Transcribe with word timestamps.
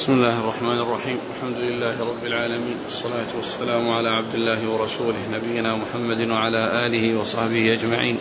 بسم 0.00 0.12
الله 0.12 0.40
الرحمن 0.40 0.78
الرحيم. 0.80 1.18
الحمد 1.36 1.56
لله 1.56 2.00
رب 2.00 2.24
العالمين. 2.26 2.76
والصلاة 2.84 3.36
والسلام 3.36 3.90
على 3.90 4.08
عبد 4.08 4.34
الله 4.34 4.68
ورسوله 4.68 5.16
نبينا 5.32 5.76
محمد 5.76 6.30
وعلى 6.30 6.86
آله 6.86 7.20
وصحبه 7.20 7.72
أجمعين. 7.72 8.18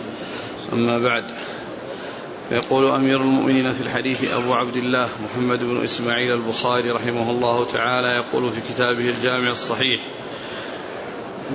أما 0.73 0.99
بعد 0.99 1.23
فيقول 2.49 2.85
أمير 2.85 3.21
المؤمنين 3.21 3.73
في 3.73 3.81
الحديث 3.81 4.31
أبو 4.31 4.53
عبد 4.53 4.75
الله 4.75 5.09
محمد 5.23 5.59
بن 5.59 5.83
إسماعيل 5.83 6.33
البخاري 6.33 6.91
رحمه 6.91 7.31
الله 7.31 7.65
تعالى 7.73 8.07
يقول 8.07 8.51
في 8.51 8.61
كتابه 8.73 9.09
الجامع 9.09 9.51
الصحيح 9.51 10.01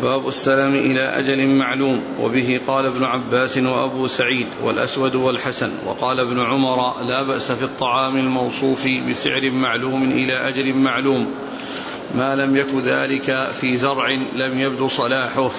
باب 0.02 0.28
السلام 0.28 0.74
إلى 0.74 1.18
أجل 1.18 1.46
معلوم 1.46 2.02
وبه 2.20 2.60
قال 2.66 2.86
ابن 2.86 3.04
عباس 3.04 3.58
وأبو 3.58 4.06
سعيد 4.06 4.46
والأسود 4.62 5.14
والحسن 5.14 5.70
وقال 5.86 6.20
ابن 6.20 6.40
عمر 6.40 7.02
لا 7.02 7.22
بأس 7.22 7.52
في 7.52 7.64
الطعام 7.64 8.16
الموصوف 8.16 8.88
بسعر 9.08 9.50
معلوم 9.50 10.04
إلى 10.04 10.48
أجل 10.48 10.74
معلوم 10.74 11.30
ما 12.14 12.36
لم 12.36 12.56
يك 12.56 12.74
ذلك 12.74 13.50
في 13.60 13.76
زرع 13.76 14.10
لم 14.36 14.58
يبدو 14.58 14.88
صلاحه. 14.88 15.50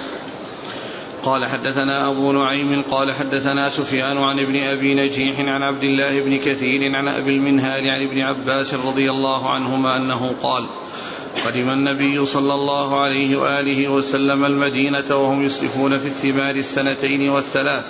قال 1.26 1.46
حدثنا 1.46 2.10
أبو 2.10 2.32
نعيم 2.32 2.82
قال 2.82 3.12
حدثنا 3.12 3.68
سفيان 3.68 4.18
عن 4.18 4.40
ابن 4.40 4.56
أبي 4.56 4.94
نجيح 4.94 5.40
عن 5.40 5.62
عبد 5.62 5.82
الله 5.82 6.20
بن 6.20 6.36
كثير 6.36 6.96
عن 6.96 7.08
أبي 7.08 7.30
المنهال 7.30 7.88
عن 7.88 8.02
ابن 8.02 8.20
عباس 8.20 8.74
رضي 8.74 9.10
الله 9.10 9.50
عنهما 9.50 9.96
أنه 9.96 10.34
قال 10.42 10.66
قدم 11.44 11.70
النبي 11.70 12.26
صلى 12.26 12.54
الله 12.54 13.00
عليه 13.00 13.36
وآله 13.36 13.88
وسلم 13.88 14.44
المدينة 14.44 15.04
وهم 15.10 15.44
يسلفون 15.44 15.98
في 15.98 16.06
الثمار 16.06 16.54
السنتين 16.54 17.30
والثلاث. 17.30 17.84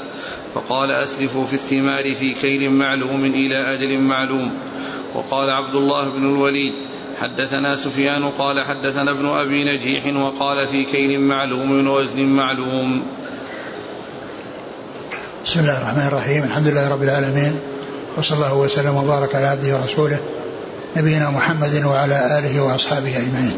فقال 0.54 0.90
اسلفوا 0.90 1.46
في 1.46 1.54
الثمار 1.54 2.14
في 2.14 2.34
كيل 2.34 2.70
معلوم 2.70 3.24
إلى 3.24 3.74
أجل 3.74 3.98
معلوم. 3.98 4.58
وقال 5.14 5.50
عبد 5.50 5.74
الله 5.74 6.08
بن 6.08 6.34
الوليد 6.34 6.72
حدثنا 7.20 7.76
سفيان 7.76 8.28
قال 8.38 8.64
حدثنا 8.64 9.10
ابن 9.10 9.26
أبي 9.26 9.64
نجيح 9.64 10.16
وقال 10.16 10.66
في 10.68 10.84
كيل 10.84 11.20
معلوم 11.20 11.88
ووزن 11.88 12.22
معلوم. 12.22 13.02
بسم 15.44 15.60
الله 15.60 15.78
الرحمن 15.78 16.06
الرحيم. 16.06 16.44
الحمد 16.44 16.66
لله 16.66 16.88
رب 16.88 17.02
العالمين. 17.02 17.60
وصلى 18.18 18.36
الله 18.36 18.58
وسلم 18.58 18.96
وبارك 18.96 19.34
على 19.34 19.46
عبده 19.46 19.76
ورسوله 19.76 20.18
نبينا 20.96 21.30
محمد 21.30 21.84
وعلى 21.84 22.38
آله 22.38 22.60
وأصحابه 22.60 23.16
أجمعين. 23.16 23.56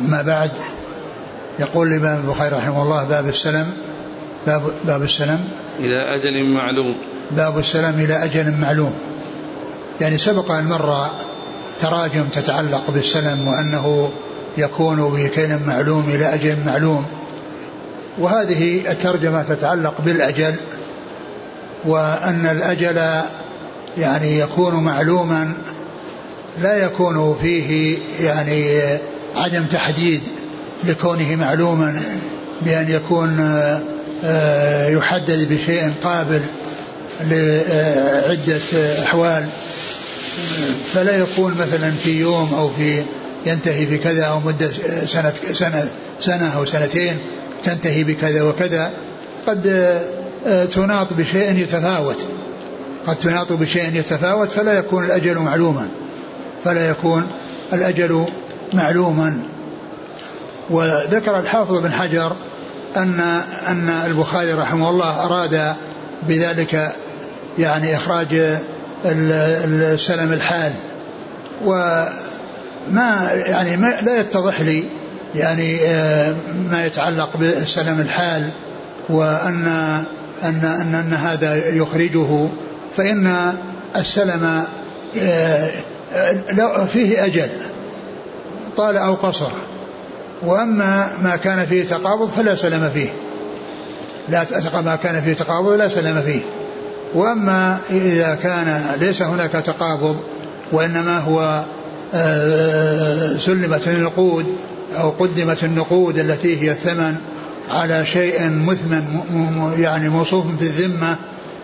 ما 0.00 0.22
بعد 0.22 0.50
يقول 1.58 1.86
الإمام 1.86 2.20
البخاري 2.20 2.56
رحمه 2.56 2.82
الله 2.82 3.04
باب 3.04 3.28
السلم 3.28 3.72
باب, 4.46 4.62
باب 4.84 5.02
السلم. 5.02 5.48
إلى 5.78 6.16
أجل 6.16 6.44
معلوم. 6.44 6.96
باب 7.30 7.58
السلام 7.58 7.94
إلى 8.00 8.24
أجل 8.24 8.54
معلوم. 8.60 8.94
يعني 10.00 10.18
سبق 10.18 10.50
أن 10.50 10.64
مر 10.64 11.06
تراجم 11.80 12.24
تتعلق 12.28 12.90
بالسلم 12.90 13.48
وأنه 13.48 14.12
يكون 14.58 14.96
بكيل 14.96 15.58
معلوم 15.66 16.10
إلى 16.10 16.34
أجل 16.34 16.56
معلوم. 16.66 17.06
وهذه 18.18 18.90
الترجمة 18.90 19.42
تتعلق 19.42 20.00
بالأجل 20.00 20.54
وأن 21.84 22.46
الأجل 22.46 23.22
يعني 23.98 24.38
يكون 24.38 24.74
معلوما 24.74 25.52
لا 26.62 26.76
يكون 26.76 27.36
فيه 27.42 27.98
يعني 28.20 28.80
عدم 29.36 29.64
تحديد 29.64 30.20
لكونه 30.84 31.36
معلوما 31.36 32.02
بأن 32.62 32.90
يكون 32.90 33.40
آه، 34.24 34.88
يحدد 34.88 35.52
بشيء 35.52 35.92
قابل 36.02 36.40
لعدة 37.20 38.60
أحوال. 39.02 39.46
فلا 40.94 41.18
يكون 41.18 41.54
مثلا 41.54 41.90
في 41.90 42.20
يوم 42.20 42.54
أو 42.54 42.68
في 42.68 43.02
ينتهي 43.46 43.86
في 43.86 43.98
كذا 43.98 44.24
أو 44.24 44.40
مدة 44.40 44.70
سنة 45.06 45.32
سنة 45.52 45.88
سنة 46.20 46.56
أو 46.56 46.64
سنتين 46.64 47.16
تنتهي 47.62 48.04
بكذا 48.04 48.42
وكذا 48.42 48.90
قد 49.46 49.66
آه، 50.46 50.64
تناط 50.64 51.12
بشيء 51.12 51.56
يتفاوت. 51.56 52.26
قد 53.06 53.16
تناط 53.16 53.52
بشيء 53.52 53.94
يتفاوت 53.94 54.50
فلا 54.50 54.72
يكون 54.72 55.04
الأجل 55.04 55.38
معلوما. 55.38 55.88
فلا 56.64 56.90
يكون 56.90 57.26
الأجل 57.72 58.24
معلوما. 58.74 59.40
وذكر 60.70 61.38
الحافظ 61.38 61.76
بن 61.76 61.92
حجر 61.92 62.32
أن 62.96 63.20
أن 63.68 63.88
البخاري 63.88 64.52
رحمه 64.52 64.90
الله 64.90 65.24
أراد 65.24 65.74
بذلك 66.28 66.92
يعني 67.58 67.96
إخراج 67.96 68.58
السلم 69.04 70.32
الحال. 70.32 70.72
وما 71.64 73.28
يعني 73.32 73.76
ما 73.76 73.94
لا 74.02 74.20
يتضح 74.20 74.60
لي 74.60 74.84
يعني 75.34 75.78
آه، 75.84 76.34
ما 76.70 76.86
يتعلق 76.86 77.36
بالسلم 77.36 78.00
الحال 78.00 78.50
وأن 79.08 79.66
أن 80.44 80.64
أن, 80.64 80.94
أن 80.94 81.12
هذا 81.12 81.68
يخرجه. 81.68 82.48
فإن 82.96 83.54
السلم 83.96 84.64
آه، 85.18 85.70
آه، 86.14 86.84
فيه 86.84 87.24
أجل 87.24 87.48
طال 88.76 88.96
أو 88.96 89.14
قصر. 89.14 89.50
وأما 90.42 91.12
ما 91.22 91.36
كان 91.36 91.66
فيه 91.66 91.84
تقابض 91.84 92.30
فلا 92.30 92.54
سلم 92.54 92.90
فيه. 92.94 93.08
لا 94.28 94.46
ما 94.80 94.96
كان 94.96 95.22
فيه 95.22 95.32
تقابض 95.32 95.72
لا 95.72 95.88
سلم 95.88 96.22
فيه. 96.22 96.40
وأما 97.14 97.78
إذا 97.90 98.34
كان 98.42 98.82
ليس 99.00 99.22
هناك 99.22 99.52
تقابض 99.52 100.16
وإنما 100.72 101.18
هو 101.18 101.64
آه، 102.14 103.38
سلمت 103.38 103.88
النقود 103.88 104.46
أو 105.00 105.10
قدمت 105.10 105.64
النقود 105.64 106.18
التي 106.18 106.62
هي 106.62 106.70
الثمن 106.70 107.14
على 107.70 108.06
شيء 108.06 108.48
مثمن 108.50 109.04
يعني 109.78 110.08
موصوف 110.08 110.46
في 110.58 110.62
الذمة 110.62 111.16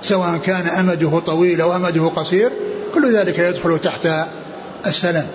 سواء 0.03 0.37
كان 0.37 0.67
أمده 0.67 1.19
طويل 1.19 1.61
أو 1.61 1.77
أمده 1.77 2.07
قصير 2.09 2.51
كل 2.95 3.17
ذلك 3.17 3.39
يدخل 3.39 3.79
تحت 3.79 4.09
السلم. 4.87 5.27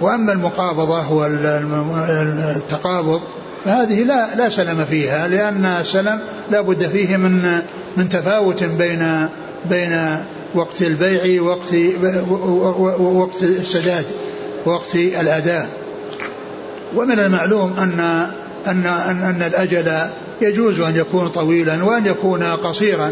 وأما 0.00 0.32
المقابضة 0.32 1.00
هو 1.00 1.26
التقابض 2.56 3.20
فهذه 3.64 4.02
لا 4.02 4.34
لا 4.36 4.48
سلم 4.48 4.84
فيها 4.84 5.28
لأن 5.28 5.66
السلم 5.66 6.20
لا 6.50 6.60
بد 6.60 6.86
فيه 6.86 7.16
من 7.16 7.62
من 7.96 8.08
تفاوت 8.08 8.64
بين 8.64 9.28
بين 9.70 10.16
وقت 10.54 10.82
البيع 10.82 11.42
ووقت 11.42 11.74
وقت 13.00 13.42
السداد 13.42 14.04
وقت 14.64 14.94
الأداء 14.94 15.68
ومن 16.96 17.20
المعلوم 17.20 17.74
أن 17.78 18.00
أن 18.66 18.86
أن, 18.86 19.22
أن 19.22 19.42
الأجل 19.42 19.92
يجوز 20.42 20.80
أن 20.80 20.96
يكون 20.96 21.28
طويلا 21.28 21.84
وأن 21.84 22.06
يكون 22.06 22.42
قصيرا. 22.42 23.10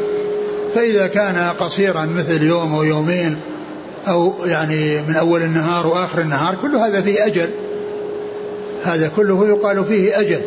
فإذا 0.74 1.06
كان 1.06 1.52
قصيرا 1.60 2.04
مثل 2.04 2.42
يوم 2.42 2.74
أو 2.74 2.82
يومين 2.82 3.40
أو 4.08 4.34
يعني 4.44 5.02
من 5.02 5.16
أول 5.16 5.42
النهار 5.42 5.86
وآخر 5.86 6.20
النهار 6.20 6.54
كل 6.54 6.76
هذا 6.76 7.02
فيه 7.02 7.26
أجل. 7.26 7.50
هذا 8.84 9.10
كله 9.16 9.48
يقال 9.48 9.84
فيه 9.84 10.20
أجل. 10.20 10.40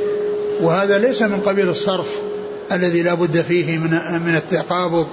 وهذا 0.61 0.97
ليس 0.97 1.21
من 1.21 1.41
قبيل 1.45 1.69
الصرف 1.69 2.09
الذي 2.71 3.03
لا 3.03 3.13
بد 3.13 3.41
فيه 3.41 3.77
من 3.77 3.89
من 4.25 4.35
التقابض 4.35 5.07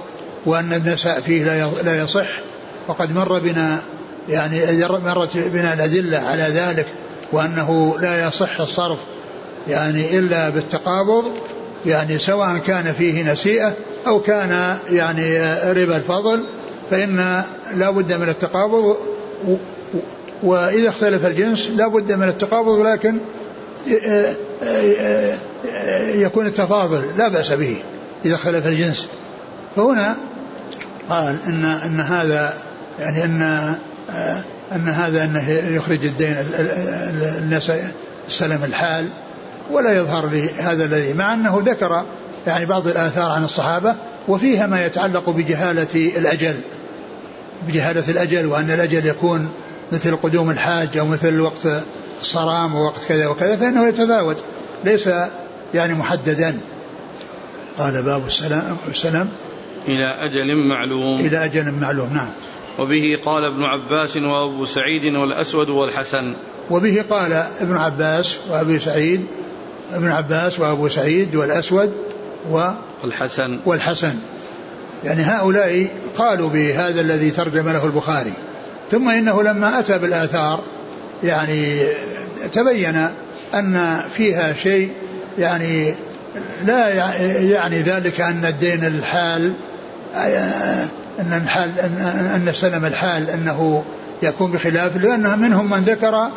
وأن 0.45 0.73
النساء 0.73 1.21
فيه 1.21 1.43
لا 1.83 2.03
يصح. 2.03 2.39
وقد 2.87 3.15
مر 3.15 3.39
بنا 3.39 3.81
يعني 4.29 4.85
مرت 5.05 5.37
بنا 5.37 5.73
الأدلة 5.73 6.17
على 6.17 6.43
ذلك 6.43 6.87
وأنه 7.31 7.95
لا 8.01 8.27
يصح 8.27 8.59
الصرف 8.59 8.99
يعني 9.67 10.19
إلا 10.19 10.49
بالتقابض 10.49 11.23
يعني 11.85 12.19
سواء 12.19 12.57
كان 12.57 12.93
فيه 12.93 13.31
نسيئة 13.31 13.73
أو 14.07 14.19
كان 14.19 14.77
يعني 14.89 15.37
ربا 15.71 15.95
الفضل 15.95 16.45
فإن 16.91 17.43
لا 17.75 17.89
بد 17.89 18.13
من 18.13 18.29
التقابض 18.29 18.97
وإذا 20.43 20.89
اختلف 20.89 21.25
الجنس 21.25 21.69
لا 21.69 21.87
بد 21.87 22.11
من 22.11 22.27
التقابض 22.27 22.71
ولكن 22.71 23.19
يكون 26.15 26.45
التفاضل 26.45 27.01
لا 27.17 27.27
بأس 27.27 27.51
به 27.51 27.77
إذا 28.25 28.35
اختلف 28.35 28.67
الجنس. 28.67 29.07
فهنا 29.75 30.15
قال 31.09 31.37
إن 31.47 31.65
أن 31.65 31.99
هذا 31.99 32.53
يعني 32.99 33.25
أن 33.25 33.41
أن 34.75 34.87
هذا 34.87 35.23
أنه 35.23 35.49
يخرج 35.49 36.05
الدين 36.05 36.35
الناس 37.37 37.71
السلم 38.27 38.63
الحال 38.63 39.09
ولا 39.71 39.91
يظهر 39.97 40.29
لي 40.29 40.49
هذا 40.49 40.85
الذي 40.85 41.13
مع 41.13 41.33
أنه 41.33 41.61
ذكر 41.65 42.05
يعني 42.47 42.65
بعض 42.65 42.87
الآثار 42.87 43.31
عن 43.31 43.43
الصحابة 43.43 43.95
وفيها 44.27 44.67
ما 44.67 44.85
يتعلق 44.85 45.29
بجهالة 45.29 46.17
الأجل 46.17 46.55
بجهالة 47.67 48.09
الأجل 48.09 48.45
وأن 48.45 48.71
الأجل 48.71 49.05
يكون 49.05 49.49
مثل 49.91 50.15
قدوم 50.15 50.49
الحاج 50.49 50.97
أو 50.97 51.05
مثل 51.05 51.39
وقت 51.39 51.67
الصرام 52.21 52.75
ووقت 52.75 53.05
كذا 53.07 53.27
وكذا 53.27 53.55
فإنه 53.55 53.87
يتفاوت 53.87 54.43
ليس 54.83 55.09
يعني 55.73 55.93
محددا. 55.93 56.59
قال 57.77 58.03
باب 58.03 58.25
السلام 58.25 58.77
السلام. 58.89 59.29
إلى 59.87 60.05
أجل 60.05 60.67
معلوم. 60.69 61.19
إلى 61.19 61.45
أجل 61.45 61.71
معلوم 61.71 62.13
نعم. 62.13 62.29
وبه 62.79 63.19
قال 63.25 63.45
ابن 63.45 63.63
عباس 63.63 64.17
وأبو 64.17 64.65
سعيد 64.65 65.15
والأسود 65.15 65.69
والحسن. 65.69 66.33
وبه 66.71 67.05
قال 67.09 67.33
ابن 67.61 67.77
عباس 67.77 68.37
وأبي 68.49 68.79
سعيد 68.79 69.25
ابن 69.93 70.07
عباس 70.07 70.59
وأبو 70.59 70.89
سعيد 70.89 71.35
والأسود 71.35 71.93
و 72.51 72.69
والحسن. 73.03 73.59
والحسن. 73.65 74.15
يعني 75.03 75.23
هؤلاء 75.23 75.87
قالوا 76.17 76.49
بهذا 76.49 77.01
الذي 77.01 77.31
ترجم 77.31 77.69
له 77.69 77.85
البخاري. 77.85 78.33
ثم 78.91 79.09
إنه 79.09 79.43
لما 79.43 79.79
أتى 79.79 79.97
بالآثار 79.97 80.61
يعني 81.23 81.79
تبين 82.51 83.07
أن 83.53 84.01
فيها 84.13 84.53
شيء 84.53 84.91
يعني 85.39 85.95
لا 86.65 86.89
يعني 87.39 87.81
ذلك 87.81 88.21
أن 88.21 88.45
الدين 88.45 88.85
الحال 88.85 89.55
أن 91.19 91.41
الحال 91.43 91.79
أن 92.35 92.51
سلم 92.53 92.85
الحال 92.85 93.29
أنه 93.29 93.83
يكون 94.23 94.51
بخلاف 94.51 95.03
لأن 95.03 95.39
منهم 95.39 95.69
من 95.69 95.79
ذكر 95.79 96.29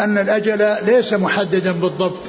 أن 0.00 0.18
الأجل 0.18 0.74
ليس 0.86 1.12
محددا 1.12 1.72
بالضبط. 1.72 2.20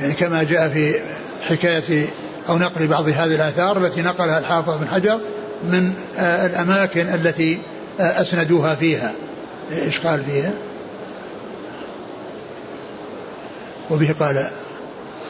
يعني 0.00 0.12
كما 0.12 0.42
جاء 0.42 0.68
في 0.68 0.94
حكاية 1.42 2.06
أو 2.48 2.58
نقل 2.58 2.86
بعض 2.86 3.08
هذه 3.08 3.34
الآثار 3.34 3.78
التي 3.78 4.02
نقلها 4.02 4.38
الحافظ 4.38 4.78
بن 4.78 4.88
حجر 4.88 5.20
من 5.68 5.92
الأماكن 6.18 7.08
التي 7.08 7.58
أسندوها 8.00 8.74
فيها. 8.74 9.12
إيش 9.72 10.00
قال 10.00 10.24
فيها؟ 10.24 10.52
وبه 13.90 14.14
قال 14.20 14.50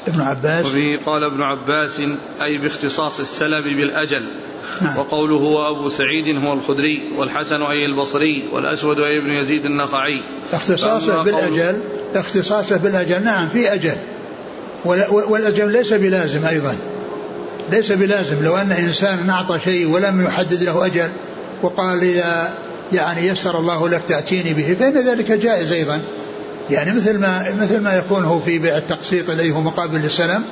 ابن 0.08 0.20
عباس. 0.20 0.66
وبه 0.66 0.98
قال 1.06 1.24
ابن 1.24 1.42
عباس 1.42 2.00
أي 2.42 2.58
باختصاص 2.58 3.20
السلب 3.20 3.64
بالأجل. 3.76 4.26
نعم. 4.80 4.98
وقوله 4.98 5.34
وأبو 5.34 5.88
سعيد 5.88 6.44
هو 6.44 6.52
الخدري 6.52 7.02
والحسن 7.16 7.62
أي 7.62 7.86
البصري 7.86 8.48
والأسود 8.52 8.98
أي 8.98 9.18
ابن 9.18 9.30
يزيد 9.30 9.64
النخعي. 9.64 10.22
اختصاصه 10.52 11.22
بالأجل 11.22 11.80
اختصاصه 12.14 12.76
بالأجل 12.76 13.24
نعم 13.24 13.48
في 13.48 13.72
أجل. 13.72 13.96
والأجل 15.10 15.72
ليس 15.72 15.92
بلازم 15.92 16.44
أيضا. 16.44 16.76
ليس 17.70 17.92
بلازم. 17.92 18.44
لو 18.44 18.56
أن 18.56 18.72
إنسان 18.72 19.30
أعطى 19.30 19.58
شيء 19.58 19.88
ولم 19.88 20.24
يحدد 20.24 20.62
له 20.62 20.86
أجل 20.86 21.10
وقال 21.62 22.02
إذا 22.02 22.54
يعني 22.92 23.26
يسر 23.26 23.58
الله 23.58 23.88
لك 23.88 24.02
تأتيني 24.08 24.54
به 24.54 24.76
فإن 24.80 25.08
ذلك 25.08 25.32
جائز 25.32 25.72
أيضا. 25.72 26.00
يعني 26.70 26.92
مثل 26.92 27.18
ما 27.18 27.54
مثل 27.60 27.80
ما 27.80 27.94
يكون 27.94 28.24
هو 28.24 28.38
في 28.38 28.58
بيع 28.58 28.76
التقسيط 28.76 29.30
الذي 29.30 29.50
هو 29.50 29.60
مقابل 29.60 29.98
للسلام 29.98 30.44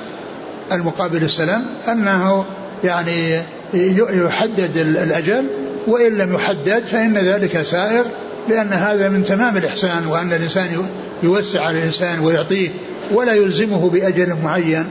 المقابل 0.71 1.17
للسلام 1.17 1.65
أنه 1.87 2.45
يعني 2.83 3.41
يحدد 3.73 4.77
الأجل 4.77 5.45
وإن 5.87 6.17
لم 6.17 6.33
يحدد 6.33 6.85
فإن 6.85 7.17
ذلك 7.17 7.61
سائر 7.61 8.05
لأن 8.49 8.73
هذا 8.73 9.09
من 9.09 9.23
تمام 9.23 9.57
الإحسان 9.57 10.07
وأن 10.07 10.33
الإنسان 10.33 10.89
يوسع 11.23 11.61
على 11.61 11.77
الإنسان 11.77 12.19
ويعطيه 12.19 12.69
ولا 13.11 13.33
يلزمه 13.33 13.89
بأجل 13.89 14.35
معين 14.43 14.87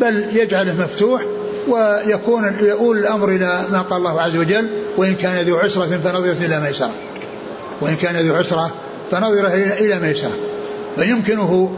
بل 0.00 0.24
يجعله 0.32 0.74
مفتوح 0.74 1.22
ويكون 1.68 2.56
يؤول 2.60 2.98
الأمر 2.98 3.28
إلى 3.28 3.66
ما 3.72 3.80
قال 3.80 3.98
الله 3.98 4.20
عز 4.20 4.36
وجل 4.36 4.70
وإن 4.96 5.14
كان 5.14 5.46
ذو 5.46 5.56
عسرة 5.56 6.00
فنظرة 6.04 6.36
إلى 6.46 6.60
ميسرة 6.60 6.90
وإن 7.80 7.96
كان 7.96 8.16
ذو 8.16 8.34
عسرة 8.34 8.70
فنظرة 9.10 9.48
إلى 9.80 10.00
ميسرة 10.00 10.32
فيمكنه 10.96 11.76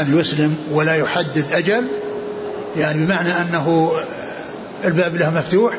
أن 0.00 0.18
يسلم 0.18 0.56
ولا 0.72 0.94
يحدد 0.94 1.52
أجل 1.52 1.88
يعني 2.76 3.04
بمعنى 3.06 3.28
أنه 3.28 3.92
الباب 4.84 5.16
له 5.16 5.30
مفتوح 5.30 5.78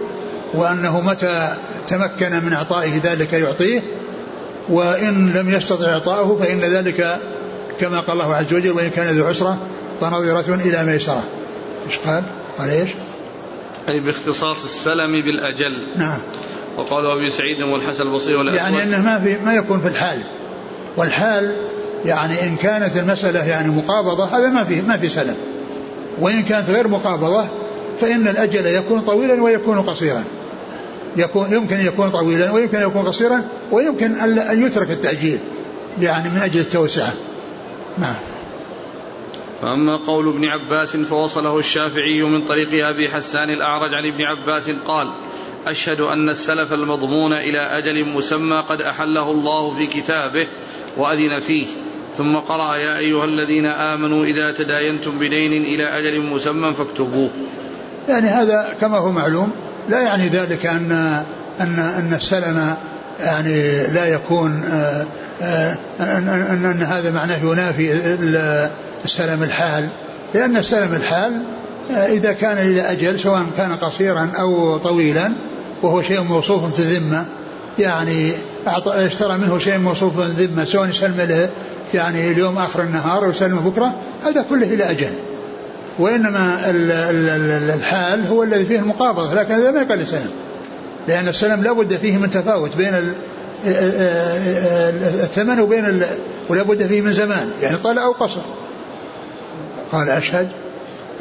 وأنه 0.54 1.02
متى 1.02 1.54
تمكن 1.88 2.46
من 2.46 2.54
إعطائه 2.54 3.02
ذلك 3.04 3.34
يعطيه 3.34 3.82
وإن 4.70 5.30
لم 5.30 5.50
يستطع 5.50 5.86
إعطاءه 5.86 6.38
فإن 6.42 6.60
ذلك 6.60 7.20
كما 7.80 8.00
قال 8.00 8.12
الله 8.12 8.36
عز 8.36 8.54
وجل 8.54 8.72
وإن 8.72 8.90
كان 8.90 9.16
ذو 9.16 9.26
عسرة 9.26 9.58
فنظرة 10.02 10.56
إلى 10.56 10.84
ميسرة 10.84 11.24
إيش 11.88 12.00
قال؟ 12.00 12.24
قال 12.60 12.70
إيش؟ 12.70 12.90
أي 13.90 14.00
باختصاص 14.00 14.64
السلم 14.64 15.22
بالأجل. 15.22 15.78
نعم. 15.98 16.20
وقال 16.78 17.06
أبي 17.06 17.30
سعيد 17.30 17.62
والحسن 17.62 18.02
البصري 18.02 18.56
يعني 18.56 18.84
أنه 18.84 19.02
ما 19.02 19.20
في 19.20 19.38
ما 19.46 19.54
يكون 19.54 19.82
في 19.82 19.88
الحال. 19.88 20.20
والحال 20.98 21.56
يعني 22.06 22.44
إن 22.44 22.56
كانت 22.56 22.98
المسألة 22.98 23.48
يعني 23.48 23.70
مقابضة 23.70 24.26
هذا 24.26 24.50
ما 24.50 24.64
في 24.64 24.82
ما 24.82 24.98
في 24.98 25.10
سلم. 25.10 25.36
وإن 26.20 26.44
كانت 26.44 26.70
غير 26.70 26.88
مقابضة 26.88 27.46
فإن 28.02 28.28
الأجل 28.28 28.66
يكون 28.66 29.02
طويلا 29.02 29.44
ويكون 29.44 29.82
قصيرا. 29.82 30.24
يكون 31.18 31.54
يمكن 31.54 31.76
أن 31.76 31.86
يكون 31.86 32.10
طويلا 32.10 32.52
ويمكن 32.52 32.78
أن 32.78 32.88
يكون 32.88 33.02
قصيرا 33.02 33.42
ويمكن 33.72 34.16
أن 34.16 34.66
يترك 34.66 34.92
التأجيل. 34.92 35.40
يعني 36.02 36.30
من 36.30 36.38
أجل 36.38 36.60
التوسعة. 36.60 37.14
نعم. 37.98 38.16
فأما 39.66 39.96
قول 39.96 40.28
ابن 40.28 40.46
عباس 40.46 40.98
فوصله 40.98 41.60
الشافعي 41.60 42.22
من 42.22 42.46
طريق 42.46 42.88
أبي 42.88 43.10
حسان 43.10 43.50
الأعرج 43.50 43.94
عن 43.94 44.06
ابن 44.14 44.22
عباس 44.22 44.70
قال 44.70 45.08
أشهد 45.68 46.02
أن 46.02 46.30
السلف 46.30 46.74
المضمون 46.74 47.34
إلى 47.34 47.60
أجل 47.60 48.06
مسمى 48.06 48.64
قد 48.70 48.82
أحله 48.82 49.32
الله 49.32 49.76
في 49.76 49.88
كتابه 49.88 50.48
وأذن 50.98 51.40
فيه. 51.40 51.66
ثم 52.18 52.36
قرأ 52.36 52.76
يا 52.76 52.98
أيها 52.98 53.26
الذين 53.26 53.66
آمنوا 53.66 54.26
إذا 54.26 54.52
تداينتم 54.52 55.20
بدين 55.20 55.64
إلى 55.64 55.84
أجل 55.84 56.22
مسمى 56.22 56.74
فاكتبوه. 56.74 57.30
يعني 58.10 58.28
هذا 58.28 58.76
كما 58.82 58.98
هو 58.98 59.12
معلوم 59.12 59.52
لا 59.90 60.02
يعني 60.02 60.28
ذلك 60.28 60.66
أن 60.66 60.92
أن 61.60 61.80
أن 61.80 62.14
السلم 62.14 62.76
يعني 63.20 63.88
لا 63.88 64.06
يكون 64.06 64.64
آه، 64.64 65.06
آه، 65.42 65.78
أن, 66.00 66.28
أن, 66.28 66.66
أن 66.66 66.84
هذا 66.84 67.12
معناه 67.12 67.38
ينافي 67.38 67.92
السلم 69.06 69.44
الحال. 69.44 69.90
لأن 70.34 70.58
السلم 70.58 70.94
الحال 70.94 71.46
آه، 71.92 72.06
إذا 72.06 72.34
كان 72.34 72.58
إلى 72.58 72.82
أجل 72.82 73.20
سواء 73.20 73.46
كان 73.58 73.76
قصيرا 73.76 74.32
أو 74.40 74.78
طويلا 74.78 75.32
وهو 75.82 76.02
شيء 76.02 76.22
موصوف 76.22 76.76
في 76.76 76.80
الذمة 76.80 77.26
يعني 77.80 78.32
اشترى 78.88 79.38
منه 79.38 79.60
شيء 79.60 79.78
موصوف 79.78 80.20
في 80.20 80.26
الذمة 80.26 80.64
سواء 80.64 80.90
يسلم 80.90 81.22
له 81.22 81.50
يعني 81.94 82.32
اليوم 82.32 82.58
آخر 82.58 82.82
النهار 82.82 83.26
أو 83.26 83.30
يسلمه 83.30 83.70
بكرة 83.70 83.94
هذا 84.26 84.46
كله 84.50 84.68
إلى 84.74 84.84
أجل. 84.92 85.12
وإنما 86.00 86.60
الحال 87.76 88.28
هو 88.28 88.44
الذي 88.44 88.66
فيه 88.66 88.80
المقابضة 88.80 89.34
لكن 89.34 89.54
هذا 89.54 89.72
ما 89.72 89.82
يقل 89.82 90.02
السلم 90.02 90.32
لأن 91.08 91.28
السلم 91.28 91.64
لا 91.64 91.72
بد 91.72 91.96
فيه 91.96 92.18
من 92.18 92.30
تفاوت 92.30 92.76
بين 92.76 93.14
الثمن 95.24 95.60
وبين 95.60 96.04
ولا 96.50 96.64
بد 96.64 96.88
فيه 96.88 97.02
من 97.02 97.12
زمان. 97.12 97.52
يعني 97.62 97.78
طال 97.78 98.00
أو 98.00 98.12
قصر. 98.12 98.42
قال 99.92 100.10
أشهد. 100.10 100.50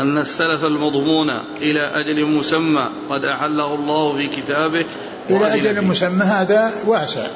أن 0.01 0.19
السلف 0.19 0.65
المضمون 0.65 1.31
إلى 1.63 1.81
أجل 1.81 2.27
مسمى 2.27 2.89
قد 3.11 3.25
أحله 3.25 3.75
الله 3.75 4.17
في 4.17 4.29
كتابه 4.41 4.85
إلى 5.31 5.55
أجل 5.55 5.85
مسمى 5.85 6.25
هذا 6.25 6.73
واسع. 6.87 7.27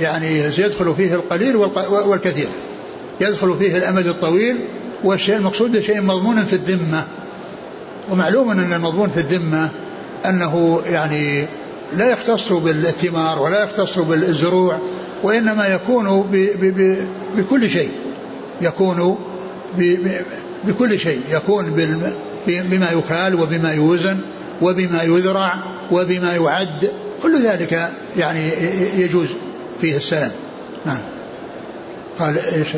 يعني 0.00 0.38
يدخل 0.38 0.94
فيه 0.96 1.14
القليل 1.14 1.56
والكثير. 1.88 2.48
يدخل 3.20 3.56
فيه 3.58 3.76
الأمد 3.76 4.06
الطويل 4.06 4.58
والشيء 5.04 5.36
المقصود 5.36 5.80
شيء 5.80 6.00
مضمون 6.00 6.44
في 6.44 6.52
الذمة. 6.52 7.04
ومعلوم 8.10 8.50
أن 8.50 8.72
المضمون 8.72 9.08
في 9.08 9.20
الذمة 9.20 9.68
أنه 10.26 10.82
يعني 10.90 11.48
لا 11.92 12.10
يختص 12.10 12.52
بالثمار 12.52 13.42
ولا 13.42 13.64
يختص 13.64 13.98
بالزروع 13.98 14.78
وإنما 15.22 15.66
يكون 15.66 16.22
ب 16.22 16.32
ب 16.32 16.64
ب 16.80 17.08
بكل 17.36 17.70
شيء 17.70 17.90
يكون 18.60 19.18
ب 19.78 19.96
بكل 20.64 21.00
شيء 21.00 21.20
يكون 21.30 21.64
بما 22.46 22.90
يكال 22.92 23.40
وبما 23.40 23.72
يوزن 23.72 24.18
وبما 24.62 25.02
يذرع 25.02 25.54
وبما 25.92 26.34
يعد 26.36 26.92
كل 27.22 27.42
ذلك 27.42 27.90
يعني 28.16 28.50
يجوز 28.96 29.28
فيه 29.80 29.96
السلام. 29.96 30.30
نعم. 30.86 31.00
قال 32.18 32.38
إيش؟ 32.38 32.68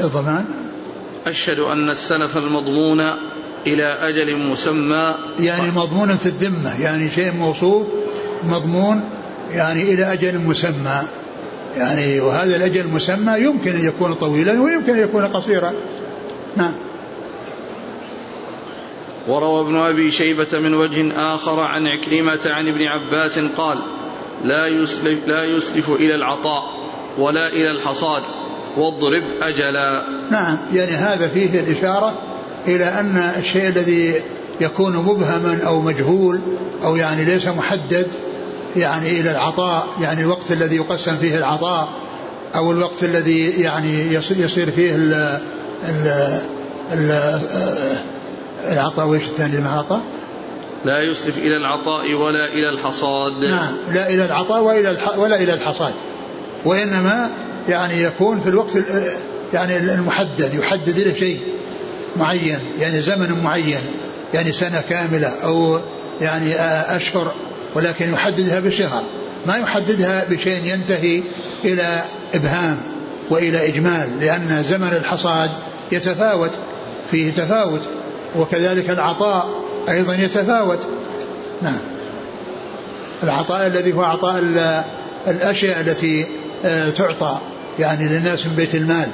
الضمان؟ 0.00 0.44
أشهد 1.26 1.58
أن 1.58 1.90
السلف 1.90 2.36
المضمون 2.36 3.02
إلى 3.66 3.84
أجل 3.84 4.36
مسمى. 4.36 5.14
يعني 5.40 5.70
مضمون 5.76 6.16
في 6.16 6.26
الذمة 6.26 6.80
يعني 6.80 7.10
شيء 7.10 7.32
موصوف 7.32 7.86
مضمون 8.44 9.00
يعني 9.52 9.82
إلى 9.82 10.12
أجل 10.12 10.38
مسمى. 10.38 11.02
يعني 11.76 12.20
وهذا 12.20 12.56
الأجل 12.56 12.80
المسمى 12.80 13.38
يمكن 13.38 13.70
أن 13.70 13.84
يكون 13.84 14.12
طويلا 14.12 14.60
ويمكن 14.60 14.92
أن 14.92 15.02
يكون 15.02 15.26
قصيرا. 15.26 15.72
نعم. 16.56 16.72
وروى 19.28 19.60
ابن 19.60 19.76
أبي 19.76 20.10
شيبة 20.10 20.58
من 20.58 20.74
وجه 20.74 21.34
آخر 21.34 21.60
عن 21.60 21.86
عكرمة 21.86 22.40
عن 22.46 22.68
ابن 22.68 22.82
عباس 22.82 23.38
قال 23.38 23.78
لا 24.44 24.66
يسلف, 24.66 25.26
لا 25.26 25.44
يسلف 25.44 25.90
إلى 25.90 26.14
العطاء 26.14 26.64
ولا 27.18 27.48
إلى 27.48 27.70
الحصاد 27.70 28.22
واضرب 28.76 29.22
أجلا. 29.42 30.04
نعم 30.30 30.58
يعني 30.72 30.92
هذا 30.92 31.28
فيه 31.28 31.60
الإشارة 31.60 32.22
إلى 32.68 32.84
أن 32.84 33.32
الشيء 33.38 33.68
الذي 33.68 34.14
يكون 34.60 34.96
مبهما 34.96 35.58
أو 35.66 35.80
مجهول 35.80 36.40
أو 36.84 36.96
يعني 36.96 37.24
ليس 37.24 37.48
محدد 37.48 38.12
يعني 38.76 39.20
إلى 39.20 39.30
العطاء 39.30 39.86
يعني 40.00 40.20
الوقت 40.22 40.52
الذي 40.52 40.76
يقسم 40.76 41.16
فيه 41.16 41.38
العطاء 41.38 41.88
أو 42.54 42.72
الوقت 42.72 43.04
الذي 43.04 43.46
يعني 43.62 44.14
يصير 44.14 44.70
فيه 44.70 44.94
ال 44.94 45.12
ال 45.88 46.40
ال 46.92 47.30
العطاء 48.72 49.06
وإيش 49.06 49.24
الثاني 49.24 49.60
مع 49.60 49.74
العطاء؟ 49.74 50.00
لا 50.84 51.02
يسرف 51.02 51.38
إلى 51.38 51.56
العطاء 51.56 52.14
ولا 52.14 52.44
إلى 52.46 52.70
الحصاد 52.70 53.44
نعم 53.44 53.74
لا 53.94 54.08
إلى 54.08 54.24
العطاء 54.24 54.62
وإلى 54.62 54.96
ولا 55.16 55.36
إلى 55.42 55.54
الحصاد 55.54 55.92
وإنما 56.64 57.30
يعني 57.68 58.02
يكون 58.02 58.40
في 58.40 58.48
الوقت 58.48 58.78
يعني 59.54 59.76
المحدد 59.76 60.54
يحدد 60.54 60.98
له 60.98 61.14
شيء 61.14 61.40
معين 62.16 62.58
يعني 62.78 63.02
زمن 63.02 63.42
معين 63.44 63.80
يعني 64.34 64.52
سنة 64.52 64.80
كاملة 64.80 65.28
أو 65.28 65.80
يعني 66.20 66.54
أشهر 66.96 67.32
ولكن 67.74 68.12
يحددها 68.12 68.60
بشهر. 68.60 69.02
ما 69.46 69.56
يحددها 69.56 70.24
بشيء 70.30 70.64
ينتهي 70.64 71.22
إلى 71.64 72.02
إبهام 72.34 72.78
وإلى 73.30 73.68
إجمال 73.68 74.20
لأن 74.20 74.62
زمن 74.62 74.92
الحصاد 74.92 75.50
يتفاوت 75.92 76.50
فيه 77.10 77.32
تفاوت 77.32 77.88
وكذلك 78.36 78.90
العطاء 78.90 79.64
أيضا 79.88 80.14
يتفاوت. 80.14 80.86
نعم. 81.62 81.78
العطاء 83.22 83.66
الذي 83.66 83.92
هو 83.92 84.02
عطاء 84.02 84.42
الأشياء 85.28 85.80
التي 85.80 86.26
آه، 86.64 86.90
تعطى 86.90 87.38
يعني 87.78 88.08
للناس 88.08 88.46
من 88.46 88.54
بيت 88.54 88.74
المال 88.74 89.08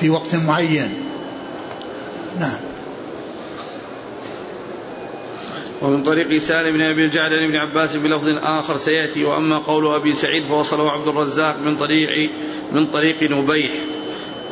في 0.00 0.10
وقت 0.10 0.34
معين. 0.34 1.05
نعم. 2.40 2.56
ومن 5.82 6.02
طريق 6.02 6.38
سالم 6.38 6.72
بن 6.72 6.82
أبي 6.82 7.04
الجعد 7.04 7.30
بن 7.30 7.44
ابن 7.44 7.56
عباس 7.56 7.96
بلفظ 7.96 8.28
آخر 8.28 8.76
سيأتي 8.76 9.24
وأما 9.24 9.58
قول 9.58 9.94
أبي 9.94 10.12
سعيد 10.12 10.42
فوصله 10.42 10.90
عبد 10.90 11.08
الرزاق 11.08 11.56
من 11.64 11.76
طريق 11.76 12.30
من 12.72 12.86
طريق 12.86 13.22
نبيح 13.22 13.70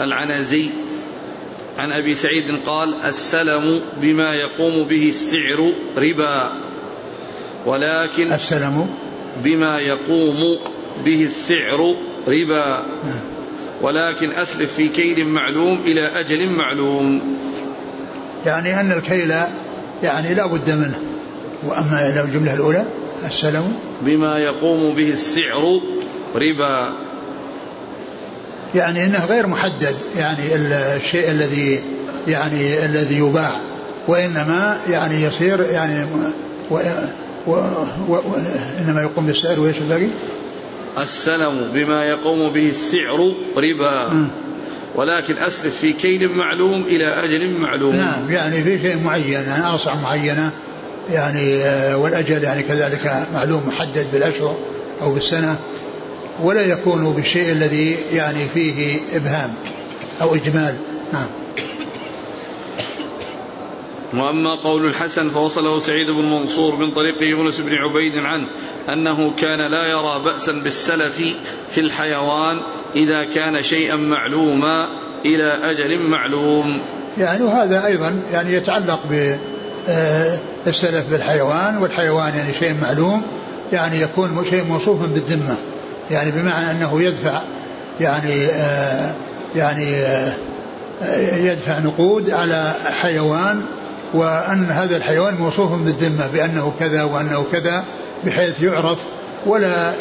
العنزي. 0.00 0.84
عن 1.78 1.90
أبي 1.90 2.14
سعيد 2.14 2.60
قال 2.66 2.94
السلم 3.04 3.80
بما 4.00 4.34
يقوم 4.34 4.84
به 4.84 5.08
السعر 5.08 5.72
ربا 5.98 6.52
ولكن 7.66 8.32
السلم 8.32 8.88
بما 9.44 9.78
يقوم 9.78 10.58
به 11.04 11.22
السعر 11.22 11.94
ربا. 12.28 12.86
نعم. 13.04 13.20
ولكن 13.82 14.32
أسلف 14.32 14.74
في 14.74 14.88
كيل 14.88 15.26
معلوم 15.26 15.80
إلى 15.84 16.00
أجل 16.00 16.48
معلوم. 16.48 17.38
يعني 18.46 18.80
أن 18.80 18.92
الكيل 18.92 19.34
يعني 20.02 20.34
لا 20.34 20.46
بد 20.46 20.70
منه. 20.70 20.98
وأما 21.66 22.12
لو 22.16 22.24
الجملة 22.24 22.54
الأولى 22.54 22.84
السلم. 23.26 23.72
بما 24.02 24.38
يقوم 24.38 24.94
به 24.94 25.12
السعر 25.12 25.80
ربا. 26.34 26.92
يعني 28.74 29.06
إنه 29.06 29.24
غير 29.24 29.46
محدد 29.46 29.96
يعني 30.16 30.54
الشيء 30.96 31.30
الذي 31.30 31.82
يعني 32.28 32.84
الذي 32.84 33.18
يباع. 33.18 33.60
وإنما 34.08 34.76
يعني 34.90 35.22
يصير 35.22 35.60
يعني 35.60 36.06
و 36.70 36.78
و 37.46 37.52
و 38.08 38.18
إنما 38.78 39.02
يقوم 39.02 39.26
بالسعر 39.26 39.60
وايش 39.60 39.78
الباقي؟ 39.78 40.06
السلم 40.98 41.72
بما 41.72 42.04
يقوم 42.04 42.52
به 42.52 42.68
السعر 42.68 43.34
ربا. 43.56 44.28
ولكن 44.94 45.38
أسلف 45.38 45.76
في 45.76 45.92
كيل 45.92 46.28
معلوم 46.28 46.82
إلى 46.82 47.06
أجل 47.06 47.50
معلوم. 47.50 47.96
نعم 47.96 48.30
يعني 48.30 48.62
في 48.62 48.78
شيء 48.78 49.02
معين 49.02 49.32
يعني 49.32 49.68
أوسع 49.68 49.94
معينة 49.94 50.50
يعني 51.10 51.62
آه، 51.62 51.98
والأجل 51.98 52.42
يعني 52.42 52.62
كذلك 52.62 53.26
معلوم 53.34 53.62
محدد 53.68 54.06
بالأشهر 54.12 54.56
أو 55.02 55.14
بالسنة 55.14 55.56
ولا 56.42 56.60
يكون 56.60 57.12
بالشيء 57.12 57.52
الذي 57.52 57.96
يعني 58.12 58.48
فيه 58.54 59.00
إبهام 59.12 59.54
أو 60.22 60.34
إجمال. 60.34 60.76
نعم. 61.12 61.26
وأما 64.14 64.54
قول 64.54 64.86
الحسن 64.86 65.30
فوصله 65.30 65.80
سعيد 65.80 66.10
بن 66.10 66.24
منصور 66.24 66.76
من 66.76 66.92
طريق 66.92 67.22
يونس 67.22 67.60
بن 67.60 67.74
عبيد 67.74 68.18
عنه 68.18 68.46
أنه 68.88 69.34
كان 69.36 69.60
لا 69.60 69.86
يرى 69.86 70.20
بأسا 70.24 70.52
بالسلف 70.52 71.22
في 71.70 71.80
الحيوان 71.80 72.60
إذا 72.96 73.24
كان 73.24 73.62
شيئا 73.62 73.96
معلوما 73.96 74.88
إلى 75.24 75.70
أجل 75.70 76.08
معلوم. 76.08 76.78
يعني 77.18 77.42
وهذا 77.44 77.86
أيضا 77.86 78.22
يعني 78.32 78.54
يتعلق 78.54 79.00
بالسلف 80.66 81.06
بالحيوان 81.10 81.76
والحيوان 81.76 82.34
يعني 82.36 82.52
شيء 82.52 82.74
معلوم 82.82 83.22
يعني 83.72 84.00
يكون 84.00 84.44
شيء 84.50 84.64
موصوفا 84.64 85.06
بالذمة. 85.06 85.56
يعني 86.10 86.30
بمعنى 86.30 86.70
أنه 86.70 87.02
يدفع 87.02 87.40
يعني 88.00 88.46
آه 88.46 89.14
يعني 89.56 89.96
آه 89.96 90.34
يدفع 91.36 91.78
نقود 91.78 92.30
على 92.30 92.72
حيوان 93.00 93.62
وأن 94.14 94.64
هذا 94.70 94.96
الحيوان 94.96 95.34
موصوف 95.34 95.72
بالذمة 95.72 96.26
بأنه 96.26 96.72
كذا 96.80 97.02
وأنه 97.02 97.44
كذا 97.52 97.84
بحيث 98.26 98.62
يعرف 98.62 98.98
ولا 99.46 99.92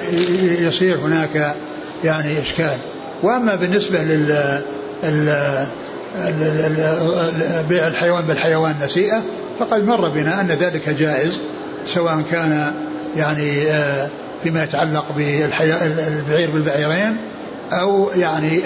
يصير 0.60 0.98
هناك 0.98 1.56
يعني 2.04 2.42
إشكال. 2.42 2.78
وأما 3.24 3.56
بالنسبة 3.56 4.00
لل 4.00 4.62
بيع 7.70 7.88
الحيوان 7.88 8.26
بالحيوان 8.26 8.76
نسيئة 8.86 9.24
فقد 9.60 9.84
مر 9.84 10.10
بنا 10.10 10.42
أن 10.42 10.48
ذلك 10.48 10.90
جائز 10.90 11.42
سواء 11.86 12.22
كان 12.32 12.74
يعني 13.16 13.72
آه، 13.72 14.10
فيما 14.44 14.64
يتعلق 14.64 15.06
بالبعير 15.18 16.52
بالبعيرين 16.52 17.18
أو 17.72 18.10
يعني 18.16 18.62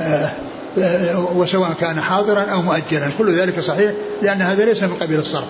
آه، 0.00 0.30
وسواء 1.36 1.72
كان 1.80 2.00
حاضرا 2.00 2.42
أو 2.42 2.62
مؤجلا. 2.62 3.10
كل 3.18 3.34
ذلك 3.34 3.60
صحيح 3.60 3.92
لأن 4.22 4.42
هذا 4.42 4.64
ليس 4.64 4.82
من 4.82 4.94
قبيل 4.94 5.20
الصرف 5.20 5.48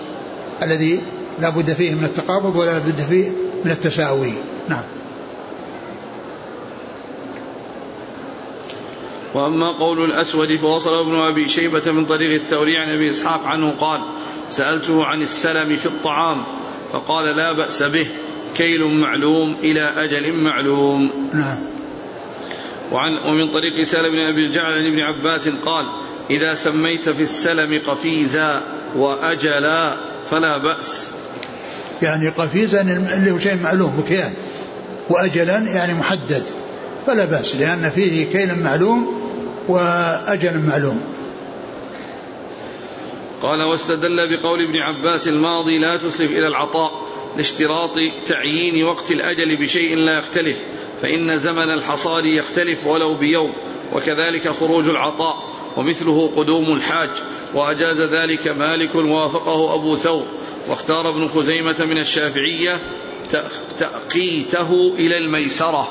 الذي 0.63 1.01
لا 1.39 1.49
بد 1.49 1.73
فيه 1.73 1.93
من 1.93 2.03
التقابض 2.03 2.55
ولا 2.55 2.77
بد 2.77 3.01
فيه 3.09 3.31
من 3.65 3.71
التساوي. 3.71 4.33
نعم. 4.69 4.83
وأما 9.33 9.71
قول 9.71 10.05
الأسود 10.05 10.55
فوصل 10.55 10.99
ابن 10.99 11.15
أبي 11.15 11.49
شيبة 11.49 11.91
من 11.91 12.05
طريق 12.05 12.33
الثوري 12.33 12.77
عن 12.77 12.89
أبي 12.89 13.09
إسحاق 13.09 13.45
عنه 13.45 13.71
قال 13.79 14.01
سألته 14.49 15.05
عن 15.05 15.21
السلم 15.21 15.75
في 15.75 15.85
الطعام 15.85 16.43
فقال 16.91 17.35
لا 17.35 17.51
بأس 17.51 17.83
به 17.83 18.07
كيل 18.57 18.83
معلوم 18.83 19.55
إلى 19.63 19.81
أجل 19.81 20.33
معلوم. 20.33 21.29
نعم. 21.33 21.57
وعن 22.91 23.17
ومن 23.25 23.51
طريق 23.51 23.83
سالم 23.83 24.11
بن 24.11 24.19
أبي 24.19 24.45
الجعل 24.45 24.73
عن 24.73 24.85
ابن 24.85 24.99
عباس 24.99 25.49
قال 25.65 25.85
إذا 26.29 26.53
سميت 26.55 27.09
في 27.09 27.23
السلم 27.23 27.81
قفيزا 27.87 28.61
وأجلا 28.95 29.95
فلا 30.29 30.57
بأس. 30.57 31.16
يعني 32.01 32.29
قفيزا 32.29 32.81
اللي 32.81 33.31
هو 33.31 33.39
شيء 33.39 33.55
معلوم 33.55 33.99
مكيال 33.99 34.33
واجلا 35.09 35.57
يعني 35.57 35.93
محدد. 35.93 36.43
فلا 37.07 37.25
بأس 37.25 37.55
لأن 37.55 37.89
فيه 37.89 38.25
كيل 38.25 38.55
معلوم 38.59 39.21
وأجل 39.67 40.59
معلوم. 40.59 41.01
قال 43.41 43.63
واستدل 43.63 44.37
بقول 44.37 44.63
ابن 44.63 44.75
عباس 44.75 45.27
الماضي 45.27 45.77
لا 45.77 45.97
تسلف 45.97 46.31
إلى 46.31 46.47
العطاء 46.47 47.07
لاشتراط 47.37 47.99
تعيين 48.25 48.85
وقت 48.85 49.11
الأجل 49.11 49.57
بشيء 49.57 49.95
لا 49.97 50.17
يختلف 50.17 50.57
فإن 51.01 51.39
زمن 51.39 51.73
الحصاد 51.73 52.25
يختلف 52.25 52.87
ولو 52.87 53.13
بيوم 53.13 53.49
وكذلك 53.93 54.49
خروج 54.49 54.89
العطاء. 54.89 55.35
ومثله 55.77 56.31
قدوم 56.37 56.73
الحاج 56.73 57.09
وأجاز 57.53 58.01
ذلك 58.01 58.47
مالك 58.47 58.95
وافقه 58.95 59.75
أبو 59.75 59.95
ثور 59.95 60.25
واختار 60.67 61.09
ابن 61.09 61.27
خزيمة 61.27 61.85
من 61.89 61.97
الشافعية 61.97 62.81
تأقيته 63.77 64.93
إلى 64.99 65.17
الميسرة. 65.17 65.87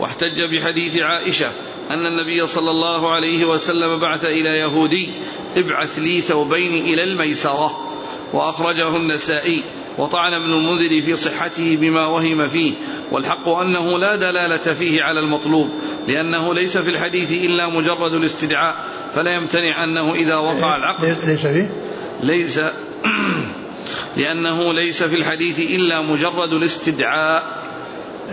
واحتج 0.00 0.42
بحديث 0.42 0.98
عائشة 0.98 1.50
أن 1.90 2.06
النبي 2.06 2.46
صلى 2.46 2.70
الله 2.70 3.12
عليه 3.12 3.44
وسلم 3.44 4.00
بعث 4.00 4.24
إلى 4.24 4.58
يهودي 4.58 5.12
ابعث 5.56 5.98
لي 5.98 6.20
ثوبين 6.20 6.84
إلى 6.84 7.04
الميسرة. 7.04 7.94
وأخرجه 8.32 8.96
النسائي. 8.96 9.64
وطعن 9.98 10.34
ابن 10.34 10.52
المنذر 10.52 11.02
في 11.02 11.16
صحته 11.16 11.76
بما 11.76 12.06
وهم 12.06 12.48
فيه 12.48 12.72
والحق 13.10 13.48
أنه 13.48 13.98
لا 13.98 14.16
دلالة 14.16 14.74
فيه 14.74 15.02
على 15.02 15.20
المطلوب 15.20 15.70
لأنه 16.08 16.54
ليس 16.54 16.78
في 16.78 16.90
الحديث 16.90 17.32
إلا 17.32 17.68
مجرد 17.68 18.12
الاستدعاء 18.12 18.76
فلا 19.12 19.34
يمتنع 19.34 19.84
أنه 19.84 20.14
إذا 20.14 20.36
وقع 20.36 20.76
العقد 20.76 21.04
ليس 21.04 21.46
فيه؟ 21.46 21.70
ليس 22.22 22.60
لأنه 24.16 24.72
ليس 24.72 25.02
في 25.02 25.16
الحديث 25.16 25.58
إلا 25.58 26.00
مجرد 26.00 26.52
الاستدعاء. 26.52 27.42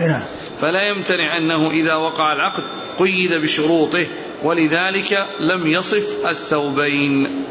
نعم. 0.00 0.22
فلا 0.60 0.82
يمتنع 0.82 1.36
أنه 1.36 1.70
إذا 1.70 1.94
وقع 1.94 2.32
العقد 2.32 2.62
قيد 2.98 3.34
بشروطه 3.34 4.06
ولذلك 4.42 5.26
لم 5.40 5.66
يصف 5.66 6.26
الثوبين. 6.26 7.44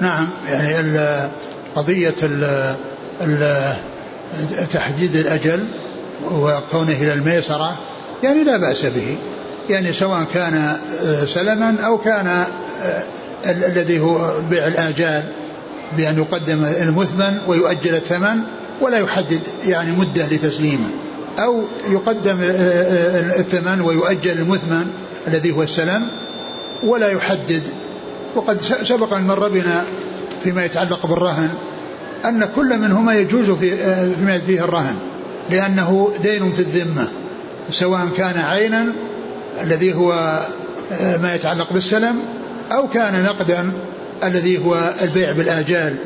نعم 0.00 0.28
يعني 0.48 1.30
قضية 1.76 2.14
تحديد 4.70 5.16
الأجل 5.16 5.64
وكونه 6.32 6.92
إلى 6.92 7.12
الميسرة 7.12 7.78
يعني 8.22 8.44
لا 8.44 8.56
بأس 8.56 8.86
به. 8.86 9.16
يعني 9.70 9.92
سواء 9.92 10.24
كان 10.34 10.76
سلما 11.26 11.76
أو 11.86 11.98
كان 11.98 12.44
الذي 13.46 14.00
هو 14.00 14.32
بيع 14.50 14.66
الآجال 14.66 15.32
بأن 15.96 16.18
يقدم 16.18 16.64
المثمن 16.64 17.38
ويؤجل 17.46 17.94
الثمن 17.94 18.38
ولا 18.80 18.98
يحدد 18.98 19.40
يعني 19.66 19.90
مدة 19.92 20.26
لتسليمه. 20.26 20.88
أو 21.38 21.62
يقدم 21.88 22.38
الثمن 22.40 23.80
ويؤجل 23.80 24.30
المثمن 24.30 24.90
الذي 25.28 25.52
هو 25.52 25.62
السلم 25.62 26.02
ولا 26.82 27.08
يحدد. 27.08 27.62
وقد 28.36 28.62
سبق 28.62 29.14
أن 29.14 29.26
مر 29.26 29.48
بنا 29.48 29.84
فيما 30.44 30.64
يتعلق 30.64 31.06
بالرهن. 31.06 31.48
أن 32.24 32.48
كل 32.56 32.78
منهما 32.78 33.14
يجوز 33.14 33.50
في 33.50 33.76
فيما 34.14 34.38
فيه 34.38 34.64
الرهن 34.64 34.96
لأنه 35.50 36.12
دين 36.22 36.52
في 36.52 36.58
الذمة 36.58 37.08
سواء 37.70 38.08
كان 38.16 38.38
عينا 38.38 38.94
الذي 39.62 39.94
هو 39.94 40.38
ما 41.22 41.34
يتعلق 41.34 41.72
بالسلم 41.72 42.22
أو 42.72 42.88
كان 42.88 43.24
نقدا 43.24 43.72
الذي 44.24 44.64
هو 44.64 44.94
البيع 45.02 45.32
بالآجال 45.32 45.98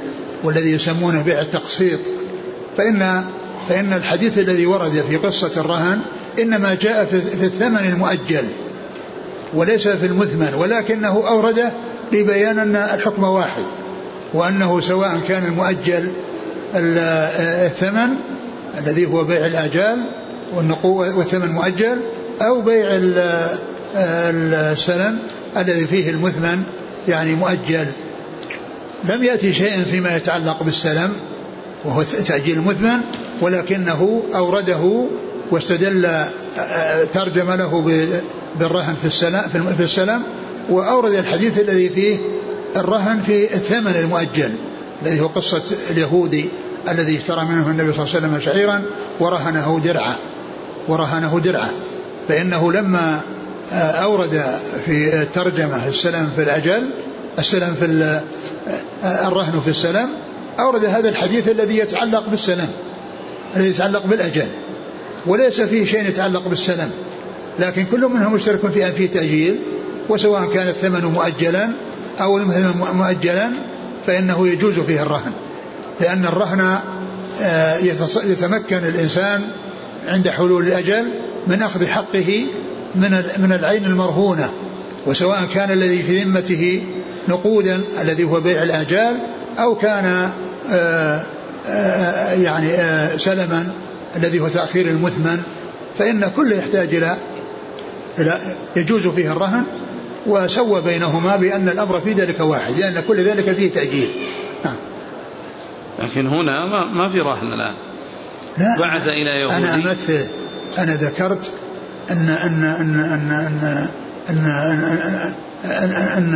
والذي 0.45 0.73
يسمونه 0.73 1.23
بيع 1.23 1.41
التقسيط. 1.41 2.01
فإن 2.77 3.25
فإن 3.69 3.93
الحديث 3.93 4.39
الذي 4.39 4.67
ورد 4.67 5.05
في 5.09 5.17
قصة 5.17 5.51
الرهن 5.57 6.01
إنما 6.39 6.75
جاء 6.75 7.05
في 7.05 7.45
الثمن 7.47 7.89
المؤجل 7.89 8.49
وليس 9.55 9.89
في 9.89 10.07
المثمن 10.07 10.55
ولكنه 10.55 11.29
أورده 11.29 11.73
لبيان 12.13 12.59
أن 12.59 12.77
الحكم 12.77 13.23
واحد. 13.23 13.63
وأنه 14.35 14.81
سواء 14.81 15.21
كان 15.29 15.45
المؤجل 15.45 16.13
الثمن 16.75 18.09
الذي 18.79 19.07
هو 19.07 19.25
بيع 19.25 19.47
الآجال 19.47 20.11
والثمن 20.85 21.53
مؤجل 21.53 22.01
أو 22.43 22.61
بيع 22.61 22.89
السلم 23.97 25.19
الذي 25.57 25.87
فيه 25.87 26.11
المثمن 26.11 26.63
يعني 27.09 27.35
مؤجل. 27.35 27.87
لم 29.05 29.25
يأتي 29.25 29.53
شيء 29.53 29.85
فيما 29.85 30.17
يتعلق 30.17 30.63
بالسلم 30.63 31.13
وهو 31.85 32.03
تأجيل 32.03 32.59
المثمن 32.59 33.01
ولكنه 33.41 34.23
أورده 34.35 35.09
واستدل 35.51 36.25
ترجم 37.13 37.53
له 37.53 37.81
بالرهن 38.59 38.95
في 39.01 39.07
السلام 39.07 39.45
في 39.77 39.83
السلام 39.83 40.23
وأورد 40.71 41.13
الحديث 41.13 41.61
الذي 41.61 41.89
فيه 41.89 42.19
الرهن 42.77 43.21
في 43.21 43.55
الثمن 43.55 43.97
المؤجل 43.97 44.53
الذي 45.03 45.21
هو 45.21 45.27
قصة 45.27 45.63
اليهودي 45.91 46.49
الذي 46.89 47.17
اشترى 47.17 47.45
منه 47.45 47.71
النبي 47.71 47.93
صلى 47.93 48.05
الله 48.05 48.17
عليه 48.17 48.27
وسلم 48.27 48.41
شعيرا 48.41 48.83
ورهنه 49.21 49.81
درعا 49.85 50.15
ورهنه 50.89 51.41
درعا. 51.45 51.71
فإنه 52.29 52.73
لما 52.73 53.21
أورد 53.73 54.45
في 54.87 55.23
الترجمة 55.23 55.89
السلام 55.89 56.31
في 56.37 56.43
الأجل 56.43 56.95
السلام 57.39 57.75
في 57.75 57.85
الرهن 59.05 59.61
في 59.61 59.71
السلام 59.71 60.09
أورد 60.61 60.85
هذا 60.85 61.09
الحديث 61.09 61.49
الذي 61.49 61.79
يتعلق 61.79 62.29
بالسلام 62.29 62.69
الذي 63.57 63.69
يتعلق 63.69 64.07
بالأجل. 64.07 64.49
وليس 65.27 65.61
فيه 65.61 65.85
شيء 65.85 66.09
يتعلق 66.09 66.49
بالسلام 66.49 66.91
لكن 67.59 67.85
كل 67.85 68.01
منهم 68.01 68.33
مشترك 68.33 68.67
في 68.67 68.87
أن 68.87 68.93
فيه 68.93 69.11
تأجيل 69.11 69.61
وسواء 70.09 70.47
كان 70.47 70.69
الثمن 70.69 71.05
مؤجلا 71.05 71.71
أو 72.21 72.39
المثمن 72.39 72.73
مؤجلا 72.95 73.51
فإنه 74.07 74.49
يجوز 74.49 74.79
فيه 74.79 75.03
الرهن 75.03 75.33
لأن 76.01 76.27
الرهن 76.27 76.79
آه، 77.43 77.77
يتمكن 78.25 78.77
الإنسان 78.77 79.51
عند 80.07 80.29
حلول 80.29 80.67
الأجل 80.67 81.05
من 81.47 81.63
أخذ 81.63 81.87
حقه 81.87 82.47
من 82.95 83.23
من 83.39 83.53
العين 83.53 83.85
المرهونة 83.85 84.51
وسواء 85.07 85.49
كان 85.55 85.71
الذي 85.71 86.03
في 86.03 86.23
ذمته 86.23 86.85
نقودا 87.29 87.81
الذي 88.03 88.25
هو 88.25 88.41
بيع 88.41 88.63
الآجال 88.63 89.17
أو 89.59 89.75
كان 89.75 90.31
آه، 90.71 91.23
آه، 91.67 92.33
يعني 92.33 92.69
سلما 93.19 93.73
الذي 94.17 94.41
هو 94.41 94.49
تأخير 94.49 94.89
المثمن 94.89 95.43
فإن 95.99 96.31
كله 96.37 96.57
يحتاج 96.57 96.95
إلى 96.95 97.17
يجوز 98.77 99.09
فيه 99.09 99.33
الرهن 99.33 99.65
وسوى 100.27 100.83
بينهما 100.83 101.37
بأن 101.37 101.69
الأمر 101.69 102.01
في 102.01 102.13
ذلك 102.13 102.41
واحد 102.41 102.79
لأن 102.79 103.01
كل 103.01 103.17
ذلك 103.17 103.53
فيه 103.53 103.73
تأجيل 103.73 104.11
نعم 104.65 104.77
لكن 105.99 106.27
هنا 106.27 106.67
ما, 106.67 106.87
ما 106.93 107.09
في 107.09 107.21
رهن 107.21 107.53
الآن 107.53 107.75
لا 108.59 108.79
بعث 108.79 109.09
إلى 109.09 109.41
يهودي 109.41 109.57
أنا 109.57 109.75
أمثل 109.75 110.27
أنا 110.79 110.95
ذكرت 110.95 111.51
أن 112.11 112.29
أن 112.29 112.65
أن 112.65 113.01
أن 113.01 113.31
أن 113.31 113.87
أن 114.31 114.47
أن 115.65 116.35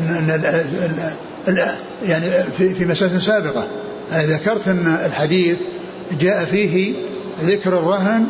أن 0.00 0.30
أن 0.30 1.12
أن 1.48 1.58
يعني 2.02 2.26
في 2.58 2.74
في 2.74 2.84
مسألة 2.84 3.18
سابقة 3.18 3.68
أنا 4.12 4.22
ذكرت 4.22 4.68
أن 4.68 4.96
الحديث 5.06 5.56
جاء 6.20 6.44
فيه 6.44 6.94
ذكر 7.40 7.78
الرهن 7.78 8.26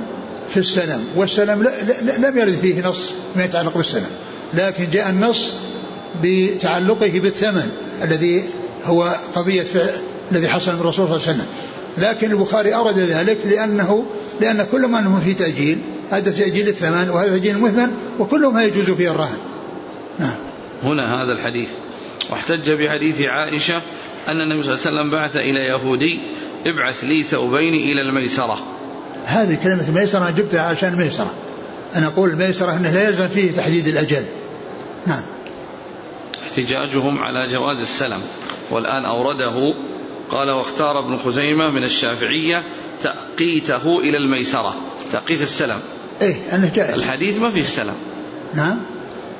في 0.48 0.56
السلام 0.56 1.04
والسلام 1.16 1.62
لم 2.18 2.38
يرد 2.38 2.52
فيه 2.52 2.86
نص 2.86 3.12
ما 3.36 3.44
يتعلق 3.44 3.76
بالسلام 3.76 4.10
لكن 4.54 4.90
جاء 4.90 5.10
النص 5.10 5.54
بتعلقه 6.22 7.20
بالثمن 7.20 7.70
الذي 8.02 8.44
هو 8.84 9.16
قضية 9.34 9.64
الذي 10.32 10.48
حصل 10.48 10.74
من 10.74 10.80
الرسول 10.80 11.06
صلى 11.06 11.16
الله 11.16 11.28
عليه 11.28 11.38
وسلم. 11.38 11.46
لكن 11.98 12.30
البخاري 12.30 12.74
أورد 12.74 12.98
ذلك 12.98 13.38
لأنه 13.44 14.04
لأن 14.40 14.66
كل 14.72 14.86
ما 14.86 14.98
أنه 14.98 15.20
في 15.24 15.34
تأجيل 15.34 15.82
هذا 16.10 16.30
تأجيل 16.30 16.68
الثمن 16.68 17.10
وهذا 17.10 17.28
تأجيل 17.28 17.56
المثمن 17.56 17.90
وكلهما 18.18 18.64
يجوز 18.64 18.90
فيه 18.90 19.10
الرهن. 19.10 19.38
نعم. 20.18 20.34
هنا 20.82 21.14
هذا 21.14 21.32
الحديث. 21.32 21.68
واحتج 22.30 22.70
بحديث 22.70 23.20
عائشة 23.22 23.80
أن 24.28 24.40
النبي 24.40 24.62
صلى 24.62 24.74
الله 24.74 24.86
عليه 24.86 25.00
وسلم 25.00 25.10
بعث 25.10 25.36
إلى 25.36 25.60
يهودي 25.60 26.20
ابعث 26.66 27.04
لي 27.04 27.22
ثوبين 27.22 27.74
إلى 27.74 28.00
الميسرة. 28.00 28.62
هذه 29.24 29.58
كلمة 29.62 29.90
ميسرة 29.90 30.30
جبتها 30.30 30.62
عشان 30.62 30.96
ميسرة. 30.96 31.34
أنا 31.94 32.06
أقول 32.06 32.30
الميسرة 32.30 32.76
أنه 32.76 32.90
لا 32.90 33.08
يلزم 33.08 33.28
فيه 33.28 33.52
تحديد 33.52 33.88
الأجل. 33.88 34.24
نعم. 35.06 35.22
احتجاجهم 36.42 37.18
على 37.22 37.48
جواز 37.48 37.80
السلم. 37.80 38.20
والآن 38.70 39.04
أورده 39.04 39.74
قال 40.30 40.50
واختار 40.50 40.98
ابن 40.98 41.18
خزيمة 41.18 41.70
من 41.70 41.84
الشافعية 41.84 42.62
تأقيته 43.00 44.00
إلى 44.00 44.16
الميسرة 44.16 44.74
تأقيت 45.12 45.42
السلم. 45.42 45.80
إيه 46.22 46.36
أنه 46.52 46.72
جائز 46.74 46.94
الحديث 46.94 47.38
ما 47.38 47.50
فيه 47.50 47.60
السلم 47.60 47.94
نعم. 48.54 48.78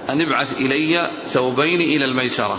أن 0.09 0.21
ابعث 0.21 0.53
إلي 0.53 1.11
ثوبين 1.27 1.81
إلى 1.81 2.05
الميسرة. 2.05 2.59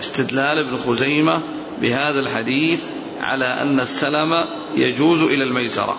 استدلال 0.00 0.58
ابن 0.58 0.78
خزيمة 0.78 1.40
بهذا 1.80 2.20
الحديث 2.20 2.80
على 3.20 3.44
أن 3.44 3.80
السلم 3.80 4.30
يجوز 4.74 5.22
إلى 5.22 5.44
الميسرة. 5.44 5.98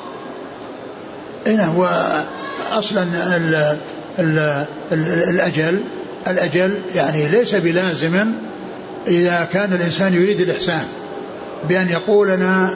إيه 1.48 1.66
هو 1.66 1.90
أصلا 2.72 3.04
ال 3.04 3.56
ال 3.56 3.78
الأجل 4.92 5.80
الأجل 6.28 6.78
يعني 6.96 7.28
ليس 7.28 7.56
بلازم 7.56 8.32
إذا 9.08 9.48
كان 9.54 9.74
الإنسان 9.74 10.14
يريد 10.14 10.42
الإحسان 10.42 10.86
بأن 11.70 11.90
يقول 11.90 12.30
أنا 12.30 12.70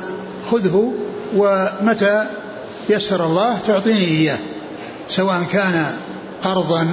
خذه 0.52 0.94
ومتى 1.36 2.26
يسر 2.90 3.26
الله 3.26 3.58
تعطيني 3.68 4.06
إياه 4.06 4.38
سواء 5.08 5.44
كان 5.52 5.86
قرضا 6.44 6.88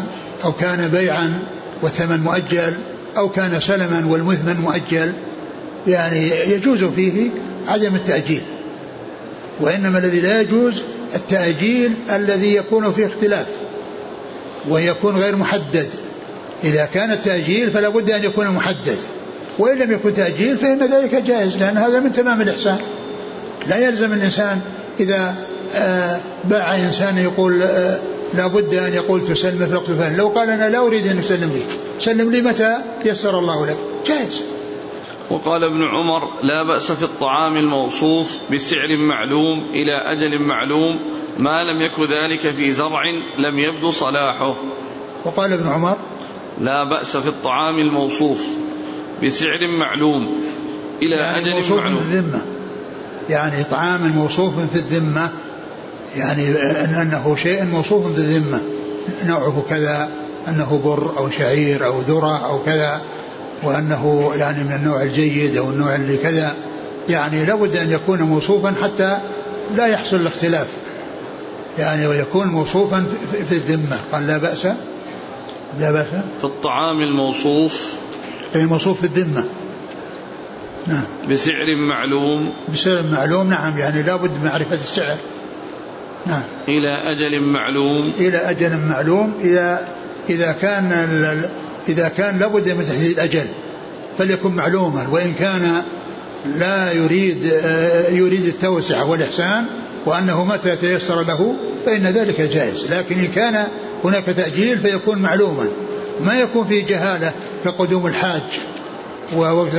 أو 0.44 0.52
كان 0.52 0.88
بيعا 0.88 1.38
والثمن 1.82 2.20
مؤجل 2.20 2.74
أو 3.16 3.28
كان 3.28 3.60
سلما 3.60 4.06
والمثمن 4.06 4.60
مؤجل 4.60 5.12
يعني 5.86 6.30
يجوز 6.30 6.84
فيه 6.84 7.30
عدم 7.66 7.94
التأجيل 7.94 8.42
وإنما 9.60 9.98
الذي 9.98 10.20
لا 10.20 10.40
يجوز 10.40 10.82
التأجيل 11.14 11.92
الذي 12.10 12.54
يكون 12.54 12.92
فيه 12.92 13.06
اختلاف. 13.06 13.46
ويكون 14.68 15.16
غير 15.16 15.36
محدد. 15.36 15.88
إذا 16.64 16.88
كان 16.94 17.12
التأجيل 17.12 17.70
فلا 17.70 17.88
بد 17.88 18.10
أن 18.10 18.24
يكون 18.24 18.48
محدد. 18.48 18.96
وإن 19.58 19.78
لم 19.78 19.92
يكن 19.92 20.14
تأجيل 20.14 20.56
فإن 20.56 20.92
ذلك 20.92 21.14
جائز 21.14 21.56
لأن 21.56 21.76
هذا 21.76 22.00
من 22.00 22.12
تمام 22.12 22.40
الإحسان. 22.40 22.78
لا 23.66 23.76
يلزم 23.76 24.12
الإنسان 24.12 24.60
إذا 25.00 25.34
آه، 25.74 26.20
باع 26.44 26.76
إنسان 26.76 27.18
يقول 27.18 27.62
آه، 27.62 27.98
لا 28.34 28.46
بد 28.46 28.74
أن 28.74 28.94
يقول 28.94 29.26
تسلم 29.26 29.82
في 29.84 29.90
الفلاني. 29.90 30.16
لو 30.16 30.28
قال 30.28 30.50
أنا 30.50 30.68
لا 30.70 30.78
أريد 30.78 31.06
أن 31.06 31.22
تسلم 31.22 31.50
لي 31.50 31.62
سلم 31.98 32.30
لي 32.30 32.42
متى 32.42 32.76
يسر 33.04 33.38
الله 33.38 33.66
لك. 33.66 33.76
جائز. 34.06 34.42
وقال 35.30 35.64
ابن 35.64 35.82
عمر 35.84 36.30
لا 36.42 36.62
بأس 36.62 36.92
في 36.92 37.02
الطعام 37.02 37.56
الموصوف 37.56 38.38
بسعر 38.52 38.96
معلوم 38.96 39.66
إلى 39.70 39.92
أجل 39.92 40.38
معلوم 40.38 40.98
ما 41.38 41.64
لم 41.64 41.82
يكن 41.82 42.04
ذلك 42.04 42.50
في 42.50 42.72
زرع 42.72 43.02
لم 43.38 43.58
يبدو 43.58 43.90
صلاحه. 43.90 44.54
وقال 45.24 45.52
ابن 45.52 45.68
عمر 45.68 45.96
لا 46.60 46.84
بأس 46.84 47.16
في 47.16 47.28
الطعام 47.28 47.78
الموصوف 47.78 48.46
بسعر 49.24 49.68
معلوم 49.68 50.44
إلى 51.02 51.16
يعني 51.16 51.58
أجل 51.58 51.76
معلوم. 51.76 51.98
بالذمة 51.98 52.42
يعني 53.30 53.64
طعام 53.64 54.12
موصوف 54.16 54.54
في 54.72 54.76
الذمة 54.76 55.30
يعني 56.16 56.48
أنه 57.02 57.36
شيء 57.42 57.64
موصوف 57.64 58.12
في 58.12 58.18
الذمة. 58.18 58.60
نوعه 59.26 59.64
كذا 59.70 60.08
أنه 60.48 60.80
بر 60.84 61.18
أو 61.18 61.30
شعير 61.30 61.86
أو 61.86 62.00
ذرة 62.00 62.46
أو 62.46 62.58
كذا. 62.58 63.00
وأنه 63.64 64.32
يعني 64.36 64.64
من 64.64 64.72
النوع 64.72 65.02
الجيد 65.02 65.56
أو 65.56 65.70
النوع 65.70 65.94
اللي 65.94 66.16
كذا 66.16 66.54
يعني 67.08 67.44
لابد 67.44 67.76
أن 67.76 67.92
يكون 67.92 68.22
موصوفا 68.22 68.74
حتى 68.82 69.18
لا 69.70 69.86
يحصل 69.86 70.16
الاختلاف. 70.16 70.66
يعني 71.78 72.06
ويكون 72.06 72.46
موصوفا 72.46 73.06
في 73.48 73.52
الذمة. 73.52 73.98
قال 74.12 74.26
لا 74.26 74.38
بأس. 74.38 74.66
لا 75.78 75.92
بأس. 75.92 76.06
في 76.38 76.44
الطعام 76.44 77.00
الموصوف؟ 77.00 77.92
أي 78.54 78.66
موصوف 78.66 79.00
في 79.00 79.04
الذمة. 79.04 79.44
نعم. 80.86 81.04
بسعر 81.30 81.76
معلوم؟ 81.76 82.52
بسعر 82.72 83.02
معلوم 83.02 83.48
نعم. 83.48 83.78
يعني 83.78 84.02
لابد 84.02 84.44
معرفة 84.44 84.74
السعر. 84.74 85.16
نعم. 86.26 86.42
إلى 86.68 87.12
أجل 87.12 87.40
معلوم؟ 87.42 88.12
إلى 88.18 88.36
أجل 88.36 88.76
معلوم 88.76 89.34
إذا 89.40 89.88
إذا 90.28 90.52
كان 90.52 90.92
إذا 91.88 92.08
كان 92.08 92.38
لابد 92.38 92.70
من 92.70 92.84
تحديد 92.84 93.10
الأجل 93.10 93.46
فليكن 94.18 94.52
معلوما 94.52 95.08
وإن 95.10 95.32
كان 95.32 95.82
لا 96.46 96.92
يريد 96.92 97.52
آه، 97.52 98.08
يريد 98.08 98.44
التوسعة 98.44 99.10
والإحسان 99.10 99.66
وأنه 100.06 100.44
متى 100.44 100.76
تيسر 100.76 101.22
له 101.22 101.56
فإن 101.86 102.02
ذلك 102.02 102.40
جائز. 102.40 102.92
لكن 102.92 103.18
إن 103.18 103.26
كان 103.26 103.66
هناك 104.04 104.24
تأجيل 104.24 104.78
فيكون 104.78 105.18
معلوما. 105.18 105.68
ما 106.20 106.40
يكون 106.40 106.64
في 106.66 106.80
جهالة 106.80 107.32
كقدوم 107.64 108.06
الحاج 108.06 108.42
ووقت 109.36 109.74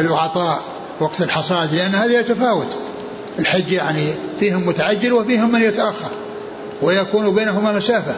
العطاء 0.00 0.62
وقت 1.00 1.22
الحصاد 1.22 1.74
لأن 1.74 1.94
هذا 1.94 2.20
يتفاوت. 2.20 2.76
الحج 3.38 3.72
يعني 3.72 4.06
فيهم 4.40 4.66
متعجل 4.66 5.12
وفيهم 5.12 5.52
من 5.52 5.62
يتأخر 5.62 6.10
ويكون 6.82 7.34
بينهما 7.34 7.72
مسافة. 7.72 8.14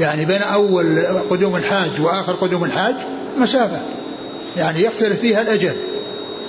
يعني 0.00 0.24
بين 0.24 0.42
أول 0.42 0.98
قدوم 1.30 1.56
الحاج 1.56 2.00
وآخر 2.00 2.32
قدوم 2.32 2.64
الحاج 2.64 2.94
مسافة. 3.38 3.80
يعني 4.56 4.82
يختلف 4.82 5.20
فيها 5.20 5.42
الأجل. 5.42 5.72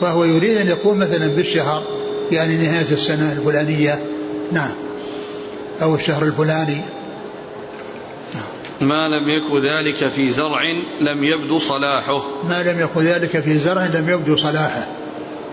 فهو 0.01 0.23
يريد 0.23 0.57
أن 0.57 0.67
يكون 0.67 0.97
مثلا 0.97 1.27
بالشهر 1.27 1.83
يعني 2.31 2.57
نهاية 2.57 2.91
السنة 2.91 3.31
الفلانية 3.31 3.99
نعم 4.51 4.71
أو 5.81 5.95
الشهر 5.95 6.23
الفلاني. 6.23 6.81
ما 8.81 9.07
لم 9.07 9.29
يكن 9.29 9.59
ذلك 9.61 10.07
في 10.07 10.31
زرع 10.31 10.61
لم 11.01 11.23
يبدو 11.23 11.59
صلاحه. 11.59 12.21
ما 12.49 12.63
لم 12.63 12.79
يكن 12.79 13.01
ذلك 13.01 13.39
في 13.39 13.59
زرع 13.59 13.85
لم 13.85 14.09
يبدو 14.09 14.35
صلاحه. 14.35 14.87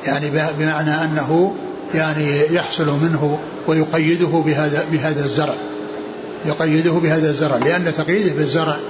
يعني 0.06 0.30
بمعنى 0.30 0.90
أنه 0.90 1.54
يعني 1.94 2.54
يحصل 2.54 2.86
منه 2.86 3.38
ويقيده 3.66 4.26
بهذا 4.26 4.86
بهذا 4.92 5.24
الزرع. 5.24 5.54
يقيده 6.46 6.92
بهذا 6.92 7.30
الزرع 7.30 7.56
لأن 7.56 7.92
تقييده 7.94 8.32
بالزرع 8.32 8.80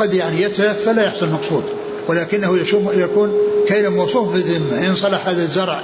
قد 0.00 0.14
يعني 0.14 0.42
يتلف 0.42 0.84
فلا 0.84 1.04
يحصل 1.04 1.28
مقصود 1.30 1.64
ولكنه 2.08 2.58
يكون 2.94 3.32
كيلا 3.68 3.88
موصوف 3.88 4.30
في 4.30 4.36
الذمة 4.36 4.88
إن 4.88 4.94
صلح 4.94 5.28
هذا 5.28 5.42
الزرع 5.42 5.82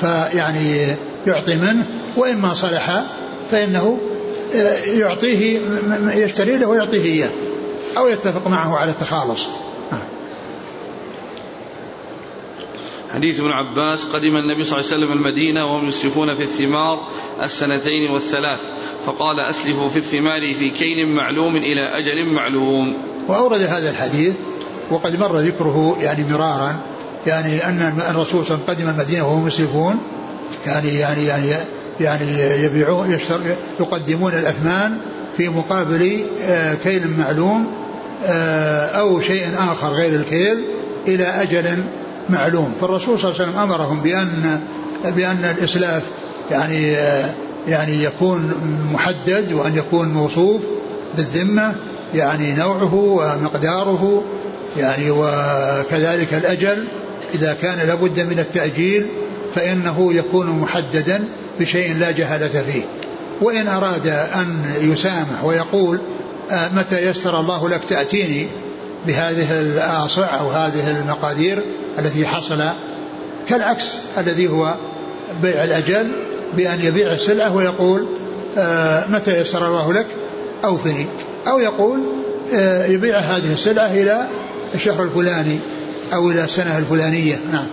فيعني 0.00 0.86
يعطي 1.26 1.56
منه 1.56 1.86
وإما 2.16 2.54
صلح 2.54 3.04
فإنه 3.50 3.98
آه، 4.54 4.74
يعطيه 4.84 5.58
يشتري 6.08 6.56
له 6.56 6.66
ويعطيه 6.66 7.04
إياه 7.04 7.30
أو 7.96 8.08
يتفق 8.08 8.46
معه 8.46 8.76
على 8.76 8.90
التخالص. 8.90 9.46
حديث 13.14 13.40
ابن 13.40 13.50
عباس 13.50 14.04
قدم 14.04 14.36
النبي 14.36 14.64
صلى 14.64 14.80
الله 14.80 14.92
عليه 14.92 15.04
وسلم 15.04 15.12
المدينة 15.12 15.64
وهم 15.64 15.88
يسلفون 15.88 16.34
في 16.34 16.42
الثمار 16.42 17.08
السنتين 17.42 18.10
والثلاث 18.10 18.60
فقال 19.06 19.40
أسلفوا 19.40 19.88
في 19.88 19.96
الثمار 19.96 20.54
في 20.54 20.70
كيل 20.70 21.14
معلوم 21.16 21.56
إلى 21.56 21.98
أجل 21.98 22.32
معلوم. 22.32 22.94
وأورد 23.28 23.60
هذا 23.60 23.90
الحديث 23.90 24.34
وقد 24.90 25.20
مر 25.20 25.38
ذكره 25.38 25.96
يعني 26.00 26.24
مرارا 26.32 26.76
يعني 27.26 27.68
أن 27.68 28.02
الرسول 28.10 28.44
صلى 28.44 28.54
الله 28.54 28.64
عليه 28.68 28.78
وسلم 28.78 28.88
قدم 28.88 28.88
المدينة 28.88 29.26
وهم 29.26 29.46
يسلفون 29.46 29.98
يعني 30.66 30.88
يعني 30.88 31.24
يعني 31.24 31.56
يعني 32.00 32.62
يبيعون 32.64 33.18
يقدمون 33.80 34.32
الأثمان 34.32 34.98
في 35.36 35.48
مقابل 35.48 36.24
آه، 36.42 36.74
كيل 36.74 37.10
معلوم 37.10 37.66
آه، 38.24 38.86
أو 38.86 39.20
شيء 39.20 39.46
آخر 39.58 39.88
غير 39.88 40.14
الكيل 40.14 40.64
إلى 41.08 41.24
أجل 41.24 41.84
معلوم. 42.30 42.72
فالرسول 42.80 43.18
صلى 43.18 43.30
الله 43.30 43.40
عليه 43.40 43.50
وسلم 43.50 43.62
أمرهم 43.62 44.00
بأن 44.00 44.60
بأن 45.04 45.44
الإسلاف 45.44 46.02
يعني 46.50 46.96
يعني 47.68 48.04
يكون 48.04 48.54
محدد 48.92 49.52
وأن 49.52 49.76
يكون 49.76 50.08
موصوف 50.08 50.62
بالذمة 51.16 51.74
يعني 52.14 52.54
نوعه 52.54 52.94
ومقداره 52.94 54.24
يعني 54.76 55.10
وكذلك 55.10 56.34
الأجل. 56.34 56.84
إذا 57.34 57.56
كان 57.62 57.78
لابد 57.78 58.20
من 58.20 58.38
التأجيل 58.38 59.06
فإنه 59.54 60.14
يكون 60.14 60.46
محددا 60.46 61.24
بشيء 61.60 61.96
لا 61.96 62.10
جهالة 62.10 62.62
فيه. 62.62 62.82
وإن 63.40 63.68
أراد 63.68 64.06
أن 64.06 64.64
يسامح 64.80 65.44
ويقول 65.44 66.00
آه، 66.50 66.68
متى 66.76 67.00
يسر 67.06 67.40
الله 67.40 67.68
لك 67.68 67.84
تأتيني؟ 67.84 68.48
بهذه 69.06 69.60
الآصع 69.60 70.40
أو 70.40 70.50
هذه 70.50 70.90
المقادير 70.90 71.64
التي 71.98 72.26
حصل 72.26 72.64
كالعكس 73.48 73.94
الذي 74.18 74.48
هو 74.48 74.74
بيع 75.42 75.64
الأجل 75.64 76.06
بأن 76.56 76.80
يبيع 76.80 77.12
السلعة 77.12 77.56
ويقول 77.56 78.06
آه، 78.58 79.06
متى 79.08 79.40
يسر 79.40 79.66
الله 79.66 79.92
لك؟ 79.92 80.06
أوفني. 80.64 81.06
أو 81.48 81.58
يقول 81.58 82.00
آه، 82.54 82.86
يبيع 82.86 83.18
هذه 83.18 83.52
السلعة 83.52 83.86
إلى 83.86 84.26
الشهر 84.74 85.04
الفلاني 85.04 85.58
أو 86.14 86.30
إلى 86.30 86.44
السنة 86.44 86.78
الفلانية. 86.78 87.38
نعم. 87.52 87.66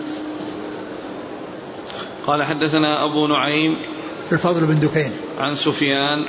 قال 2.28 2.44
حدثنا 2.44 3.06
أبو 3.06 3.28
نعيم 3.28 3.78
الفضل 4.32 4.66
بن 4.66 4.80
دكين. 4.80 5.12
عن 5.40 5.56
سفيان 5.56 6.24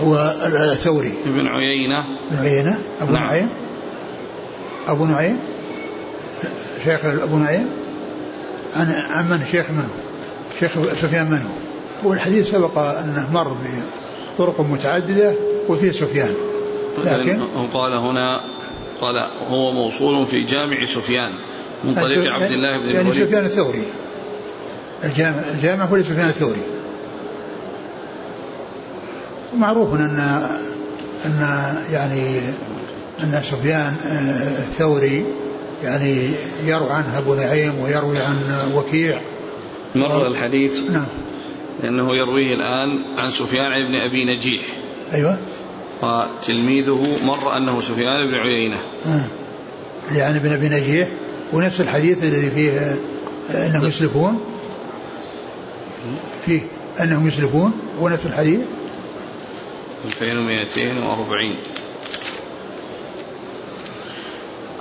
هو 0.00 0.34
الثوري. 0.72 1.12
بن 1.26 1.46
عيينة. 1.46 2.04
بن 2.30 2.38
عيينة 2.38 2.78
أبو 3.00 3.12
نعم. 3.12 3.24
نعيم. 3.24 3.48
أبو 4.88 5.04
نعيم؟ 5.04 5.38
شيخ 6.84 7.04
أبو 7.04 7.36
نعيم؟ 7.36 7.66
عن 8.74 8.90
عن 9.10 9.30
من 9.30 9.46
شيخ 9.50 9.70
من 9.70 9.88
شيخ 10.60 10.72
سفيان 11.00 11.30
من 11.30 11.38
هو 11.38 12.10
والحديث 12.10 12.50
سبق 12.50 12.78
أنه 12.78 13.30
مر 13.32 13.56
بطرق 14.36 14.60
متعددة 14.60 15.34
وفيه 15.68 15.92
سفيان. 15.92 16.34
لكن 17.04 17.40
قال 17.74 17.92
هنا 17.92 18.40
قال 19.00 19.26
هو 19.50 19.72
موصول 19.72 20.26
في 20.26 20.42
جامع 20.42 20.84
سفيان 20.84 21.30
من 21.84 21.94
طريق 21.94 22.32
عبد 22.32 22.50
الله 22.50 22.78
بن 22.78 22.88
يعني 22.88 23.12
سفيان 23.12 23.44
الثوري. 23.44 23.82
الجامع 25.04 25.38
الجامع 25.38 25.84
هو 25.84 25.96
لسفيان 25.96 26.28
الثوري. 26.28 26.62
معروف 29.56 29.94
ان 29.94 30.48
أن 31.26 31.46
يعني 31.90 32.40
أن 33.22 33.42
سفيان 33.42 33.94
آه، 34.06 34.58
الثوري 34.58 35.24
يعني 35.84 36.30
يروي 36.64 36.90
عنه 36.90 37.18
أبو 37.18 37.34
نعيم 37.34 37.78
ويروي 37.80 38.18
عن 38.18 38.70
وكيع. 38.74 39.20
مر 39.94 40.26
الحديث 40.26 40.80
نعم. 40.90 41.06
لأنه 41.82 42.16
يرويه 42.16 42.54
الآن 42.54 43.02
عن 43.18 43.30
سفيان 43.30 43.70
بن 43.88 43.94
أبي 43.94 44.24
نجيح. 44.24 44.62
أيوة. 45.14 45.38
وتلميذه 46.02 47.16
مر 47.24 47.56
أنه 47.56 47.80
سفيان 47.80 48.26
بن 48.28 48.34
عيينة. 48.34 48.78
آه. 49.06 49.24
يعني 50.14 50.38
بن 50.38 50.52
أبي 50.52 50.68
نجيح. 50.68 51.08
ونفس 51.52 51.80
الحديث 51.80 52.24
الذي 52.24 52.50
فيه 52.50 52.70
آه، 53.50 53.66
أنهم 53.66 53.86
يسلفون. 53.86 54.40
فيه 56.46 56.60
أنهم 57.00 57.28
يسلفون. 57.28 57.72
ونفس 58.00 58.26
الحديث. 58.26 58.60
2240 60.04 61.54